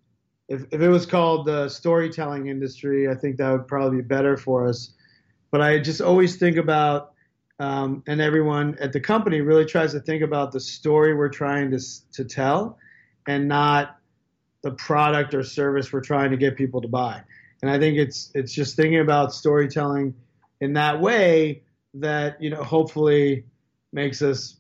if, 0.47 0.63
if 0.71 0.81
it 0.81 0.89
was 0.89 1.05
called 1.05 1.45
the 1.45 1.69
storytelling 1.69 2.47
industry, 2.47 3.09
I 3.09 3.15
think 3.15 3.37
that 3.37 3.51
would 3.51 3.67
probably 3.67 3.97
be 3.97 4.07
better 4.07 4.37
for 4.37 4.67
us. 4.67 4.93
But 5.51 5.61
I 5.61 5.79
just 5.79 6.01
always 6.01 6.37
think 6.37 6.57
about, 6.57 7.13
um, 7.59 8.03
and 8.07 8.21
everyone 8.21 8.77
at 8.79 8.93
the 8.93 8.99
company 8.99 9.41
really 9.41 9.65
tries 9.65 9.91
to 9.91 9.99
think 9.99 10.23
about 10.23 10.51
the 10.51 10.59
story 10.59 11.13
we're 11.13 11.29
trying 11.29 11.71
to, 11.71 11.79
to 12.13 12.25
tell 12.25 12.77
and 13.27 13.47
not 13.47 13.97
the 14.63 14.71
product 14.71 15.33
or 15.33 15.43
service 15.43 15.91
we're 15.91 16.01
trying 16.01 16.31
to 16.31 16.37
get 16.37 16.55
people 16.55 16.81
to 16.81 16.87
buy. 16.87 17.21
And 17.61 17.69
I 17.69 17.79
think 17.79 17.97
it's 17.97 18.31
it's 18.33 18.51
just 18.51 18.75
thinking 18.75 18.99
about 18.99 19.33
storytelling 19.33 20.15
in 20.59 20.73
that 20.73 20.99
way 20.99 21.63
that 21.95 22.41
you 22.41 22.49
know 22.49 22.63
hopefully 22.63 23.45
makes 23.93 24.21
us 24.21 24.55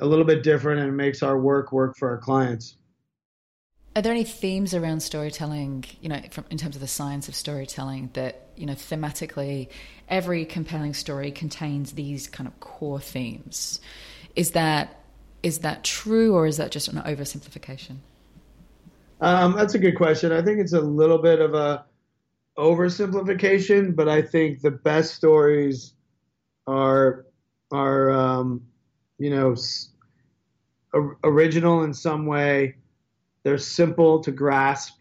a 0.00 0.06
little 0.06 0.24
bit 0.24 0.42
different 0.42 0.80
and 0.80 0.96
makes 0.96 1.22
our 1.22 1.38
work 1.38 1.72
work 1.72 1.96
for 1.96 2.10
our 2.10 2.18
clients. 2.18 2.76
Are 3.94 4.00
there 4.00 4.12
any 4.12 4.24
themes 4.24 4.72
around 4.72 5.00
storytelling, 5.00 5.84
you 6.00 6.08
know, 6.08 6.20
from, 6.30 6.46
in 6.50 6.56
terms 6.56 6.76
of 6.76 6.80
the 6.80 6.88
science 6.88 7.28
of 7.28 7.34
storytelling 7.34 8.08
that, 8.14 8.48
you 8.56 8.64
know, 8.64 8.72
thematically 8.72 9.68
every 10.08 10.46
compelling 10.46 10.94
story 10.94 11.30
contains 11.30 11.92
these 11.92 12.26
kind 12.26 12.46
of 12.46 12.58
core 12.58 13.00
themes? 13.00 13.80
Is 14.34 14.52
that 14.52 14.98
is 15.42 15.58
that 15.58 15.82
true 15.82 16.34
or 16.34 16.46
is 16.46 16.56
that 16.56 16.70
just 16.70 16.88
an 16.88 17.02
oversimplification? 17.02 17.96
Um, 19.20 19.54
that's 19.54 19.74
a 19.74 19.78
good 19.78 19.96
question. 19.96 20.32
I 20.32 20.42
think 20.42 20.60
it's 20.60 20.72
a 20.72 20.80
little 20.80 21.18
bit 21.18 21.40
of 21.40 21.54
a 21.54 21.84
oversimplification, 22.56 23.94
but 23.94 24.08
I 24.08 24.22
think 24.22 24.62
the 24.62 24.70
best 24.70 25.14
stories 25.14 25.94
are 26.66 27.26
are 27.70 28.10
um, 28.10 28.62
you 29.22 29.30
know 29.30 29.54
original 31.22 31.84
in 31.84 31.94
some 31.94 32.26
way. 32.26 32.74
They're 33.44 33.58
simple 33.58 34.20
to 34.20 34.32
grasp, 34.32 34.94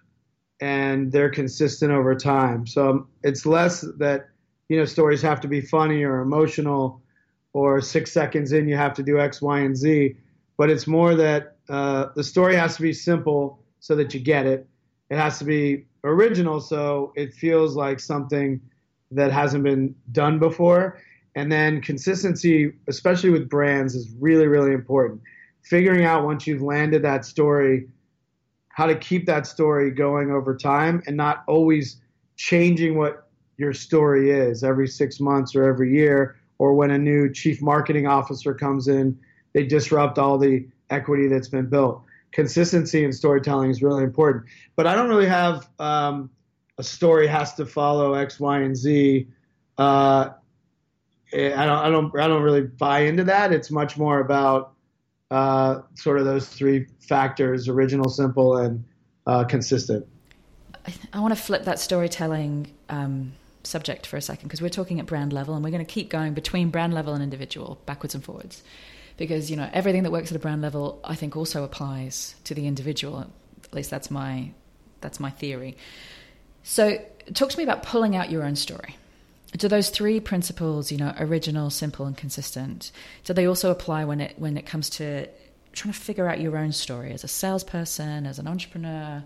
and 0.60 1.12
they're 1.12 1.30
consistent 1.30 1.92
over 1.92 2.16
time. 2.16 2.68
So 2.68 2.90
um, 2.90 3.08
it's 3.24 3.46
less 3.46 3.82
that 3.98 4.30
you 4.70 4.78
know 4.78 4.86
stories 4.86 5.22
have 5.24 5.42
to 5.42 5.48
be 5.48 5.60
funny 5.60 6.04
or 6.04 6.22
emotional, 6.22 7.02
or 7.54 7.82
six 7.82 8.12
seconds 8.12 8.52
in 8.52 8.68
you 8.68 8.78
have 8.78 8.94
to 8.94 9.04
do 9.04 9.20
X, 9.20 9.42
Y, 9.42 9.60
and 9.60 9.76
Z. 9.76 10.16
But 10.58 10.70
it's 10.70 10.86
more 10.86 11.16
that 11.16 11.58
uh, 11.68 12.08
the 12.16 12.24
story 12.24 12.56
has 12.56 12.76
to 12.76 12.84
be 12.84 12.94
simple 12.94 13.60
so 13.80 13.96
that 13.96 14.14
you 14.14 14.20
get 14.20 14.46
it. 14.46 14.68
It 15.10 15.18
has 15.18 15.40
to 15.40 15.46
be 15.46 15.86
original 16.04 16.62
so 16.62 17.12
it 17.16 17.34
feels 17.34 17.76
like 17.76 18.00
something 18.00 18.62
that 19.12 19.32
hasn't 19.32 19.64
been 19.64 19.96
done 20.12 20.40
before. 20.40 21.00
And 21.36 21.52
then 21.52 21.82
consistency, 21.82 22.74
especially 22.88 23.30
with 23.30 23.50
brands, 23.50 23.96
is 23.96 24.10
really, 24.20 24.48
really 24.48 24.74
important. 24.74 25.22
Figuring 25.64 26.04
out 26.04 26.26
once 26.26 26.46
you've 26.46 26.62
landed 26.62 27.04
that 27.04 27.26
story, 27.26 27.88
how 28.70 28.86
to 28.86 28.96
keep 28.96 29.26
that 29.28 29.48
story 29.48 29.92
going 29.92 30.32
over 30.32 30.56
time 30.56 31.02
and 31.08 31.16
not 31.16 31.44
always 31.48 32.02
changing 32.36 32.98
what 32.98 33.30
your 33.58 33.74
story 33.74 34.32
is 34.32 34.64
every 34.64 34.88
six 34.88 35.20
months 35.20 35.56
or 35.56 35.64
every 35.64 35.96
year, 35.96 36.36
or 36.58 36.74
when 36.74 36.92
a 36.92 36.98
new 36.98 37.32
chief 37.32 37.62
marketing 37.62 38.08
officer 38.08 38.54
comes 38.54 38.88
in, 38.88 39.18
they 39.54 39.64
disrupt 39.64 40.18
all 40.18 40.38
the 40.38 40.66
equity 40.90 41.28
that's 41.28 41.48
been 41.48 41.68
built 41.68 42.04
consistency 42.32 43.04
in 43.04 43.12
storytelling 43.12 43.70
is 43.70 43.84
really 43.84 44.04
important. 44.04 44.46
But 44.76 44.88
I 44.88 44.96
don't 44.96 45.10
really 45.10 45.28
have 45.28 45.70
um, 45.80 46.30
a 46.78 46.84
story 46.84 47.28
has 47.28 47.54
to 47.56 47.66
follow 47.66 48.14
X, 48.14 48.40
Y, 48.40 48.60
and 48.60 48.76
Z. 48.76 49.28
Uh, 49.78 50.30
I 51.34 51.66
don't, 51.66 51.70
I 51.70 51.90
don't, 51.90 52.20
I 52.20 52.28
don't 52.28 52.44
really 52.44 52.62
buy 52.62 53.02
into 53.02 53.24
that. 53.26 53.52
It's 53.52 53.72
much 53.72 53.98
more 53.98 54.20
about 54.20 54.74
uh, 55.30 55.82
sort 55.96 56.20
of 56.20 56.26
those 56.26 56.48
three 56.48 56.88
factors: 57.00 57.68
original, 57.68 58.10
simple, 58.10 58.58
and 58.58 58.84
uh, 59.28 59.44
consistent. 59.46 60.06
I, 60.86 60.94
I, 61.14 61.20
want 61.20 61.36
to 61.36 61.42
flip 61.42 61.66
that 61.66 61.80
storytelling 61.80 62.72
um, 62.90 63.34
subject 63.64 64.08
for 64.08 64.18
a 64.18 64.22
second 64.22 64.48
because 64.48 64.62
we're 64.62 64.70
talking 64.70 65.00
at 65.00 65.06
brand 65.06 65.32
level, 65.32 65.56
and 65.56 65.64
we're 65.64 65.72
going 65.72 65.86
to 65.86 65.92
keep 65.92 66.10
going 66.10 66.34
between 66.34 66.70
brand 66.70 66.94
level 66.94 67.14
and 67.14 67.24
individual, 67.24 67.80
backwards 67.86 68.16
and 68.16 68.24
forwards 68.24 68.62
because 69.22 69.52
you 69.52 69.56
know 69.56 69.70
everything 69.72 70.02
that 70.02 70.12
works 70.12 70.32
at 70.32 70.36
a 70.36 70.40
brand 70.40 70.64
level 70.64 71.00
I 71.04 71.14
think 71.14 71.38
also 71.38 71.64
applies 71.64 72.34
to 72.46 72.56
the 72.56 72.66
individual 72.66 73.20
at 73.64 73.74
least 73.74 73.92
that's 73.92 74.10
my 74.10 74.52
that's 75.02 75.20
my 75.20 75.30
theory 75.30 75.78
so 76.64 76.98
talk 77.36 77.50
to 77.50 77.58
me 77.58 77.64
about 77.64 77.84
pulling 77.84 78.16
out 78.16 78.32
your 78.32 78.44
own 78.44 78.56
story 78.56 78.96
do 79.58 79.68
those 79.68 79.90
three 79.90 80.20
principles 80.20 80.92
you 80.92 80.98
know 80.98 81.14
original 81.20 81.70
simple 81.70 82.06
and 82.06 82.18
consistent 82.18 82.92
do 83.26 83.34
they 83.34 83.46
also 83.46 83.72
apply 83.72 84.06
when 84.06 84.22
it 84.22 84.34
when 84.38 84.58
it 84.58 84.66
comes 84.66 84.90
to 84.90 85.28
trying 85.74 85.94
to 85.94 86.00
figure 86.00 86.28
out 86.28 86.40
your 86.40 86.58
own 86.58 86.72
story 86.72 87.12
as 87.12 87.24
a 87.24 87.28
salesperson 87.28 88.26
as 88.26 88.40
an 88.40 88.48
entrepreneur 88.48 89.24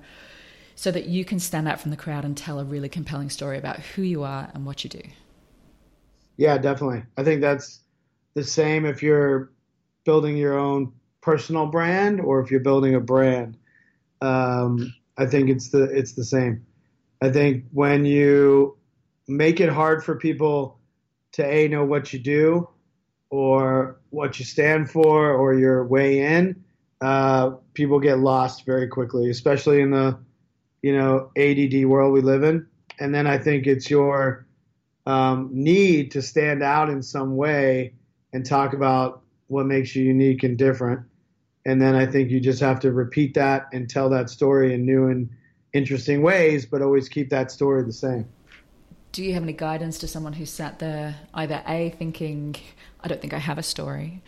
so 0.75 0.91
that 0.91 1.05
you 1.05 1.23
can 1.23 1.39
stand 1.39 1.67
out 1.67 1.79
from 1.79 1.91
the 1.91 1.97
crowd 1.97 2.25
and 2.25 2.35
tell 2.35 2.59
a 2.59 2.63
really 2.63 2.89
compelling 2.89 3.29
story 3.29 3.57
about 3.57 3.79
who 3.79 4.01
you 4.01 4.23
are 4.23 4.49
and 4.53 4.65
what 4.65 4.83
you 4.83 4.89
do 4.89 5.01
yeah 6.37 6.57
definitely 6.57 7.03
i 7.17 7.23
think 7.23 7.41
that's 7.41 7.81
the 8.33 8.43
same 8.43 8.85
if 8.85 9.01
you're 9.01 9.51
building 10.05 10.37
your 10.37 10.57
own 10.57 10.93
personal 11.25 11.65
brand 11.65 12.21
or 12.21 12.39
if 12.39 12.51
you're 12.51 12.59
building 12.59 12.93
a 12.93 12.99
brand. 12.99 13.57
Um, 14.21 14.93
I 15.17 15.25
think 15.25 15.49
it's 15.49 15.69
the 15.69 15.83
it's 15.83 16.13
the 16.13 16.23
same. 16.23 16.65
I 17.21 17.31
think 17.31 17.65
when 17.71 18.05
you 18.05 18.77
make 19.27 19.59
it 19.59 19.69
hard 19.69 20.03
for 20.03 20.15
people 20.15 20.79
to 21.33 21.45
a 21.45 21.67
know 21.67 21.83
what 21.83 22.13
you 22.13 22.19
do 22.19 22.69
or 23.29 23.99
what 24.09 24.39
you 24.39 24.45
stand 24.45 24.89
for 24.89 25.31
or 25.31 25.53
your 25.53 25.85
way 25.85 26.19
in, 26.19 26.63
uh, 27.01 27.51
people 27.73 27.99
get 27.99 28.19
lost 28.19 28.65
very 28.65 28.87
quickly, 28.87 29.29
especially 29.29 29.81
in 29.81 29.91
the 29.91 30.17
you 30.81 30.95
know 30.95 31.31
ADD 31.37 31.85
world 31.85 32.13
we 32.13 32.21
live 32.21 32.43
in. 32.43 32.67
And 32.99 33.13
then 33.13 33.27
I 33.27 33.37
think 33.37 33.67
it's 33.67 33.89
your 33.89 34.45
um, 35.05 35.49
need 35.51 36.11
to 36.11 36.21
stand 36.21 36.63
out 36.63 36.89
in 36.89 37.03
some 37.03 37.35
way 37.35 37.93
and 38.31 38.45
talk 38.45 38.73
about 38.73 39.21
what 39.47 39.65
makes 39.65 39.95
you 39.95 40.03
unique 40.03 40.43
and 40.43 40.57
different. 40.57 41.01
And 41.65 41.81
then 41.81 41.95
I 41.95 42.05
think 42.05 42.29
you 42.29 42.39
just 42.39 42.61
have 42.61 42.79
to 42.81 42.91
repeat 42.91 43.33
that 43.33 43.67
and 43.73 43.89
tell 43.89 44.09
that 44.09 44.29
story 44.29 44.73
in 44.73 44.85
new 44.85 45.07
and 45.07 45.29
interesting 45.73 46.21
ways, 46.21 46.65
but 46.65 46.81
always 46.81 47.09
keep 47.09 47.29
that 47.31 47.51
story 47.51 47.83
the 47.83 47.93
same. 47.93 48.27
Do 49.15 49.23
you 49.23 49.33
have 49.35 49.43
any 49.43 49.53
guidance 49.53 49.99
to 49.99 50.09
someone 50.09 50.33
who 50.33 50.45
sat 50.45 50.79
there, 50.79 51.15
either 51.33 51.63
A, 51.65 51.91
thinking, 51.97 52.53
I 52.99 53.07
don't 53.07 53.21
think 53.21 53.33
I 53.33 53.37
have 53.37 53.57
a 53.57 53.63
story, 53.63 54.21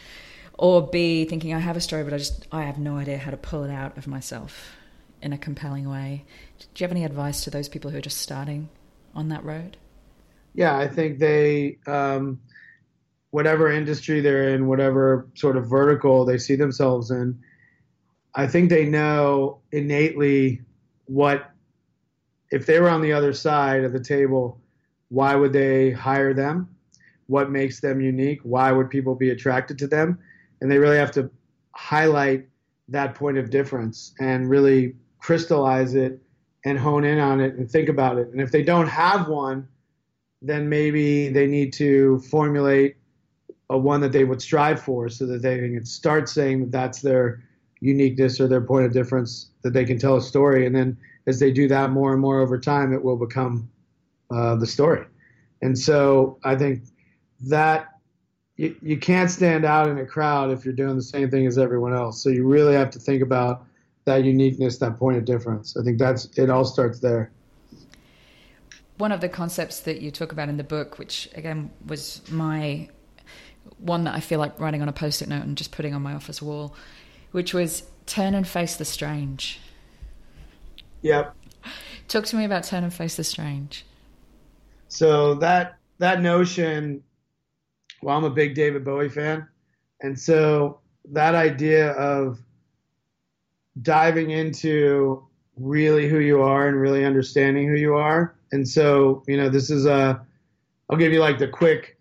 or 0.53 0.88
B, 0.88 1.25
thinking 1.25 1.53
I 1.53 1.59
have 1.59 1.75
a 1.75 1.81
story, 1.81 2.05
but 2.05 2.13
I 2.13 2.19
just 2.19 2.47
I 2.53 2.63
have 2.63 2.79
no 2.79 2.95
idea 2.95 3.17
how 3.17 3.31
to 3.31 3.35
pull 3.35 3.65
it 3.65 3.69
out 3.69 3.97
of 3.97 4.07
myself 4.07 4.77
in 5.21 5.33
a 5.33 5.38
compelling 5.38 5.89
way? 5.89 6.23
Do 6.57 6.65
you 6.77 6.85
have 6.85 6.91
any 6.91 7.03
advice 7.03 7.43
to 7.43 7.49
those 7.49 7.67
people 7.67 7.91
who 7.91 7.97
are 7.97 8.01
just 8.01 8.19
starting 8.19 8.69
on 9.13 9.27
that 9.27 9.43
road? 9.43 9.75
Yeah, 10.53 10.77
I 10.77 10.88
think 10.88 11.19
they 11.19 11.79
um, 11.85 12.39
whatever 13.31 13.69
industry 13.69 14.21
they're 14.21 14.55
in, 14.55 14.67
whatever 14.67 15.27
sort 15.33 15.57
of 15.57 15.67
vertical 15.67 16.23
they 16.23 16.38
see 16.38 16.55
themselves 16.55 17.11
in, 17.11 17.38
I 18.33 18.47
think 18.47 18.69
they 18.69 18.85
know 18.85 19.59
innately 19.69 20.61
what, 21.07 21.51
if 22.51 22.65
they 22.65 22.79
were 22.79 22.88
on 22.88 23.01
the 23.01 23.11
other 23.11 23.33
side 23.33 23.83
of 23.83 23.91
the 23.91 23.99
table, 23.99 24.61
why 25.10 25.36
would 25.36 25.53
they 25.53 25.91
hire 25.91 26.34
them? 26.34 26.70
What 27.28 27.51
makes 27.51 27.80
them 27.80 28.01
unique? 28.01 28.39
Why 28.43 28.72
would 28.72 28.89
people 28.89 29.16
be 29.16 29.30
attracted 29.30 29.78
to 29.80 29.88
them? 29.88 30.20
And 30.62 30.72
they 30.72 30.78
really 30.78 30.97
have 30.97 31.12
to 31.12 31.30
highlight 31.74 32.47
that 32.89 33.16
point 33.16 33.38
of 33.38 33.49
difference 33.49 34.14
and 34.20 34.49
really 34.49 34.95
crystallize 35.20 35.93
it 35.93 36.22
and 36.66 36.80
hone 36.80 37.03
in 37.03 37.20
on 37.20 37.39
it 37.39 37.55
and 37.55 37.70
think 37.70 37.89
about 37.89 38.18
it. 38.18 38.30
And 38.30 38.41
if 38.41 38.51
they 38.51 38.64
don't 38.64 38.88
have 38.88 39.28
one, 39.28 39.68
then 40.41 40.70
maybe 40.70 41.30
they 41.30 41.47
need 41.47 41.74
to 41.74 42.20
formulate 42.20 42.97
a 43.70 43.78
one 43.78 44.01
that 44.01 44.12
they 44.12 44.24
would 44.24 44.41
strive 44.41 44.82
for 44.82 45.10
so 45.10 45.26
that 45.26 45.41
they 45.41 45.58
can 45.58 45.86
start 45.86 46.30
saying 46.30 46.60
that 46.62 46.72
that's 46.72 47.01
their 47.01 47.43
uniqueness 47.80 48.39
or 48.39 48.47
their 48.47 48.62
point 48.62 48.86
of 48.86 48.93
difference 48.93 49.49
that 49.62 49.74
they 49.74 49.86
can 49.86 49.99
tell 49.99 50.16
a 50.16 50.22
story 50.22 50.66
and 50.66 50.76
then 50.76 50.97
as 51.28 51.39
they 51.39 51.51
do 51.51 51.68
that 51.68 51.91
more 51.91 52.12
and 52.12 52.22
more 52.22 52.39
over 52.39 52.58
time 52.58 52.93
it 52.93 53.03
will 53.03 53.18
become 53.18 53.70
uh, 54.32 54.55
the 54.55 54.67
story 54.67 55.05
and 55.61 55.78
so 55.78 56.38
i 56.43 56.55
think 56.55 56.84
that 57.41 57.89
you, 58.55 58.75
you 58.82 58.97
can't 58.97 59.30
stand 59.30 59.65
out 59.65 59.88
in 59.88 59.97
a 59.99 60.05
crowd 60.05 60.51
if 60.51 60.65
you're 60.65 60.73
doing 60.73 60.95
the 60.95 61.03
same 61.03 61.30
thing 61.30 61.45
as 61.45 61.57
everyone 61.57 61.93
else 61.93 62.21
so 62.21 62.30
you 62.30 62.45
really 62.45 62.73
have 62.73 62.89
to 62.89 62.99
think 62.99 63.21
about 63.21 63.65
that 64.05 64.23
uniqueness 64.23 64.78
that 64.78 64.97
point 64.97 65.17
of 65.17 65.25
difference 65.25 65.78
i 65.78 65.84
think 65.84 65.97
that's 65.97 66.25
it 66.38 66.49
all 66.49 66.65
starts 66.65 66.99
there 66.99 67.32
one 68.97 69.11
of 69.11 69.21
the 69.21 69.30
concepts 69.30 69.82
that 69.82 70.01
you 70.01 70.09
talk 70.09 70.32
about 70.32 70.49
in 70.49 70.57
the 70.57 70.63
book 70.63 70.97
which 70.97 71.30
again 71.36 71.69
was 71.86 72.21
my 72.30 72.89
one 73.78 74.03
that 74.05 74.15
I 74.15 74.19
feel 74.19 74.39
like 74.39 74.59
writing 74.59 74.82
on 74.82 74.89
a 74.89 74.93
post 74.93 75.21
it 75.21 75.30
note 75.30 75.43
and 75.43 75.57
just 75.57 75.71
putting 75.71 75.93
on 75.93 76.01
my 76.01 76.13
office 76.13 76.41
wall, 76.41 76.75
which 77.32 77.53
was 77.53 77.84
turn 78.05 78.34
and 78.34 78.47
face 78.47 78.75
the 78.75 78.86
strange. 78.86 79.59
Yep. 81.01 81.36
Talk 82.07 82.25
to 82.25 82.36
me 82.36 82.45
about 82.45 82.63
turn 82.63 82.84
and 82.84 82.93
face 82.93 83.15
the 83.15 83.23
strange. 83.23 83.86
So 84.88 85.35
that 85.35 85.77
that 85.99 86.21
notion. 86.21 87.03
Well, 88.01 88.15
I'm 88.15 88.23
a 88.23 88.29
big 88.29 88.53
David 88.53 88.85
Bowie 88.85 89.09
fan, 89.09 89.47
and 90.01 90.19
so 90.19 90.79
that 91.11 91.35
idea 91.35 91.91
of 91.93 92.39
diving 93.81 94.31
into 94.31 95.27
really 95.55 96.07
who 96.07 96.19
you 96.19 96.41
are 96.41 96.67
and 96.67 96.79
really 96.79 97.05
understanding 97.05 97.67
who 97.67 97.75
you 97.75 97.95
are. 97.95 98.35
And 98.51 98.67
so, 98.67 99.23
you 99.27 99.38
know, 99.38 99.49
this 99.49 99.69
is 99.69 99.85
a, 99.85 100.21
I'll 100.89 100.97
give 100.97 101.11
you 101.11 101.19
like 101.19 101.39
the 101.39 101.47
quick 101.47 101.97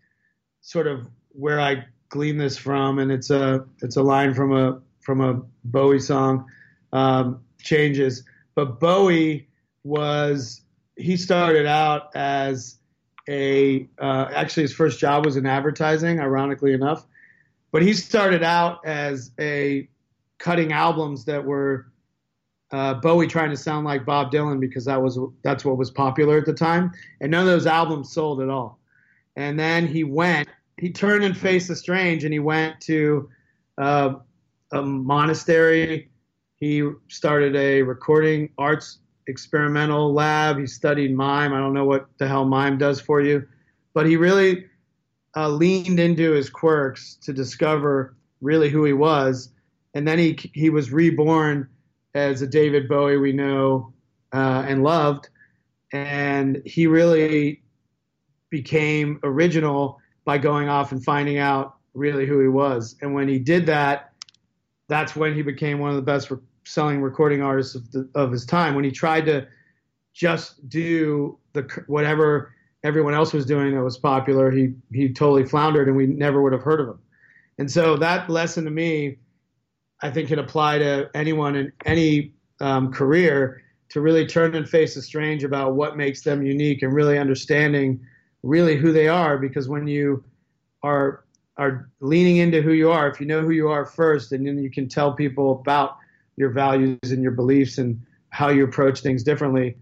sort 0.61 0.87
of 0.87 1.09
where 1.31 1.61
I 1.61 1.85
glean 2.09 2.39
this 2.39 2.57
from, 2.57 2.99
and 2.99 3.11
it's 3.11 3.31
a, 3.31 3.65
it's 3.83 3.97
a 3.97 4.03
line 4.03 4.35
from 4.35 4.53
a, 4.53 4.81
from 5.01 5.21
a 5.21 5.43
Bowie 5.65 6.01
song, 6.01 6.47
um, 6.93 7.41
changes. 7.63 8.25
But 8.55 8.81
Bowie 8.81 9.49
was, 9.85 10.63
he 10.97 11.17
started 11.17 11.67
out 11.67 12.15
as 12.15 12.79
a, 13.29 13.89
uh, 13.99 14.29
actually 14.35 14.65
his 14.65 14.73
first 14.73 14.99
job 14.99 15.25
was 15.25 15.37
in 15.37 15.47
advertising, 15.47 16.21
ironically 16.21 16.73
enough. 16.73 17.07
But 17.73 17.83
he 17.83 17.93
started 17.93 18.43
out 18.43 18.87
as 18.87 19.31
a 19.39 19.89
cutting 20.39 20.73
albums 20.73 21.25
that 21.27 21.45
were 21.45 21.87
uh, 22.73 22.95
Bowie 22.95 23.27
trying 23.27 23.51
to 23.51 23.57
sound 23.57 23.85
like 23.85 24.05
Bob 24.05 24.33
Dylan 24.33 24.61
because 24.61 24.85
that 24.87 25.01
was 25.01 25.19
that's 25.43 25.65
what 25.65 25.77
was 25.77 25.91
popular 25.91 26.39
at 26.39 26.47
the 26.47 26.53
time, 26.53 26.93
and 27.21 27.31
none 27.31 27.43
of 27.43 27.47
those 27.47 27.67
albums 27.67 28.13
sold 28.13 28.41
at 28.41 28.49
all. 28.49 28.81
And 29.37 29.59
then 29.59 29.87
he 29.87 30.03
went, 30.05 30.49
he 30.79 30.91
turned 30.91 31.23
and 31.23 31.37
faced 31.37 31.69
the 31.69 31.77
strange, 31.77 32.25
and 32.25 32.33
he 32.33 32.39
went 32.39 32.81
to 32.83 33.29
uh, 33.79 34.15
a 34.73 34.83
monastery. 34.83 36.11
He 36.57 36.89
started 37.09 37.55
a 37.55 37.83
recording 37.83 38.51
arts 38.57 38.99
experimental 39.27 40.13
lab. 40.13 40.59
He 40.59 40.67
studied 40.67 41.15
mime. 41.15 41.53
I 41.53 41.59
don't 41.59 41.75
know 41.75 41.85
what 41.85 42.09
the 42.19 42.29
hell 42.29 42.45
mime 42.45 42.79
does 42.79 43.01
for 43.01 43.21
you, 43.21 43.47
but 43.95 44.07
he 44.07 44.17
really 44.17 44.67
uh, 45.37 45.49
leaned 45.49 46.01
into 46.01 46.33
his 46.33 46.49
quirks 46.49 47.17
to 47.23 47.33
discover 47.33 48.17
really 48.41 48.69
who 48.69 48.85
he 48.85 48.93
was. 48.93 49.51
And 49.95 50.07
then 50.07 50.19
he 50.19 50.39
he 50.55 50.71
was 50.71 50.93
reborn 50.93 51.69
as 52.15 52.43
a 52.43 52.47
David 52.47 52.89
Bowie 52.89 53.19
we 53.19 53.33
know 53.33 53.93
uh, 54.33 54.65
and 54.67 54.83
loved, 54.83 55.29
and 55.93 56.63
he 56.65 56.87
really 56.87 57.63
became 58.51 59.21
original 59.23 60.01
by 60.25 60.39
going 60.39 60.69
off 60.69 60.93
and 60.93 61.03
finding 61.03 61.39
out 61.39 61.77
really 61.95 62.27
who 62.27 62.41
he 62.41 62.49
was. 62.49 62.97
And 63.01 63.15
when 63.15 63.29
he 63.29 63.39
did 63.39 63.67
that, 63.67 64.13
that's 64.89 65.17
when 65.17 65.35
he 65.35 65.43
became 65.43 65.79
one 65.79 65.91
of 65.91 65.97
the 65.97 66.03
best 66.03 66.31
selling 66.67 67.01
recording 67.01 67.43
artists 67.43 67.75
of, 67.75 67.91
the, 67.93 68.09
of 68.15 68.33
his 68.33 68.45
time. 68.45 68.75
When 68.75 68.85
he 68.85 68.91
tried 68.91 69.27
to 69.27 69.47
just 70.13 70.69
do 70.69 71.39
the 71.53 71.63
whatever 71.87 72.53
everyone 72.83 73.15
else 73.15 73.33
was 73.33 73.47
doing 73.47 73.75
that 73.75 73.83
was 73.83 73.99
popular, 73.99 74.51
he 74.51 74.75
he 74.93 75.13
totally 75.13 75.45
floundered, 75.45 75.89
and 75.89 75.97
we 75.97 76.07
never 76.07 76.43
would 76.43 76.53
have 76.53 76.63
heard 76.63 76.81
of 76.81 76.89
him. 76.89 76.99
And 77.59 77.71
so 77.71 77.97
that 77.97 78.29
lesson 78.29 78.65
to 78.65 78.71
me 78.71 79.19
I 80.03 80.11
think 80.11 80.29
can 80.29 80.39
apply 80.39 80.79
to 80.79 81.11
anyone 81.15 81.57
in 81.57 81.73
any 81.85 82.35
um, 82.61 82.93
career 82.93 83.63
to 83.91 84.01
really 84.01 84.27
turn 84.27 84.55
and 84.55 84.69
face 84.69 84.95
the 84.95 85.03
strange 85.03 85.45
about 85.45 85.75
what 85.75 85.97
makes 85.97 86.23
them 86.23 86.45
unique 86.45 86.83
and 86.83 86.93
really 86.93 87.19
understanding 87.19 88.01
really 88.43 88.77
who 88.77 88.93
they 88.93 89.09
are 89.09 89.39
because 89.39 89.69
when 89.69 89.87
you 89.87 90.23
are 90.83 91.25
are 91.57 91.89
leaning 92.01 92.37
into 92.37 92.61
who 92.61 92.73
you 92.73 92.91
are 92.91 93.09
if 93.09 93.21
you 93.21 93.27
know 93.27 93.41
who 93.41 93.51
you 93.51 93.69
are 93.69 93.87
first 93.87 94.33
and 94.33 94.47
then 94.47 94.59
you 94.59 94.71
can 94.71 94.89
tell 94.89 95.15
people 95.15 95.61
about 95.61 95.97
your 96.37 96.51
values 96.51 96.99
and 97.05 97.23
your 97.23 97.33
beliefs 97.33 97.79
and 97.79 98.01
how 98.31 98.49
you 98.49 98.65
approach 98.65 99.01
things 99.01 99.23
differently 99.23 99.77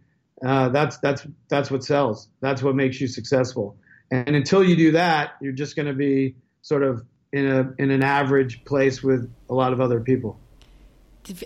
uh, 0.44 0.68
that's 0.68 0.98
that's 0.98 1.26
that's 1.48 1.70
what 1.70 1.84
sells 1.84 2.28
that's 2.40 2.62
what 2.62 2.74
makes 2.74 3.00
you 3.00 3.06
successful 3.06 3.76
and 4.10 4.36
until 4.36 4.62
you 4.62 4.76
do 4.76 4.92
that 4.92 5.32
you're 5.40 5.52
just 5.52 5.76
going 5.76 5.86
to 5.86 5.94
be 5.94 6.34
sort 6.62 6.82
of 6.82 7.04
in 7.34 7.50
a 7.50 7.82
in 7.82 7.90
an 7.90 8.02
average 8.02 8.64
place 8.64 9.02
with 9.02 9.30
a 9.50 9.54
lot 9.54 9.72
of 9.72 9.80
other 9.80 10.00
people. 10.00 10.38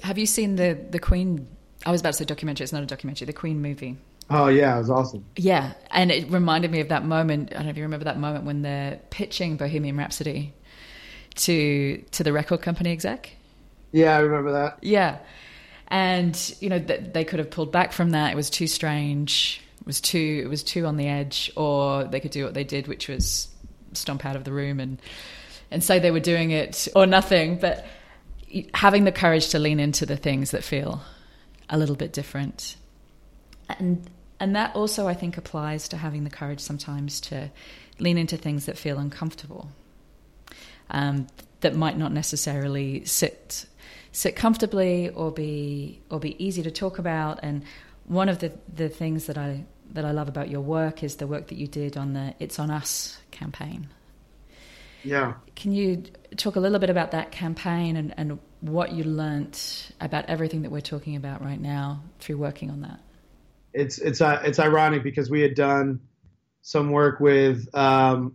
Have 0.02 0.18
you 0.18 0.26
seen 0.26 0.56
the 0.56 0.78
the 0.90 0.98
Queen? 0.98 1.48
I 1.86 1.90
was 1.90 2.00
about 2.00 2.12
to 2.12 2.18
say 2.18 2.24
documentary. 2.24 2.64
It's 2.64 2.72
not 2.72 2.82
a 2.82 2.86
documentary. 2.86 3.24
The 3.26 3.32
Queen 3.32 3.62
movie. 3.62 3.96
Oh 4.28 4.48
yeah, 4.48 4.76
it 4.76 4.80
was 4.80 4.90
awesome. 4.90 5.24
Yeah, 5.36 5.72
and 5.90 6.10
it 6.10 6.30
reminded 6.30 6.70
me 6.70 6.80
of 6.80 6.90
that 6.90 7.04
moment. 7.06 7.52
I 7.52 7.56
don't 7.56 7.64
know 7.64 7.70
if 7.70 7.76
you 7.78 7.84
remember 7.84 8.04
that 8.04 8.18
moment 8.18 8.44
when 8.44 8.60
they're 8.60 9.00
pitching 9.08 9.56
Bohemian 9.56 9.96
Rhapsody 9.96 10.52
to 11.36 12.04
to 12.10 12.22
the 12.22 12.32
record 12.34 12.60
company 12.60 12.92
exec. 12.92 13.30
Yeah, 13.92 14.16
I 14.16 14.20
remember 14.20 14.52
that. 14.52 14.78
Yeah, 14.82 15.18
and 15.88 16.54
you 16.60 16.68
know 16.68 16.78
they 16.78 17.24
could 17.24 17.38
have 17.38 17.50
pulled 17.50 17.72
back 17.72 17.92
from 17.92 18.10
that. 18.10 18.32
It 18.32 18.36
was 18.36 18.50
too 18.50 18.66
strange. 18.66 19.60
It 19.80 19.86
was 19.86 20.00
too 20.00 20.42
it 20.44 20.48
was 20.48 20.62
too 20.62 20.86
on 20.86 20.96
the 20.96 21.08
edge, 21.08 21.50
or 21.56 22.04
they 22.04 22.20
could 22.20 22.30
do 22.30 22.44
what 22.44 22.54
they 22.54 22.64
did, 22.64 22.86
which 22.86 23.08
was 23.08 23.48
stomp 23.94 24.24
out 24.26 24.36
of 24.36 24.44
the 24.44 24.52
room 24.52 24.80
and 24.80 25.00
and 25.70 25.82
say 25.82 25.98
they 25.98 26.10
were 26.10 26.20
doing 26.20 26.50
it 26.50 26.88
or 26.94 27.06
nothing, 27.06 27.58
but 27.58 27.86
having 28.74 29.04
the 29.04 29.12
courage 29.12 29.48
to 29.48 29.58
lean 29.58 29.80
into 29.80 30.06
the 30.06 30.16
things 30.16 30.50
that 30.52 30.64
feel 30.64 31.02
a 31.68 31.76
little 31.78 31.96
bit 31.96 32.12
different. 32.12 32.76
And 33.68 34.08
and 34.40 34.54
that 34.56 34.74
also 34.76 35.08
I 35.08 35.14
think 35.14 35.36
applies 35.36 35.88
to 35.88 35.96
having 35.96 36.24
the 36.24 36.30
courage 36.30 36.60
sometimes 36.60 37.20
to 37.22 37.50
lean 37.98 38.18
into 38.18 38.36
things 38.36 38.66
that 38.66 38.78
feel 38.78 38.98
uncomfortable. 38.98 39.70
Um, 40.90 41.26
that 41.60 41.74
might 41.74 41.98
not 41.98 42.12
necessarily 42.12 43.04
sit 43.04 43.66
sit 44.12 44.36
comfortably 44.36 45.10
or 45.10 45.30
be 45.30 46.00
or 46.10 46.20
be 46.20 46.42
easy 46.44 46.62
to 46.62 46.70
talk 46.70 46.98
about. 46.98 47.40
And 47.42 47.64
one 48.06 48.28
of 48.28 48.38
the, 48.38 48.52
the 48.74 48.88
things 48.88 49.26
that 49.26 49.38
I 49.38 49.64
that 49.92 50.04
I 50.04 50.10
love 50.10 50.28
about 50.28 50.50
your 50.50 50.60
work 50.60 51.02
is 51.02 51.16
the 51.16 51.26
work 51.26 51.48
that 51.48 51.56
you 51.56 51.66
did 51.66 51.96
on 51.96 52.12
the 52.12 52.34
It's 52.38 52.58
on 52.58 52.70
Us 52.70 53.18
campaign. 53.30 53.88
Yeah. 55.04 55.34
Can 55.56 55.72
you 55.72 56.04
talk 56.36 56.56
a 56.56 56.60
little 56.60 56.78
bit 56.78 56.90
about 56.90 57.12
that 57.12 57.30
campaign 57.30 57.96
and, 57.96 58.12
and 58.16 58.38
what 58.60 58.92
you 58.92 59.04
learnt 59.04 59.92
about 60.00 60.26
everything 60.26 60.62
that 60.62 60.70
we're 60.70 60.80
talking 60.80 61.16
about 61.16 61.42
right 61.42 61.60
now 61.60 62.02
through 62.18 62.36
working 62.36 62.70
on 62.70 62.82
that? 62.82 63.00
It's 63.72 63.98
it's 63.98 64.20
uh, 64.20 64.40
it's 64.44 64.58
ironic 64.58 65.02
because 65.02 65.30
we 65.30 65.40
had 65.40 65.54
done 65.54 66.00
some 66.62 66.90
work 66.90 67.20
with 67.20 67.68
um, 67.74 68.34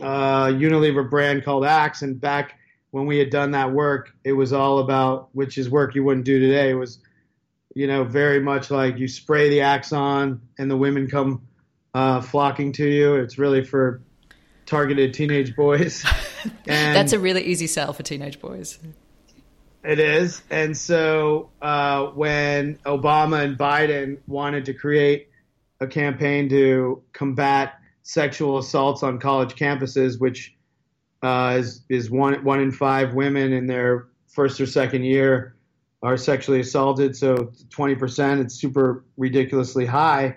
a 0.00 0.50
Unilever 0.52 1.08
brand 1.08 1.44
called 1.44 1.64
Axe, 1.64 2.02
and 2.02 2.20
back 2.20 2.58
when 2.96 3.04
we 3.04 3.18
had 3.18 3.28
done 3.28 3.50
that 3.50 3.72
work, 3.72 4.14
it 4.24 4.32
was 4.32 4.54
all 4.54 4.78
about 4.78 5.28
which 5.32 5.58
is 5.58 5.68
work 5.68 5.94
you 5.94 6.02
wouldn't 6.02 6.24
do 6.24 6.40
today. 6.40 6.70
It 6.70 6.74
was 6.76 6.98
you 7.74 7.86
know 7.86 8.04
very 8.04 8.40
much 8.40 8.70
like 8.70 8.96
you 8.96 9.06
spray 9.06 9.50
the 9.50 9.60
Axe 9.60 9.92
on, 9.92 10.40
and 10.56 10.70
the 10.70 10.78
women 10.78 11.06
come 11.06 11.46
uh, 11.92 12.22
flocking 12.22 12.72
to 12.72 12.88
you. 12.88 13.16
It's 13.16 13.36
really 13.36 13.62
for 13.62 14.00
targeted 14.64 15.12
teenage 15.12 15.54
boys. 15.54 16.06
And 16.44 16.54
That's 16.96 17.12
a 17.12 17.18
really 17.18 17.42
easy 17.42 17.66
sell 17.66 17.92
for 17.92 18.02
teenage 18.02 18.40
boys. 18.40 18.78
It 19.84 19.98
is. 19.98 20.40
And 20.48 20.74
so 20.74 21.50
uh, 21.60 22.06
when 22.06 22.76
Obama 22.86 23.44
and 23.44 23.58
Biden 23.58 24.20
wanted 24.26 24.64
to 24.64 24.72
create 24.72 25.28
a 25.80 25.86
campaign 25.86 26.48
to 26.48 27.02
combat 27.12 27.74
sexual 28.04 28.56
assaults 28.56 29.02
on 29.02 29.18
college 29.18 29.54
campuses, 29.54 30.18
which 30.18 30.55
uh, 31.22 31.56
is, 31.58 31.84
is 31.88 32.10
one, 32.10 32.42
one 32.44 32.60
in 32.60 32.70
five 32.70 33.14
women 33.14 33.52
in 33.52 33.66
their 33.66 34.08
first 34.28 34.60
or 34.60 34.66
second 34.66 35.04
year 35.04 35.56
are 36.02 36.16
sexually 36.16 36.60
assaulted. 36.60 37.16
So 37.16 37.52
20%, 37.68 38.40
it's 38.40 38.54
super 38.54 39.04
ridiculously 39.16 39.86
high. 39.86 40.36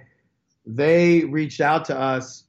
They 0.66 1.26
reached 1.26 1.62
out 1.62 1.86
to 1.86 2.00
us 2.00 2.46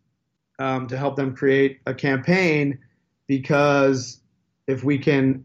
um, 0.58 0.86
to 0.88 0.96
help 0.96 1.16
them 1.16 1.34
create 1.34 1.80
a 1.86 1.94
campaign 1.94 2.78
because 3.26 4.20
if 4.66 4.84
we 4.84 4.98
can 4.98 5.44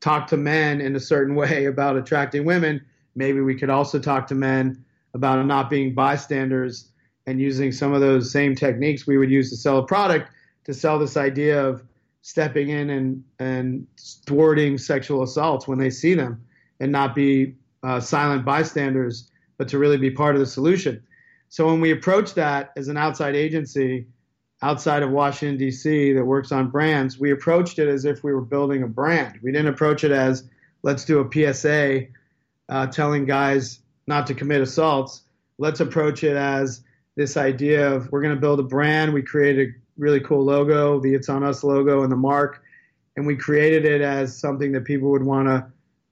talk 0.00 0.26
to 0.28 0.36
men 0.36 0.80
in 0.80 0.96
a 0.96 1.00
certain 1.00 1.34
way 1.36 1.66
about 1.66 1.96
attracting 1.96 2.44
women, 2.44 2.84
maybe 3.14 3.40
we 3.40 3.54
could 3.54 3.70
also 3.70 3.98
talk 3.98 4.26
to 4.28 4.34
men 4.34 4.84
about 5.14 5.44
not 5.46 5.68
being 5.68 5.94
bystanders 5.94 6.88
and 7.26 7.40
using 7.40 7.70
some 7.70 7.92
of 7.92 8.00
those 8.00 8.32
same 8.32 8.54
techniques 8.54 9.06
we 9.06 9.18
would 9.18 9.30
use 9.30 9.50
to 9.50 9.56
sell 9.56 9.78
a 9.78 9.86
product 9.86 10.30
to 10.64 10.74
sell 10.74 10.98
this 10.98 11.16
idea 11.16 11.64
of 11.64 11.82
stepping 12.22 12.70
in 12.70 12.90
and, 12.90 13.24
and 13.38 13.86
thwarting 14.26 14.78
sexual 14.78 15.22
assaults 15.22 15.68
when 15.68 15.78
they 15.78 15.90
see 15.90 16.14
them 16.14 16.44
and 16.80 16.90
not 16.90 17.14
be 17.14 17.54
uh, 17.82 18.00
silent 18.00 18.44
bystanders, 18.44 19.30
but 19.58 19.68
to 19.68 19.78
really 19.78 19.96
be 19.96 20.10
part 20.10 20.34
of 20.34 20.40
the 20.40 20.46
solution. 20.46 21.02
So 21.48 21.66
when 21.66 21.80
we 21.80 21.90
approach 21.90 22.34
that 22.34 22.72
as 22.76 22.88
an 22.88 22.96
outside 22.96 23.36
agency, 23.36 24.06
outside 24.62 25.02
of 25.02 25.10
Washington, 25.10 25.58
D.C., 25.58 26.12
that 26.14 26.24
works 26.24 26.52
on 26.52 26.70
brands, 26.70 27.18
we 27.18 27.32
approached 27.32 27.78
it 27.78 27.88
as 27.88 28.04
if 28.04 28.22
we 28.24 28.32
were 28.32 28.40
building 28.40 28.84
a 28.84 28.88
brand. 28.88 29.40
We 29.42 29.52
didn't 29.52 29.68
approach 29.68 30.04
it 30.04 30.12
as 30.12 30.48
let's 30.82 31.04
do 31.04 31.20
a 31.20 31.52
PSA 31.52 32.06
uh, 32.68 32.86
telling 32.86 33.26
guys 33.26 33.80
not 34.06 34.28
to 34.28 34.34
commit 34.34 34.60
assaults. 34.60 35.22
Let's 35.58 35.80
approach 35.80 36.24
it 36.24 36.36
as 36.36 36.82
this 37.16 37.36
idea 37.36 37.92
of 37.92 38.10
we're 38.10 38.22
going 38.22 38.34
to 38.34 38.40
build 38.40 38.60
a 38.60 38.64
brand. 38.64 39.12
We 39.12 39.22
created 39.22 39.68
a 39.68 39.72
really 39.98 40.20
cool 40.20 40.44
logo, 40.44 41.00
the 41.00 41.14
It's 41.14 41.28
On 41.28 41.42
Us 41.42 41.62
logo 41.64 42.02
and 42.02 42.12
the 42.12 42.16
mark, 42.16 42.62
and 43.16 43.26
we 43.26 43.36
created 43.36 43.84
it 43.84 44.00
as 44.00 44.36
something 44.36 44.72
that 44.72 44.84
people 44.84 45.10
would 45.10 45.22
want 45.22 45.48
to 45.48 45.66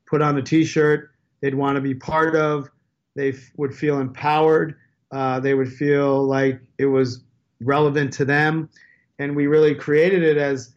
put 0.06 0.20
on 0.20 0.34
the 0.34 0.42
t 0.42 0.64
shirt, 0.64 1.10
they'd 1.40 1.54
want 1.54 1.76
to 1.76 1.80
be 1.80 1.94
part 1.94 2.36
of, 2.36 2.68
they 3.14 3.30
f- 3.30 3.50
would 3.56 3.74
feel 3.74 4.00
empowered. 4.00 4.76
Uh, 5.12 5.40
they 5.40 5.54
would 5.54 5.72
feel 5.72 6.24
like 6.24 6.60
it 6.78 6.86
was 6.86 7.24
relevant 7.60 8.12
to 8.12 8.24
them. 8.24 8.68
And 9.18 9.34
we 9.34 9.46
really 9.46 9.74
created 9.74 10.22
it 10.22 10.36
as, 10.36 10.74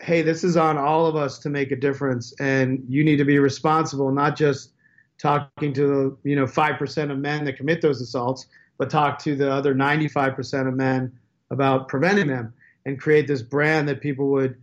hey, 0.00 0.22
this 0.22 0.44
is 0.44 0.56
on 0.56 0.76
all 0.76 1.06
of 1.06 1.16
us 1.16 1.38
to 1.40 1.48
make 1.48 1.70
a 1.70 1.76
difference, 1.76 2.34
and 2.40 2.84
you 2.88 3.04
need 3.04 3.16
to 3.16 3.24
be 3.24 3.38
responsible, 3.38 4.10
not 4.10 4.36
just 4.36 4.72
talking 5.18 5.72
to 5.72 5.86
the 5.86 6.16
you 6.28 6.36
know 6.36 6.46
five 6.46 6.78
percent 6.78 7.10
of 7.10 7.18
men 7.18 7.44
that 7.44 7.56
commit 7.56 7.80
those 7.80 8.02
assaults, 8.02 8.46
but 8.76 8.90
talk 8.90 9.18
to 9.20 9.34
the 9.34 9.50
other 9.50 9.74
95% 9.74 10.68
of 10.68 10.74
men 10.74 11.10
about 11.50 11.88
preventing 11.88 12.28
them 12.28 12.52
and 12.84 13.00
create 13.00 13.26
this 13.26 13.42
brand 13.42 13.88
that 13.88 14.00
people 14.00 14.28
would 14.28 14.56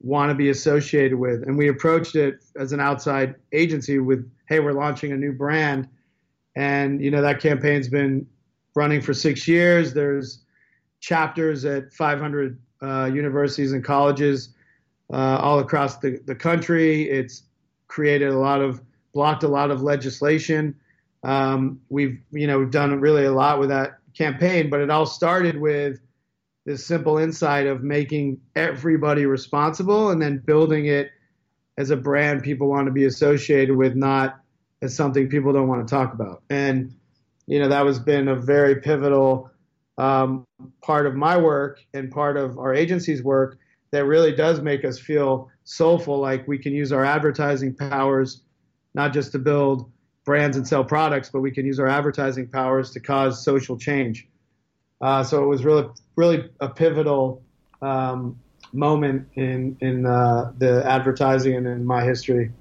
want 0.00 0.30
to 0.30 0.34
be 0.34 0.50
associated 0.50 1.18
with. 1.18 1.44
And 1.44 1.56
we 1.56 1.68
approached 1.68 2.16
it 2.16 2.44
as 2.56 2.72
an 2.72 2.80
outside 2.80 3.36
agency 3.52 3.98
with, 3.98 4.30
hey, 4.48 4.60
we're 4.60 4.72
launching 4.72 5.12
a 5.12 5.16
new 5.16 5.32
brand. 5.32 5.88
And, 6.56 7.00
you 7.00 7.10
know, 7.10 7.22
that 7.22 7.40
campaign's 7.40 7.88
been 7.88 8.26
running 8.74 9.00
for 9.00 9.14
six 9.14 9.46
years. 9.46 9.94
There's 9.94 10.40
chapters 11.00 11.64
at 11.64 11.92
500 11.92 12.58
uh, 12.82 13.10
universities 13.12 13.72
and 13.72 13.84
colleges 13.84 14.50
uh, 15.12 15.38
all 15.40 15.60
across 15.60 15.98
the, 15.98 16.20
the 16.26 16.34
country. 16.34 17.08
It's 17.08 17.44
created 17.86 18.28
a 18.28 18.38
lot 18.38 18.60
of, 18.60 18.82
blocked 19.14 19.44
a 19.44 19.48
lot 19.48 19.70
of 19.70 19.82
legislation. 19.82 20.74
Um, 21.22 21.80
we've, 21.88 22.18
you 22.32 22.46
know, 22.46 22.58
we've 22.58 22.70
done 22.70 22.98
really 23.00 23.24
a 23.24 23.32
lot 23.32 23.60
with 23.60 23.68
that 23.68 23.98
campaign, 24.16 24.68
but 24.68 24.80
it 24.80 24.90
all 24.90 25.06
started 25.06 25.58
with 25.58 26.00
this 26.64 26.86
simple 26.86 27.18
insight 27.18 27.66
of 27.66 27.82
making 27.82 28.40
everybody 28.54 29.26
responsible 29.26 30.10
and 30.10 30.22
then 30.22 30.38
building 30.38 30.86
it 30.86 31.10
as 31.76 31.90
a 31.90 31.96
brand 31.96 32.42
people 32.42 32.68
want 32.68 32.86
to 32.86 32.92
be 32.92 33.04
associated 33.04 33.76
with, 33.76 33.94
not 33.94 34.40
as 34.82 34.94
something 34.94 35.28
people 35.28 35.52
don't 35.52 35.68
want 35.68 35.86
to 35.86 35.92
talk 35.92 36.12
about. 36.12 36.42
And 36.50 36.94
you 37.46 37.58
know 37.58 37.68
that 37.68 37.86
has 37.86 37.98
been 37.98 38.28
a 38.28 38.36
very 38.36 38.80
pivotal 38.80 39.50
um, 39.98 40.46
part 40.82 41.06
of 41.06 41.14
my 41.14 41.36
work 41.36 41.80
and 41.92 42.10
part 42.10 42.36
of 42.36 42.58
our 42.58 42.74
agency's 42.74 43.22
work 43.22 43.58
that 43.90 44.04
really 44.06 44.32
does 44.32 44.60
make 44.60 44.84
us 44.84 44.98
feel 44.98 45.50
soulful, 45.64 46.18
like 46.18 46.48
we 46.48 46.58
can 46.58 46.72
use 46.72 46.92
our 46.92 47.04
advertising 47.04 47.74
powers 47.74 48.42
not 48.94 49.12
just 49.12 49.32
to 49.32 49.38
build 49.38 49.90
brands 50.24 50.56
and 50.56 50.66
sell 50.66 50.84
products, 50.84 51.30
but 51.30 51.40
we 51.40 51.50
can 51.50 51.66
use 51.66 51.78
our 51.78 51.88
advertising 51.88 52.48
powers 52.48 52.90
to 52.92 53.00
cause 53.00 53.44
social 53.44 53.78
change. 53.78 54.28
Uh, 55.02 55.24
so 55.24 55.42
it 55.42 55.46
was 55.46 55.64
really, 55.64 55.88
really 56.14 56.48
a 56.60 56.68
pivotal 56.68 57.42
um, 57.82 58.38
moment 58.72 59.28
in 59.34 59.76
in 59.80 60.06
uh, 60.06 60.52
the 60.56 60.82
advertising 60.86 61.56
and 61.56 61.66
in 61.66 61.84
my 61.84 62.04
history. 62.04 62.52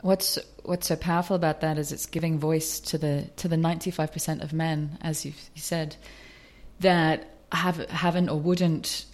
What's 0.00 0.38
what's 0.64 0.88
so 0.88 0.96
powerful 0.96 1.36
about 1.36 1.60
that 1.60 1.78
is 1.78 1.92
it's 1.92 2.06
giving 2.06 2.40
voice 2.40 2.80
to 2.80 2.98
the 2.98 3.30
to 3.36 3.46
the 3.46 3.56
ninety 3.56 3.92
five 3.92 4.12
percent 4.12 4.42
of 4.42 4.52
men, 4.52 4.98
as 5.00 5.24
you 5.24 5.32
said, 5.54 5.96
that 6.80 7.30
have 7.52 7.78
haven't 7.90 8.28
or 8.28 8.38
wouldn't 8.40 9.06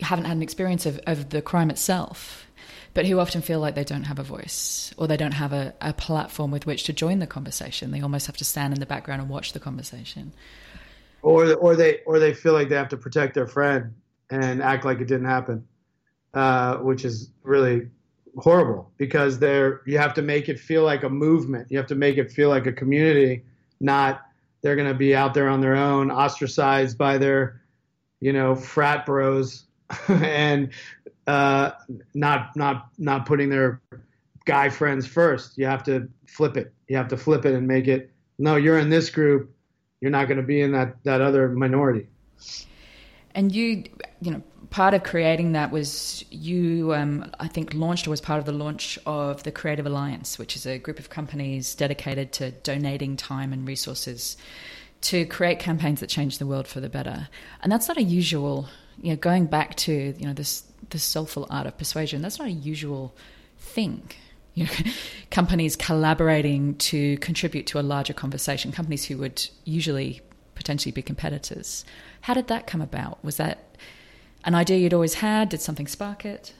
haven't 0.00 0.26
had 0.26 0.36
an 0.36 0.42
experience 0.42 0.84
of, 0.84 1.00
of 1.06 1.30
the 1.30 1.42
crime 1.42 1.70
itself 1.70 2.46
but 2.94 3.06
who 3.06 3.18
often 3.20 3.40
feel 3.40 3.60
like 3.60 3.74
they 3.74 3.84
don't 3.84 4.04
have 4.04 4.18
a 4.18 4.22
voice 4.22 4.92
or 4.96 5.06
they 5.06 5.16
don't 5.16 5.32
have 5.32 5.52
a, 5.52 5.72
a 5.80 5.92
platform 5.92 6.50
with 6.50 6.66
which 6.66 6.84
to 6.84 6.92
join 6.92 7.20
the 7.20 7.26
conversation. 7.26 7.90
They 7.92 8.00
almost 8.00 8.26
have 8.26 8.36
to 8.38 8.44
stand 8.44 8.74
in 8.74 8.80
the 8.80 8.86
background 8.86 9.20
and 9.20 9.30
watch 9.30 9.52
the 9.52 9.60
conversation. 9.60 10.32
Or, 11.22 11.54
or 11.54 11.76
they 11.76 12.00
or 12.06 12.18
they 12.18 12.32
feel 12.32 12.54
like 12.54 12.68
they 12.68 12.76
have 12.76 12.88
to 12.90 12.96
protect 12.96 13.34
their 13.34 13.46
friend 13.46 13.94
and 14.30 14.62
act 14.62 14.84
like 14.84 15.00
it 15.00 15.06
didn't 15.06 15.26
happen, 15.26 15.66
uh, 16.32 16.76
which 16.78 17.04
is 17.04 17.30
really 17.42 17.88
horrible 18.38 18.90
because 18.96 19.38
they're 19.38 19.82
you 19.86 19.98
have 19.98 20.14
to 20.14 20.22
make 20.22 20.48
it 20.48 20.58
feel 20.58 20.82
like 20.82 21.02
a 21.02 21.10
movement. 21.10 21.70
You 21.70 21.76
have 21.78 21.88
to 21.88 21.94
make 21.94 22.16
it 22.16 22.30
feel 22.32 22.48
like 22.48 22.66
a 22.66 22.72
community, 22.72 23.44
not 23.80 24.22
they're 24.62 24.76
going 24.76 24.88
to 24.88 24.94
be 24.94 25.14
out 25.14 25.34
there 25.34 25.48
on 25.48 25.60
their 25.60 25.76
own, 25.76 26.10
ostracized 26.10 26.98
by 26.98 27.18
their, 27.18 27.62
you 28.20 28.32
know, 28.32 28.54
frat 28.54 29.06
bros, 29.06 29.64
and 30.08 30.70
uh, 31.26 31.72
not 32.14 32.54
not 32.56 32.88
not 32.98 33.26
putting 33.26 33.48
their 33.48 33.80
guy 34.44 34.68
friends 34.68 35.06
first. 35.06 35.56
You 35.56 35.66
have 35.66 35.82
to 35.84 36.08
flip 36.26 36.56
it. 36.56 36.72
You 36.88 36.96
have 36.96 37.08
to 37.08 37.16
flip 37.16 37.44
it 37.44 37.54
and 37.54 37.66
make 37.66 37.88
it. 37.88 38.12
No, 38.38 38.56
you're 38.56 38.78
in 38.78 38.90
this 38.90 39.10
group. 39.10 39.54
You're 40.00 40.10
not 40.10 40.26
going 40.28 40.38
to 40.38 40.46
be 40.46 40.60
in 40.60 40.72
that 40.72 41.02
that 41.04 41.20
other 41.20 41.48
minority. 41.48 42.06
And 43.34 43.52
you, 43.54 43.84
you 44.20 44.32
know, 44.32 44.42
part 44.70 44.94
of 44.94 45.02
creating 45.02 45.52
that 45.52 45.70
was 45.70 46.24
you, 46.30 46.94
um, 46.94 47.30
I 47.38 47.48
think, 47.48 47.74
launched 47.74 48.06
or 48.06 48.10
was 48.10 48.20
part 48.20 48.38
of 48.38 48.44
the 48.44 48.52
launch 48.52 48.98
of 49.06 49.42
the 49.42 49.52
Creative 49.52 49.86
Alliance, 49.86 50.38
which 50.38 50.56
is 50.56 50.66
a 50.66 50.78
group 50.78 50.98
of 50.98 51.10
companies 51.10 51.74
dedicated 51.74 52.32
to 52.32 52.50
donating 52.50 53.16
time 53.16 53.52
and 53.52 53.66
resources 53.68 54.36
to 55.02 55.24
create 55.26 55.58
campaigns 55.58 56.00
that 56.00 56.08
change 56.08 56.38
the 56.38 56.46
world 56.46 56.66
for 56.66 56.80
the 56.80 56.88
better. 56.88 57.28
And 57.62 57.70
that's 57.70 57.88
not 57.88 57.96
a 57.96 58.02
usual, 58.02 58.68
you 59.00 59.10
know, 59.10 59.16
going 59.16 59.46
back 59.46 59.76
to, 59.76 60.14
you 60.16 60.26
know, 60.26 60.32
this 60.32 60.64
the 60.90 60.98
soulful 60.98 61.46
art 61.50 61.66
of 61.66 61.78
persuasion. 61.78 62.22
That's 62.22 62.38
not 62.38 62.48
a 62.48 62.52
usual 62.52 63.14
thing. 63.58 64.10
You 64.54 64.64
know, 64.64 64.70
companies 65.30 65.76
collaborating 65.76 66.74
to 66.76 67.16
contribute 67.18 67.66
to 67.68 67.80
a 67.80 67.82
larger 67.82 68.12
conversation, 68.12 68.72
companies 68.72 69.04
who 69.04 69.16
would 69.18 69.48
usually 69.64 70.20
potentially 70.54 70.92
be 70.92 71.02
competitors. 71.02 71.84
How 72.22 72.34
did 72.34 72.48
that 72.48 72.66
come 72.66 72.80
about? 72.82 73.24
Was 73.24 73.36
that 73.36 73.76
an 74.44 74.54
idea 74.54 74.78
you'd 74.78 74.94
always 74.94 75.14
had? 75.14 75.48
Did 75.48 75.60
something 75.60 75.86
spark 75.86 76.24
it? 76.24 76.52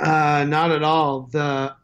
Uh, 0.00 0.44
not 0.48 0.70
at 0.70 0.82
all. 0.82 1.28
The 1.30 1.74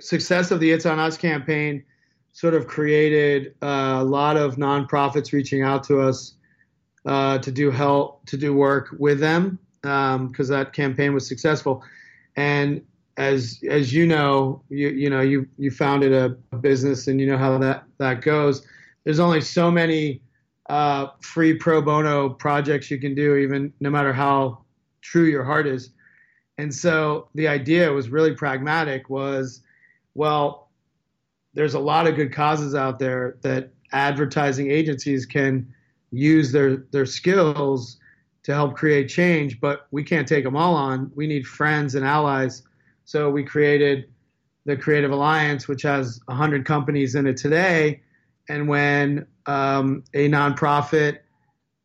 success 0.00 0.50
of 0.50 0.60
the 0.60 0.70
It's 0.70 0.86
On 0.86 0.98
Us 0.98 1.16
campaign 1.16 1.84
sort 2.32 2.54
of 2.54 2.66
created 2.66 3.54
a 3.62 4.04
lot 4.04 4.36
of 4.36 4.56
nonprofits 4.56 5.32
reaching 5.32 5.62
out 5.62 5.82
to 5.84 6.00
us 6.00 6.34
uh, 7.04 7.38
to 7.38 7.50
do 7.50 7.70
help 7.70 8.24
to 8.26 8.36
do 8.36 8.54
work 8.54 8.94
with 8.98 9.20
them 9.20 9.58
because 9.82 10.50
um, 10.50 10.56
that 10.56 10.72
campaign 10.72 11.14
was 11.14 11.26
successful. 11.26 11.82
And 12.36 12.82
as 13.18 13.60
as 13.68 13.92
you 13.92 14.06
know, 14.06 14.62
you 14.70 14.88
you 14.90 15.10
know 15.10 15.20
you 15.20 15.46
you 15.58 15.70
founded 15.70 16.12
a, 16.12 16.36
a 16.52 16.56
business 16.56 17.08
and 17.08 17.20
you 17.20 17.26
know 17.26 17.36
how 17.36 17.58
that 17.58 17.84
that 17.98 18.22
goes. 18.22 18.64
There's 19.04 19.18
only 19.18 19.40
so 19.40 19.70
many 19.70 20.22
uh, 20.70 21.08
free 21.20 21.54
pro 21.54 21.82
bono 21.82 22.30
projects 22.30 22.90
you 22.90 22.98
can 22.98 23.14
do, 23.14 23.36
even 23.36 23.72
no 23.80 23.90
matter 23.90 24.12
how 24.12 24.58
true 25.02 25.24
your 25.24 25.44
heart 25.44 25.66
is. 25.66 25.90
And 26.58 26.72
so 26.72 27.28
the 27.34 27.48
idea 27.48 27.92
was 27.92 28.08
really 28.08 28.34
pragmatic. 28.34 29.10
Was 29.10 29.62
well, 30.14 30.70
there's 31.54 31.74
a 31.74 31.80
lot 31.80 32.06
of 32.06 32.14
good 32.14 32.32
causes 32.32 32.76
out 32.76 33.00
there 33.00 33.36
that 33.42 33.72
advertising 33.90 34.70
agencies 34.70 35.26
can 35.26 35.74
use 36.12 36.52
their 36.52 36.76
their 36.92 37.06
skills 37.06 37.96
to 38.44 38.54
help 38.54 38.76
create 38.76 39.08
change, 39.08 39.60
but 39.60 39.88
we 39.90 40.04
can't 40.04 40.28
take 40.28 40.44
them 40.44 40.56
all 40.56 40.76
on. 40.76 41.10
We 41.16 41.26
need 41.26 41.48
friends 41.48 41.96
and 41.96 42.06
allies. 42.06 42.62
So 43.08 43.30
we 43.30 43.42
created 43.42 44.10
the 44.66 44.76
Creative 44.76 45.10
Alliance, 45.10 45.66
which 45.66 45.80
has 45.80 46.20
100 46.26 46.66
companies 46.66 47.14
in 47.14 47.26
it 47.26 47.38
today. 47.38 48.02
And 48.50 48.68
when 48.68 49.26
um, 49.46 50.04
a 50.12 50.28
nonprofit 50.28 51.20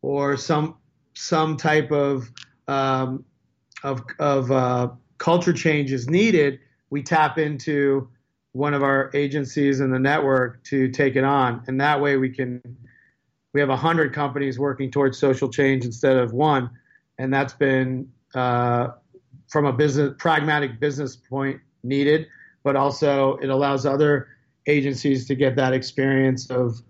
or 0.01 0.35
some 0.35 0.75
some 1.13 1.55
type 1.55 1.93
of 1.93 2.29
um, 2.67 3.23
of, 3.83 4.03
of 4.19 4.51
uh, 4.51 4.89
culture 5.17 5.53
change 5.53 5.93
is 5.93 6.09
needed, 6.09 6.59
we 6.89 7.01
tap 7.01 7.37
into 7.37 8.09
one 8.51 8.73
of 8.73 8.83
our 8.83 9.09
agencies 9.13 9.79
in 9.79 9.91
the 9.91 9.99
network 9.99 10.61
to 10.65 10.89
take 10.89 11.15
it 11.15 11.23
on, 11.23 11.63
and 11.67 11.79
that 11.79 12.01
way 12.01 12.17
we 12.17 12.31
can 12.31 12.61
we 13.53 13.61
have 13.61 13.69
100 13.69 14.13
companies 14.13 14.59
working 14.59 14.91
towards 14.91 15.17
social 15.17 15.47
change 15.47 15.85
instead 15.85 16.17
of 16.17 16.33
one. 16.33 16.69
And 17.17 17.33
that's 17.33 17.53
been, 17.53 18.11
uh, 18.35 18.89
from 19.53 19.65
a 19.67 19.71
business, 19.71 20.15
pragmatic 20.17 20.79
business 20.79 21.15
point, 21.15 21.61
needed, 21.83 22.25
but 22.63 22.75
also 22.75 23.37
it 23.37 23.49
allows 23.49 23.85
other 23.85 24.27
agencies 24.65 25.27
to 25.27 25.35
get 25.35 25.55
that 25.55 25.73
experience 25.73 26.49
of 26.49 26.81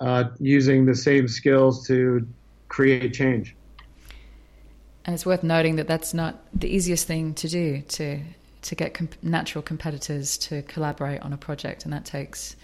uh, 0.00 0.24
using 0.40 0.84
the 0.84 0.96
same 0.96 1.28
skills 1.28 1.86
to 1.86 2.26
create 2.68 3.14
change. 3.14 3.54
And 5.04 5.14
it's 5.14 5.24
worth 5.24 5.44
noting 5.44 5.76
that 5.76 5.86
that's 5.86 6.12
not 6.12 6.42
the 6.52 6.68
easiest 6.68 7.06
thing 7.06 7.34
to 7.34 7.48
do 7.48 7.82
to 7.82 8.20
to 8.62 8.74
get 8.76 8.94
comp- 8.94 9.22
natural 9.22 9.62
competitors 9.62 10.38
to 10.38 10.62
collaborate 10.62 11.20
on 11.22 11.32
a 11.32 11.36
project, 11.36 11.84
and 11.84 11.92
that 11.92 12.04
takes 12.04 12.56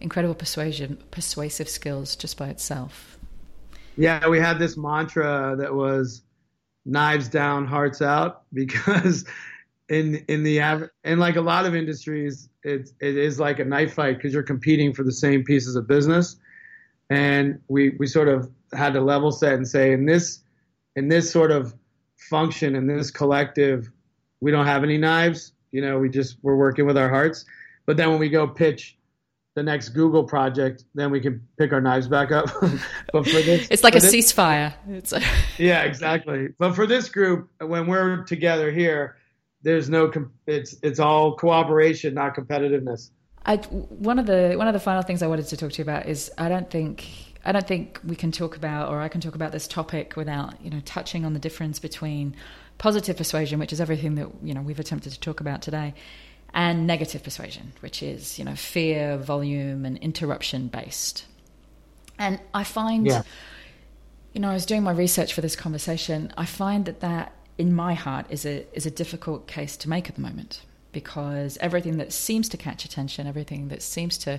incredible 0.00 0.34
persuasion, 0.34 0.98
persuasive 1.10 1.68
skills 1.68 2.16
just 2.16 2.36
by 2.38 2.48
itself. 2.48 3.18
Yeah, 3.96 4.28
we 4.28 4.38
had 4.38 4.58
this 4.58 4.76
mantra 4.76 5.54
that 5.58 5.74
was 5.74 6.22
knives 6.84 7.28
down, 7.28 7.66
hearts 7.66 8.02
out, 8.02 8.42
because 8.52 9.24
in 9.88 10.24
in 10.28 10.42
the 10.42 10.60
and 11.04 11.20
like 11.20 11.36
a 11.36 11.40
lot 11.40 11.66
of 11.66 11.74
industries, 11.74 12.48
it 12.62 12.90
it 13.00 13.16
is 13.16 13.38
like 13.38 13.58
a 13.58 13.64
knife 13.64 13.94
fight 13.94 14.16
because 14.16 14.32
you're 14.32 14.42
competing 14.42 14.92
for 14.92 15.02
the 15.02 15.12
same 15.12 15.44
pieces 15.44 15.76
of 15.76 15.86
business, 15.86 16.36
and 17.10 17.60
we 17.68 17.90
we 17.98 18.06
sort 18.06 18.28
of 18.28 18.50
had 18.72 18.94
to 18.94 19.00
level 19.00 19.30
set 19.30 19.54
and 19.54 19.68
say 19.68 19.92
in 19.92 20.06
this 20.06 20.40
in 20.96 21.08
this 21.08 21.30
sort 21.30 21.50
of 21.50 21.74
function 22.16 22.76
in 22.76 22.86
this 22.86 23.10
collective, 23.10 23.90
we 24.40 24.50
don't 24.50 24.66
have 24.66 24.84
any 24.84 24.98
knives. 24.98 25.52
You 25.70 25.82
know, 25.82 25.98
we 25.98 26.08
just 26.08 26.36
we're 26.42 26.56
working 26.56 26.86
with 26.86 26.96
our 26.96 27.08
hearts. 27.08 27.44
But 27.86 27.96
then 27.96 28.10
when 28.10 28.20
we 28.20 28.28
go 28.28 28.46
pitch 28.46 28.96
the 29.54 29.62
next 29.62 29.90
Google 29.90 30.24
project, 30.24 30.84
then 30.94 31.10
we 31.10 31.20
can 31.20 31.46
pick 31.58 31.72
our 31.72 31.80
knives 31.80 32.08
back 32.08 32.32
up. 32.32 32.46
but 33.12 33.24
for 33.24 33.42
this, 33.42 33.68
it's 33.70 33.84
like 33.84 33.94
a 33.94 34.00
this, 34.00 34.14
ceasefire. 34.14 34.74
It's 34.88 35.12
a... 35.12 35.20
yeah, 35.58 35.82
exactly. 35.82 36.48
But 36.58 36.74
for 36.74 36.86
this 36.86 37.08
group, 37.08 37.50
when 37.60 37.86
we're 37.86 38.24
together 38.24 38.70
here, 38.70 39.16
there's 39.62 39.88
no. 39.88 40.10
It's 40.46 40.76
it's 40.82 40.98
all 40.98 41.36
cooperation, 41.36 42.14
not 42.14 42.34
competitiveness. 42.34 43.10
I, 43.44 43.56
one 43.56 44.18
of 44.18 44.26
the 44.26 44.54
one 44.56 44.68
of 44.68 44.74
the 44.74 44.80
final 44.80 45.02
things 45.02 45.22
I 45.22 45.26
wanted 45.26 45.46
to 45.48 45.56
talk 45.56 45.72
to 45.72 45.78
you 45.78 45.82
about 45.82 46.06
is 46.06 46.30
I 46.38 46.48
don't 46.48 46.70
think 46.70 47.06
I 47.44 47.52
don't 47.52 47.66
think 47.66 48.00
we 48.04 48.16
can 48.16 48.32
talk 48.32 48.56
about 48.56 48.90
or 48.90 49.00
I 49.00 49.08
can 49.08 49.20
talk 49.20 49.34
about 49.34 49.52
this 49.52 49.66
topic 49.68 50.14
without 50.16 50.62
you 50.64 50.70
know 50.70 50.80
touching 50.84 51.24
on 51.24 51.32
the 51.32 51.40
difference 51.40 51.78
between 51.78 52.36
positive 52.78 53.16
persuasion, 53.16 53.58
which 53.58 53.72
is 53.72 53.80
everything 53.80 54.14
that 54.14 54.28
you 54.42 54.54
know 54.54 54.62
we've 54.62 54.80
attempted 54.80 55.12
to 55.12 55.20
talk 55.20 55.40
about 55.40 55.62
today, 55.62 55.94
and 56.54 56.86
negative 56.86 57.22
persuasion, 57.22 57.72
which 57.80 58.02
is 58.02 58.38
you 58.38 58.44
know 58.44 58.54
fear, 58.54 59.16
volume, 59.16 59.84
and 59.84 59.98
interruption 59.98 60.68
based. 60.68 61.26
And 62.18 62.38
I 62.54 62.62
find, 62.64 63.06
yeah. 63.06 63.22
you 64.32 64.40
know, 64.40 64.50
I 64.50 64.54
was 64.54 64.66
doing 64.66 64.82
my 64.82 64.92
research 64.92 65.32
for 65.32 65.40
this 65.40 65.56
conversation. 65.56 66.32
I 66.36 66.44
find 66.44 66.84
that 66.84 67.00
that 67.00 67.32
in 67.58 67.74
my 67.74 67.94
heart 67.94 68.26
is 68.28 68.44
a 68.46 68.66
is 68.76 68.86
a 68.86 68.90
difficult 68.90 69.46
case 69.46 69.76
to 69.78 69.88
make 69.88 70.08
at 70.08 70.14
the 70.14 70.20
moment 70.20 70.62
because 70.92 71.56
everything 71.60 71.96
that 71.96 72.12
seems 72.12 72.48
to 72.50 72.56
catch 72.56 72.84
attention, 72.84 73.26
everything 73.26 73.68
that 73.68 73.82
seems 73.82 74.18
to 74.18 74.38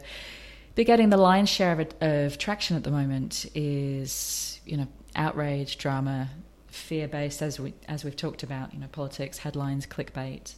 be 0.75 0.83
getting 0.83 1.09
the 1.09 1.17
lion's 1.17 1.49
share 1.49 1.79
of, 1.79 1.93
of 2.01 2.37
traction 2.37 2.75
at 2.77 2.83
the 2.83 2.91
moment 2.91 3.45
is 3.55 4.59
you 4.65 4.77
know 4.77 4.87
outrage, 5.15 5.77
drama, 5.77 6.29
fear 6.67 7.07
based, 7.07 7.41
as 7.41 7.59
we 7.59 7.73
as 7.87 8.03
we've 8.03 8.15
talked 8.15 8.43
about, 8.43 8.73
you 8.73 8.79
know, 8.79 8.87
politics, 8.87 9.39
headlines, 9.39 9.85
clickbait. 9.85 10.53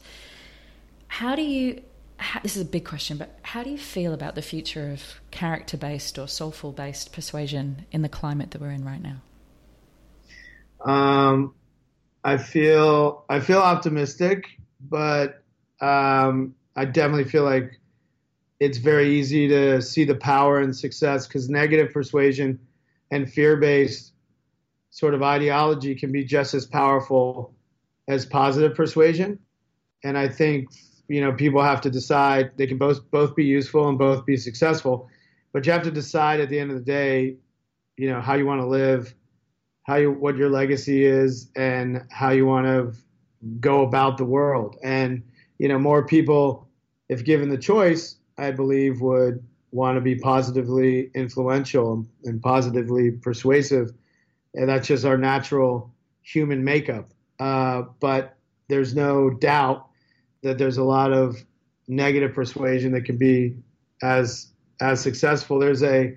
How 1.16 1.34
do 1.34 1.44
you? 1.44 1.82
How, 2.18 2.42
this 2.42 2.58
is 2.58 2.62
a 2.62 2.66
big 2.66 2.84
question, 2.84 3.16
but 3.16 3.40
how 3.42 3.64
do 3.64 3.70
you 3.70 3.78
feel 3.78 4.14
about 4.14 4.36
the 4.36 4.42
future 4.42 4.92
of 4.92 5.02
character 5.32 5.78
based 5.78 6.20
or 6.20 6.28
soulful 6.28 6.74
based 6.74 7.14
persuasion 7.14 7.86
in 7.94 8.02
the 8.02 8.10
climate 8.10 8.52
that 8.52 8.60
we're 8.60 8.72
in 8.72 8.84
right 8.84 9.02
now? 9.02 9.22
Um, 10.84 11.56
I 12.22 12.36
feel 12.36 13.24
I 13.30 13.40
feel 13.40 13.60
optimistic, 13.60 14.60
but 14.90 15.42
um, 15.80 16.54
I 16.76 16.84
definitely 16.84 17.30
feel 17.30 17.46
like 17.46 17.80
it's 18.60 18.78
very 18.78 19.18
easy 19.18 19.48
to 19.48 19.82
see 19.82 20.04
the 20.04 20.16
power 20.16 20.60
and 20.60 20.76
success 20.76 21.28
because 21.28 21.48
negative 21.48 21.94
persuasion 21.94 22.60
and 23.12 23.32
fear 23.32 23.56
based 23.56 24.12
sort 24.90 25.14
of 25.14 25.24
ideology 25.24 25.96
can 25.96 26.12
be 26.12 26.26
just 26.26 26.54
as 26.54 26.66
powerful 26.66 27.56
as 28.10 28.26
positive 28.26 28.76
persuasion. 28.76 29.40
And 30.04 30.18
I 30.18 30.28
think 30.28 30.68
you 31.08 31.22
know 31.22 31.34
people 31.34 31.62
have 31.62 31.82
to 31.82 31.90
decide 31.90 32.52
they 32.58 32.68
can 32.68 32.78
both 32.78 33.10
both 33.12 33.36
be 33.36 33.46
useful 33.46 33.88
and 33.88 33.98
both 33.98 34.26
be 34.26 34.38
successful, 34.38 35.10
but 35.54 35.66
you 35.66 35.72
have 35.72 35.84
to 35.84 35.92
decide 35.92 36.40
at 36.40 36.50
the 36.50 36.60
end 36.60 36.72
of 36.72 36.78
the 36.78 36.84
day, 36.84 37.38
you 37.98 38.10
know 38.10 38.22
how 38.22 38.36
you 38.36 38.46
want 38.46 38.62
to 38.62 38.68
live, 38.68 39.14
how 39.84 39.96
you 39.96 40.12
what 40.12 40.38
your 40.38 40.50
legacy 40.50 41.06
is, 41.06 41.50
and 41.56 42.04
how 42.12 42.30
you 42.30 42.46
want 42.46 42.66
to 42.66 42.94
go 43.60 43.84
about 43.84 44.18
the 44.18 44.26
world. 44.26 44.78
And 44.84 45.24
you 45.60 45.68
know 45.68 45.80
more 45.80 46.06
people, 46.06 46.68
if 47.10 47.24
given 47.24 47.50
the 47.50 47.58
choice, 47.58 48.18
I 48.38 48.52
believe 48.52 49.02
would 49.02 49.44
want 49.72 49.98
to 49.98 50.02
be 50.02 50.16
positively 50.16 51.12
influential 51.14 52.06
and 52.24 52.42
positively 52.42 53.12
persuasive 53.12 53.92
and 54.56 54.70
that's 54.70 54.88
just 54.88 55.06
our 55.06 55.18
natural 55.18 55.94
human 56.22 56.64
makeup. 56.64 57.10
Uh, 57.40 57.84
but 58.00 58.38
there's 58.68 58.96
no 58.96 59.30
doubt 59.30 59.88
that 60.46 60.60
there's 60.60 60.78
a 60.78 60.84
lot 60.84 61.12
of 61.12 61.44
negative 61.88 62.34
persuasion 62.34 62.92
that 62.92 63.04
can 63.04 63.18
be 63.18 63.58
as 64.02 64.48
as 64.80 65.02
successful. 65.02 65.60
There's 65.60 65.84
a 65.84 66.16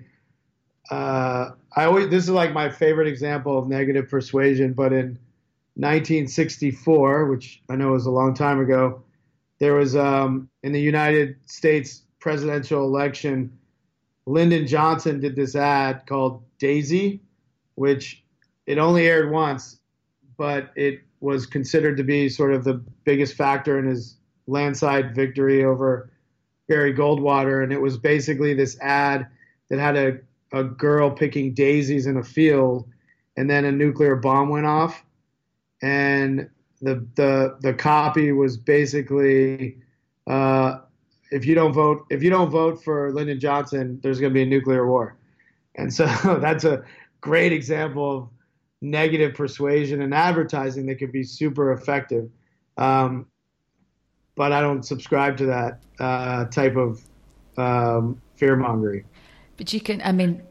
uh, 0.91 1.51
I 1.75 1.85
always 1.85 2.09
this 2.09 2.23
is 2.25 2.29
like 2.29 2.53
my 2.53 2.69
favorite 2.69 3.07
example 3.07 3.57
of 3.57 3.67
negative 3.67 4.07
persuasion, 4.07 4.73
but 4.73 4.93
in 4.93 5.17
1964, 5.75 7.25
which 7.25 7.61
I 7.69 7.75
know 7.75 7.91
was 7.91 8.05
a 8.05 8.11
long 8.11 8.33
time 8.33 8.59
ago, 8.59 9.03
there 9.59 9.73
was 9.73 9.95
um, 9.95 10.47
in 10.61 10.73
the 10.73 10.81
United 10.81 11.37
States 11.49 12.03
presidential 12.19 12.83
election, 12.83 13.57
Lyndon 14.27 14.67
Johnson 14.67 15.19
did 15.19 15.35
this 15.35 15.55
ad 15.55 16.05
called 16.05 16.43
Daisy, 16.59 17.21
which 17.75 18.23
it 18.67 18.77
only 18.77 19.07
aired 19.07 19.31
once, 19.31 19.79
but 20.37 20.71
it 20.75 20.99
was 21.19 21.45
considered 21.45 21.97
to 21.97 22.03
be 22.03 22.29
sort 22.29 22.53
of 22.53 22.63
the 22.63 22.75
biggest 23.03 23.33
factor 23.33 23.79
in 23.79 23.85
his 23.85 24.18
landslide 24.49 25.15
victory 25.15 25.63
over 25.63 26.09
Barry 26.67 26.93
Goldwater. 26.93 27.63
And 27.63 27.71
it 27.71 27.81
was 27.81 27.97
basically 27.97 28.53
this 28.53 28.79
ad 28.81 29.27
that 29.69 29.79
had 29.79 29.95
a, 29.95 30.19
a 30.51 30.63
girl 30.63 31.11
picking 31.11 31.53
daisies 31.53 32.05
in 32.07 32.17
a 32.17 32.23
field, 32.23 32.87
and 33.37 33.49
then 33.49 33.65
a 33.65 33.71
nuclear 33.71 34.15
bomb 34.15 34.49
went 34.49 34.65
off. 34.65 35.03
And 35.81 36.49
the 36.81 37.05
the 37.15 37.57
the 37.61 37.73
copy 37.73 38.31
was 38.31 38.57
basically 38.57 39.77
uh, 40.27 40.79
if 41.31 41.45
you 41.45 41.55
don't 41.55 41.73
vote 41.73 42.05
if 42.09 42.23
you 42.23 42.29
don't 42.29 42.49
vote 42.49 42.83
for 42.83 43.11
Lyndon 43.11 43.39
Johnson, 43.39 43.99
there's 44.01 44.19
going 44.19 44.31
to 44.31 44.33
be 44.33 44.43
a 44.43 44.45
nuclear 44.45 44.87
war. 44.87 45.17
And 45.75 45.93
so 45.93 46.05
that's 46.41 46.63
a 46.63 46.83
great 47.21 47.51
example 47.51 48.17
of 48.17 48.29
negative 48.81 49.33
persuasion 49.33 50.01
and 50.01 50.13
advertising 50.13 50.85
that 50.87 50.95
could 50.95 51.11
be 51.11 51.23
super 51.23 51.73
effective. 51.73 52.29
Um, 52.77 53.27
but 54.39 54.53
I 54.53 54.61
don't 54.61 54.83
subscribe 54.83 55.35
to 55.39 55.47
that 55.47 55.81
uh, 55.99 56.45
type 56.45 56.77
of 56.77 57.03
um, 57.57 58.21
fear 58.37 58.55
mongering. 58.55 59.03
But 59.57 59.73
you 59.73 59.81
can, 59.81 60.01
I 60.01 60.13
mean, 60.13 60.41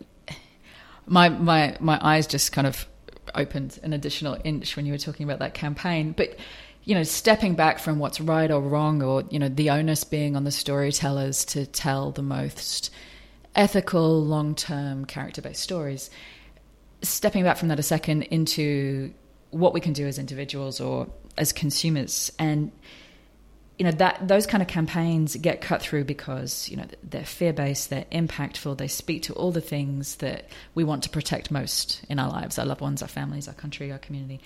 my 1.07 1.31
my 1.31 1.75
my 1.81 1.99
eyes 2.03 2.27
just 2.27 2.53
kind 2.53 2.67
of 2.67 2.87
opened 3.35 3.81
an 3.83 3.95
additional 3.95 4.37
inch 4.45 4.77
when 4.77 4.85
you 4.85 4.93
were 4.93 4.99
talking 4.99 5.25
about 5.25 5.39
that 5.39 5.55
campaign. 5.55 6.13
But 6.13 6.37
you 6.85 6.95
know, 6.95 7.03
stepping 7.03 7.55
back 7.55 7.79
from 7.79 7.99
what's 7.99 8.21
right 8.21 8.51
or 8.51 8.61
wrong, 8.61 9.03
or 9.03 9.25
you 9.31 9.39
know, 9.39 9.49
the 9.49 9.71
onus 9.71 10.05
being 10.05 10.37
on 10.37 10.45
the 10.45 10.51
storytellers 10.51 11.47
to 11.47 11.65
tell 11.65 12.11
the 12.11 12.21
most 12.23 12.91
ethical, 13.55 14.23
long-term, 14.23 15.07
character-based 15.07 15.63
stories 15.63 16.11
stepping 17.01 17.43
back 17.43 17.57
from 17.57 17.69
that 17.69 17.79
a 17.79 17.83
second 17.83 18.23
into 18.25 19.15
what 19.51 19.73
we 19.73 19.81
can 19.81 19.95
do 19.95 20.07
as 20.07 20.19
individuals 20.19 20.79
or 20.79 21.07
as 21.39 21.53
consumers 21.53 22.31
and 22.39 22.71
you 23.79 23.85
know 23.85 23.93
that 23.93 24.27
those 24.27 24.47
kind 24.47 24.61
of 24.61 24.69
campaigns 24.69 25.37
get 25.37 25.61
cut 25.61 25.81
through 25.81 26.05
because 26.05 26.69
you 26.69 26.77
know 26.77 26.85
they're 27.03 27.25
fear-based 27.25 27.91
they're 27.91 28.07
impactful 28.11 28.77
they 28.77 28.89
speak 28.89 29.23
to 29.23 29.33
all 29.35 29.53
the 29.53 29.61
things 29.61 30.17
that 30.17 30.49
we 30.75 30.83
want 30.83 31.05
to 31.05 31.09
protect 31.11 31.51
most 31.51 32.03
in 32.09 32.19
our 32.19 32.29
lives 32.29 32.59
our 32.59 32.67
loved 32.67 32.81
ones 32.81 33.03
our 33.03 33.09
families 33.09 33.49
our 33.49 33.55
country 33.55 33.91
our 33.93 33.99
community. 33.99 34.41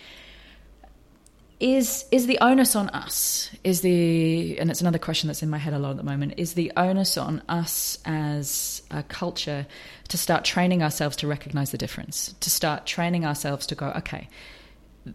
Is 1.60 2.06
is 2.10 2.26
the 2.26 2.40
onus 2.40 2.74
on 2.74 2.88
us 2.88 3.48
is 3.62 3.82
the 3.82 4.58
and 4.58 4.68
it's 4.68 4.80
another 4.80 4.98
question 4.98 5.28
that's 5.28 5.44
in 5.44 5.48
my 5.48 5.58
head 5.58 5.72
a 5.72 5.78
lot 5.78 5.92
at 5.92 5.96
the 5.96 6.02
moment 6.02 6.34
is 6.36 6.54
the 6.54 6.72
onus 6.76 7.16
on 7.16 7.40
us 7.48 7.98
as 8.04 8.82
a 8.90 9.04
culture 9.04 9.64
to 10.08 10.18
start 10.18 10.44
training 10.44 10.82
ourselves 10.82 11.16
to 11.18 11.28
recognize 11.28 11.70
the 11.70 11.78
difference 11.78 12.34
to 12.40 12.50
start 12.50 12.84
training 12.84 13.24
ourselves 13.24 13.64
to 13.68 13.76
go 13.76 13.90
okay 13.90 14.28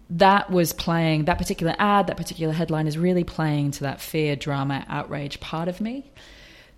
that 0.10 0.50
was 0.52 0.74
playing 0.74 1.26
that 1.26 1.38
particular 1.38 1.76
ad 1.80 2.08
that 2.08 2.18
particular 2.18 2.54
headline 2.54 2.88
is 2.88 2.98
really 2.98 3.24
playing 3.24 3.72
to 3.72 3.82
that 3.82 4.02
fear 4.02 4.36
drama 4.36 4.86
outrage 4.90 5.40
part 5.40 5.68
of 5.68 5.80
me 5.80 6.12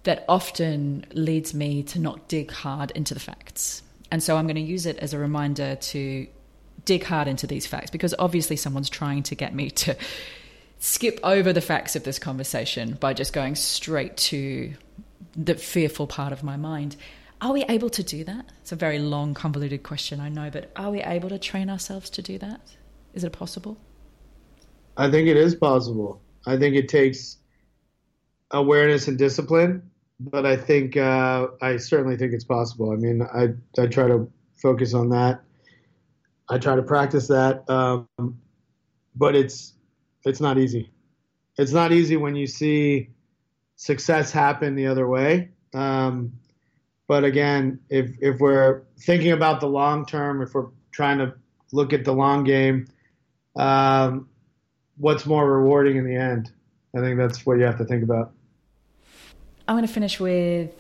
that 0.03 0.23
often 0.29 1.05
leads 1.13 1.53
me 1.53 1.83
to 1.83 1.99
not 1.99 2.27
dig 2.27 2.51
hard 2.51 2.91
into 2.91 3.13
the 3.13 3.19
facts 3.19 3.81
and 4.11 4.21
so 4.21 4.37
i'm 4.37 4.45
going 4.45 4.55
to 4.55 4.61
use 4.61 4.85
it 4.85 4.97
as 4.99 5.13
a 5.13 5.19
reminder 5.19 5.75
to 5.75 6.27
dig 6.85 7.03
hard 7.03 7.27
into 7.27 7.47
these 7.47 7.65
facts 7.65 7.91
because 7.91 8.15
obviously 8.19 8.55
someone's 8.55 8.89
trying 8.89 9.23
to 9.23 9.35
get 9.35 9.53
me 9.53 9.69
to 9.83 9.95
skip 10.79 11.19
over 11.23 11.53
the 11.53 11.61
facts 11.61 11.95
of 11.95 12.03
this 12.03 12.17
conversation 12.17 12.93
by 12.99 13.13
just 13.13 13.33
going 13.33 13.55
straight 13.55 14.15
to 14.17 14.73
the 15.35 15.55
fearful 15.55 16.07
part 16.07 16.33
of 16.33 16.43
my 16.43 16.57
mind. 16.57 16.95
Are 17.41 17.53
we 17.53 17.63
able 17.65 17.89
to 17.91 18.03
do 18.03 18.23
that? 18.23 18.45
It's 18.61 18.71
a 18.71 18.75
very 18.75 18.99
long, 18.99 19.33
convoluted 19.33 19.83
question, 19.83 20.19
I 20.19 20.29
know, 20.29 20.49
but 20.49 20.71
are 20.75 20.91
we 20.91 21.01
able 21.01 21.29
to 21.29 21.39
train 21.39 21.69
ourselves 21.69 22.09
to 22.11 22.21
do 22.21 22.37
that? 22.39 22.61
Is 23.13 23.23
it 23.23 23.31
possible? 23.31 23.77
I 24.97 25.09
think 25.09 25.27
it 25.27 25.37
is 25.37 25.55
possible. 25.55 26.21
I 26.45 26.57
think 26.57 26.75
it 26.75 26.89
takes 26.89 27.37
awareness 28.51 29.07
and 29.07 29.17
discipline, 29.17 29.89
but 30.19 30.45
I 30.45 30.55
think 30.55 30.97
uh, 30.97 31.47
I 31.61 31.77
certainly 31.77 32.17
think 32.17 32.33
it's 32.33 32.43
possible. 32.43 32.91
I 32.91 32.95
mean, 32.95 33.21
I 33.21 33.49
I 33.81 33.87
try 33.87 34.07
to 34.07 34.29
focus 34.55 34.93
on 34.93 35.09
that 35.09 35.41
I 36.49 36.57
try 36.57 36.75
to 36.75 36.81
practice 36.81 37.27
that, 37.27 37.69
um, 37.69 38.07
but 39.15 39.35
it's 39.35 39.73
it's 40.25 40.41
not 40.41 40.57
easy. 40.57 40.91
It's 41.57 41.71
not 41.71 41.91
easy 41.91 42.17
when 42.17 42.35
you 42.35 42.47
see 42.47 43.09
success 43.75 44.31
happen 44.31 44.75
the 44.75 44.87
other 44.87 45.07
way. 45.07 45.51
Um, 45.73 46.33
but 47.07 47.23
again, 47.23 47.79
if 47.89 48.11
if 48.19 48.39
we're 48.39 48.81
thinking 48.99 49.31
about 49.31 49.59
the 49.59 49.67
long 49.67 50.05
term, 50.05 50.41
if 50.41 50.55
we're 50.55 50.69
trying 50.91 51.19
to 51.19 51.35
look 51.71 51.93
at 51.93 52.03
the 52.03 52.13
long 52.13 52.43
game, 52.43 52.87
um, 53.55 54.29
what's 54.97 55.25
more 55.25 55.49
rewarding 55.49 55.97
in 55.97 56.05
the 56.05 56.15
end? 56.15 56.51
I 56.95 56.99
think 56.99 57.17
that's 57.17 57.45
what 57.45 57.57
you 57.57 57.65
have 57.65 57.77
to 57.77 57.85
think 57.85 58.03
about. 58.03 58.31
I'm 59.67 59.75
going 59.75 59.85
to 59.85 59.93
finish 59.93 60.19
with 60.19 60.71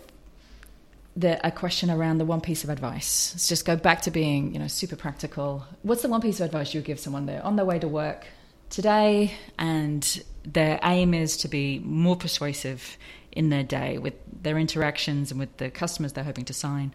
the, 1.15 1.45
a 1.45 1.51
question 1.51 1.91
around 1.91 2.17
the 2.17 2.25
one 2.25 2.41
piece 2.41 2.63
of 2.63 2.69
advice. 2.69 3.33
Let's 3.33 3.47
just 3.47 3.65
go 3.65 3.75
back 3.75 4.01
to 4.03 4.11
being, 4.11 4.53
you 4.53 4.59
know, 4.59 4.67
super 4.67 4.95
practical. 4.95 5.65
What's 5.83 6.01
the 6.01 6.09
one 6.09 6.21
piece 6.21 6.39
of 6.39 6.45
advice 6.45 6.73
you 6.73 6.79
would 6.79 6.85
give 6.85 6.99
someone 6.99 7.25
there 7.25 7.43
on 7.43 7.55
their 7.55 7.65
way 7.65 7.79
to 7.79 7.87
work 7.87 8.25
today, 8.69 9.33
and 9.57 10.23
their 10.43 10.79
aim 10.83 11.13
is 11.13 11.37
to 11.37 11.47
be 11.47 11.79
more 11.79 12.15
persuasive 12.15 12.97
in 13.31 13.49
their 13.49 13.63
day 13.63 13.97
with 13.97 14.13
their 14.41 14.57
interactions 14.57 15.31
and 15.31 15.39
with 15.39 15.55
the 15.57 15.69
customers 15.69 16.13
they're 16.13 16.23
hoping 16.23 16.45
to 16.45 16.53
sign? 16.53 16.93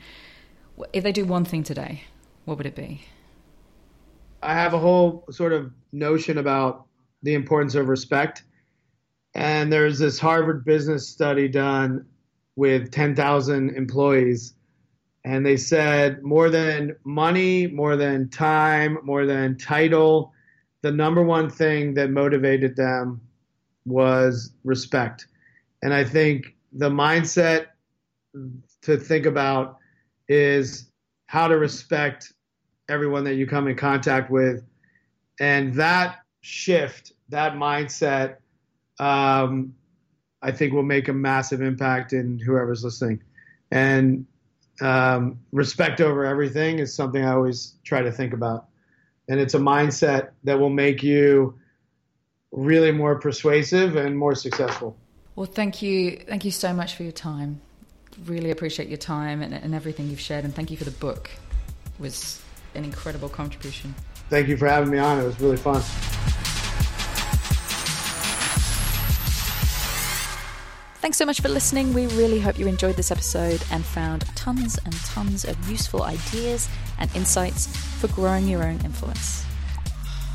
If 0.93 1.05
they 1.05 1.13
do 1.13 1.25
one 1.25 1.45
thing 1.45 1.63
today, 1.63 2.05
what 2.45 2.57
would 2.59 2.67
it 2.67 2.75
be? 2.75 3.05
I 4.45 4.53
have 4.53 4.75
a 4.75 4.79
whole 4.79 5.25
sort 5.31 5.53
of 5.53 5.73
notion 5.93 6.37
about 6.37 6.87
the 7.23 7.35
importance 7.35 7.75
of 7.75 7.89
respect. 7.89 8.45
And 9.35 9.73
there's 9.73 9.99
this 9.99 10.19
Harvard 10.19 10.65
business 10.65 11.09
study 11.09 11.49
done 11.49 12.05
with 12.55 12.91
10,000 12.91 13.71
employees. 13.71 14.55
And 15.25 15.45
they 15.45 15.57
said 15.57 16.23
more 16.23 16.51
than 16.51 16.95
money, 17.05 17.67
more 17.67 17.97
than 17.97 18.29
time, 18.29 18.99
more 19.03 19.25
than 19.25 19.57
title, 19.57 20.33
the 20.83 20.93
number 20.93 21.23
one 21.23 21.49
thing 21.49 21.95
that 21.95 22.11
motivated 22.11 22.77
them 22.77 23.23
was 23.87 24.53
respect. 24.63 25.27
And 25.83 25.95
I 25.95 26.05
think 26.05 26.55
the 26.73 26.91
mindset 26.91 27.69
to 28.83 28.99
think 28.99 29.25
about 29.25 29.79
is 30.29 30.91
how 31.27 31.49
to 31.49 31.57
respect 31.57 32.35
everyone 32.89 33.25
that 33.25 33.35
you 33.35 33.47
come 33.47 33.69
in 33.69 33.77
contact 33.77 34.31
with. 34.31 34.65
And 35.41 35.75
that 35.75 36.19
shift, 36.41 37.13
that 37.31 37.55
mindset, 37.55 38.37
um, 38.99 39.75
I 40.43 40.53
think 40.53 40.73
will 40.73 40.83
make 40.83 41.09
a 41.09 41.13
massive 41.13 41.63
impact 41.63 42.13
in 42.13 42.39
whoever's 42.39 42.85
listening. 42.85 43.23
And 43.71 44.27
um, 44.81 45.41
respect 45.53 46.01
over 46.01 46.25
everything 46.25 46.79
is 46.79 46.95
something 46.95 47.25
I 47.25 47.33
always 47.33 47.75
try 47.85 48.03
to 48.03 48.13
think 48.13 48.33
about. 48.33 48.67
And 49.29 49.41
it's 49.41 49.55
a 49.55 49.59
mindset 49.59 50.31
that 50.45 50.59
will 50.59 50.71
make 50.71 51.03
you 51.03 51.59
really 52.53 52.93
more 52.93 53.19
persuasive 53.19 53.97
and 53.97 54.17
more 54.17 54.35
successful. 54.35 54.97
Well, 55.35 55.47
thank 55.47 55.83
you. 55.83 56.23
Thank 56.29 56.45
you 56.45 56.51
so 56.51 56.73
much 56.73 56.95
for 56.95 57.03
your 57.03 57.13
time. 57.13 57.61
Really 58.27 58.51
appreciate 58.51 58.89
your 58.89 58.99
time 58.99 59.43
and, 59.43 59.55
and 59.55 59.75
everything 59.75 60.09
you've 60.09 60.21
shared. 60.21 60.45
And 60.45 60.55
thank 60.55 60.71
you 60.71 60.77
for 60.77 60.85
the 60.85 60.93
book. 60.93 61.31
It 61.87 62.01
was 62.01 62.44
an 62.75 62.85
incredible 62.85 63.29
contribution. 63.29 63.95
Thank 64.31 64.49
you 64.49 64.57
for 64.57 64.69
having 64.69 64.91
me 64.91 64.99
on. 64.99 65.21
It 65.21 65.25
was 65.25 65.39
really 65.41 65.57
fun. 65.57 65.83
Thanks 71.01 71.19
so 71.19 71.27
much 71.27 71.43
for 71.43 71.51
listening. 71.51 71.93
We 71.93 72.07
really 72.07 72.41
hope 72.41 72.59
you 72.59 72.67
enjoyed 72.67 72.97
this 72.97 73.11
episode 73.11 73.63
and 73.71 73.85
found 73.85 74.25
tons 74.35 74.79
and 74.87 74.95
tons 75.05 75.45
of 75.45 75.71
useful 75.71 76.03
ideas 76.03 76.67
and 76.99 77.15
insights 77.15 77.67
for 78.01 78.09
growing 78.09 78.49
your 78.49 78.65
own 78.65 78.81
influence. 78.85 79.45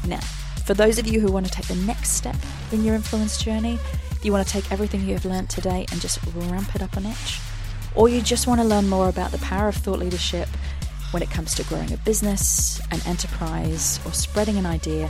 Now, 0.06 0.20
for 0.68 0.76
those 0.76 1.00
of 1.00 1.08
you 1.08 1.20
who 1.20 1.32
want 1.32 1.48
to 1.48 1.52
take 1.52 1.66
the 1.66 1.76
next 1.88 2.10
step 2.10 2.36
in 2.72 2.84
your 2.84 2.94
influence 2.94 3.44
journey, 3.44 3.80
you 4.22 4.32
want 4.32 4.46
to 4.46 4.54
take 4.54 4.72
everything 4.72 5.02
you 5.08 5.14
have 5.14 5.26
learned 5.26 5.50
today 5.50 5.88
and 5.92 6.00
just 6.00 6.20
ramp 6.36 6.76
it 6.76 6.84
up 6.84 6.96
a 6.96 7.00
notch, 7.00 7.40
or 7.96 8.08
you 8.08 8.22
just 8.22 8.46
want 8.46 8.62
to 8.62 8.68
learn 8.68 8.88
more 8.88 9.10
about 9.10 9.32
the 9.32 9.40
power 9.40 9.70
of 9.70 9.76
thought 9.76 9.98
leadership 9.98 10.48
when 11.12 11.24
it 11.24 11.30
comes 11.30 11.56
to 11.56 11.64
growing 11.64 11.92
a 11.92 11.98
business, 11.98 12.80
an 12.92 13.00
enterprise, 13.06 14.00
or 14.06 14.14
spreading 14.14 14.58
an 14.58 14.66
idea, 14.66 15.10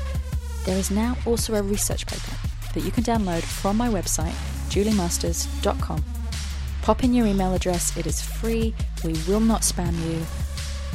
there 0.66 0.78
is 0.78 0.92
now 0.92 1.18
also 1.26 1.56
a 1.56 1.64
research 1.64 2.06
paper 2.08 2.36
that 2.74 2.82
you 2.82 2.92
can 2.92 3.04
download 3.04 3.42
from 3.44 3.78
my 3.78 3.90
website 3.90 4.36
juliemasters.com. 4.70 6.04
Pop 6.82 7.04
in 7.04 7.14
your 7.14 7.26
email 7.26 7.54
address, 7.54 7.98
it 7.98 8.06
is 8.06 8.22
free, 8.22 8.74
we 9.04 9.14
will 9.28 9.40
not 9.40 9.62
spam 9.62 9.94
you, 10.10 10.26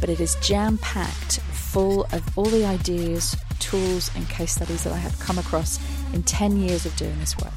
but 0.01 0.09
it 0.09 0.21
is 0.21 0.37
jam 0.37 0.79
packed 0.79 1.41
full 1.41 2.05
of 2.13 2.39
all 2.39 2.45
the 2.47 2.65
ideas, 2.65 3.37
tools, 3.59 4.11
and 4.15 4.29
case 4.29 4.53
studies 4.53 4.85
that 4.85 4.93
I 4.93 4.99
have 4.99 5.19
come 5.19 5.39
across 5.39 5.79
in 6.13 6.23
10 6.23 6.57
years 6.59 6.87
of 6.87 6.95
doing 6.97 7.19
this 7.19 7.37
work. 7.39 7.53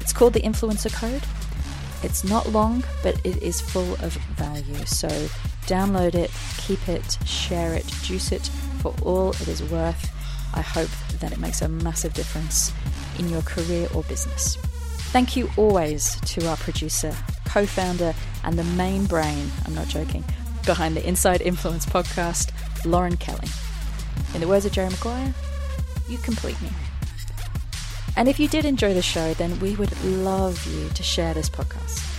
It's 0.00 0.12
called 0.12 0.32
the 0.32 0.40
Influencer 0.40 0.92
Code. 0.92 1.22
It's 2.02 2.24
not 2.24 2.50
long, 2.50 2.82
but 3.02 3.14
it 3.24 3.42
is 3.42 3.60
full 3.60 3.94
of 3.94 4.14
value. 4.36 4.84
So 4.86 5.08
download 5.66 6.14
it, 6.14 6.30
keep 6.58 6.88
it, 6.88 7.18
share 7.24 7.74
it, 7.74 7.86
juice 8.02 8.32
it 8.32 8.46
for 8.80 8.94
all 9.02 9.30
it 9.30 9.48
is 9.48 9.62
worth. 9.64 10.10
I 10.54 10.60
hope 10.60 10.90
that 11.20 11.32
it 11.32 11.38
makes 11.38 11.62
a 11.62 11.68
massive 11.68 12.12
difference 12.14 12.72
in 13.18 13.28
your 13.28 13.42
career 13.42 13.88
or 13.94 14.02
business. 14.04 14.56
Thank 15.12 15.36
you 15.36 15.48
always 15.56 16.20
to 16.20 16.48
our 16.48 16.56
producer, 16.56 17.14
co 17.44 17.66
founder, 17.66 18.14
and 18.44 18.58
the 18.58 18.64
main 18.64 19.06
brain, 19.06 19.50
I'm 19.66 19.74
not 19.74 19.88
joking, 19.88 20.24
behind 20.66 20.96
the 20.96 21.06
Inside 21.06 21.40
Influence 21.40 21.86
podcast, 21.86 22.50
Lauren 22.84 23.16
Kelly. 23.16 23.48
In 24.34 24.40
the 24.40 24.48
words 24.48 24.64
of 24.64 24.72
Jerry 24.72 24.90
Maguire, 24.90 25.34
you 26.08 26.18
complete 26.18 26.60
me. 26.60 26.68
And 28.16 28.28
if 28.28 28.38
you 28.38 28.48
did 28.48 28.64
enjoy 28.64 28.94
the 28.94 29.02
show, 29.02 29.32
then 29.34 29.58
we 29.60 29.74
would 29.76 30.02
love 30.04 30.66
you 30.66 30.88
to 30.90 31.02
share 31.02 31.32
this 31.32 31.48
podcast 31.48 32.11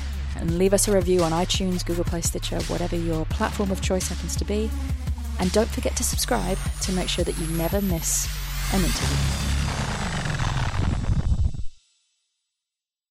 and 0.43 0.57
leave 0.57 0.73
us 0.73 0.89
a 0.89 0.93
review 0.93 1.23
on 1.23 1.31
iTunes, 1.31 1.85
Google 1.85 2.03
Play, 2.03 2.19
Stitcher, 2.19 2.59
whatever 2.63 2.97
your 2.97 3.23
platform 3.27 3.71
of 3.71 3.81
choice 3.81 4.09
happens 4.09 4.35
to 4.35 4.43
be. 4.43 4.69
And 5.39 5.49
don't 5.53 5.69
forget 5.69 5.95
to 5.95 6.03
subscribe 6.03 6.57
to 6.81 6.91
make 6.91 7.07
sure 7.07 7.23
that 7.23 7.37
you 7.37 7.47
never 7.55 7.79
miss 7.79 8.27
an 8.73 8.81
interview. 8.81 9.52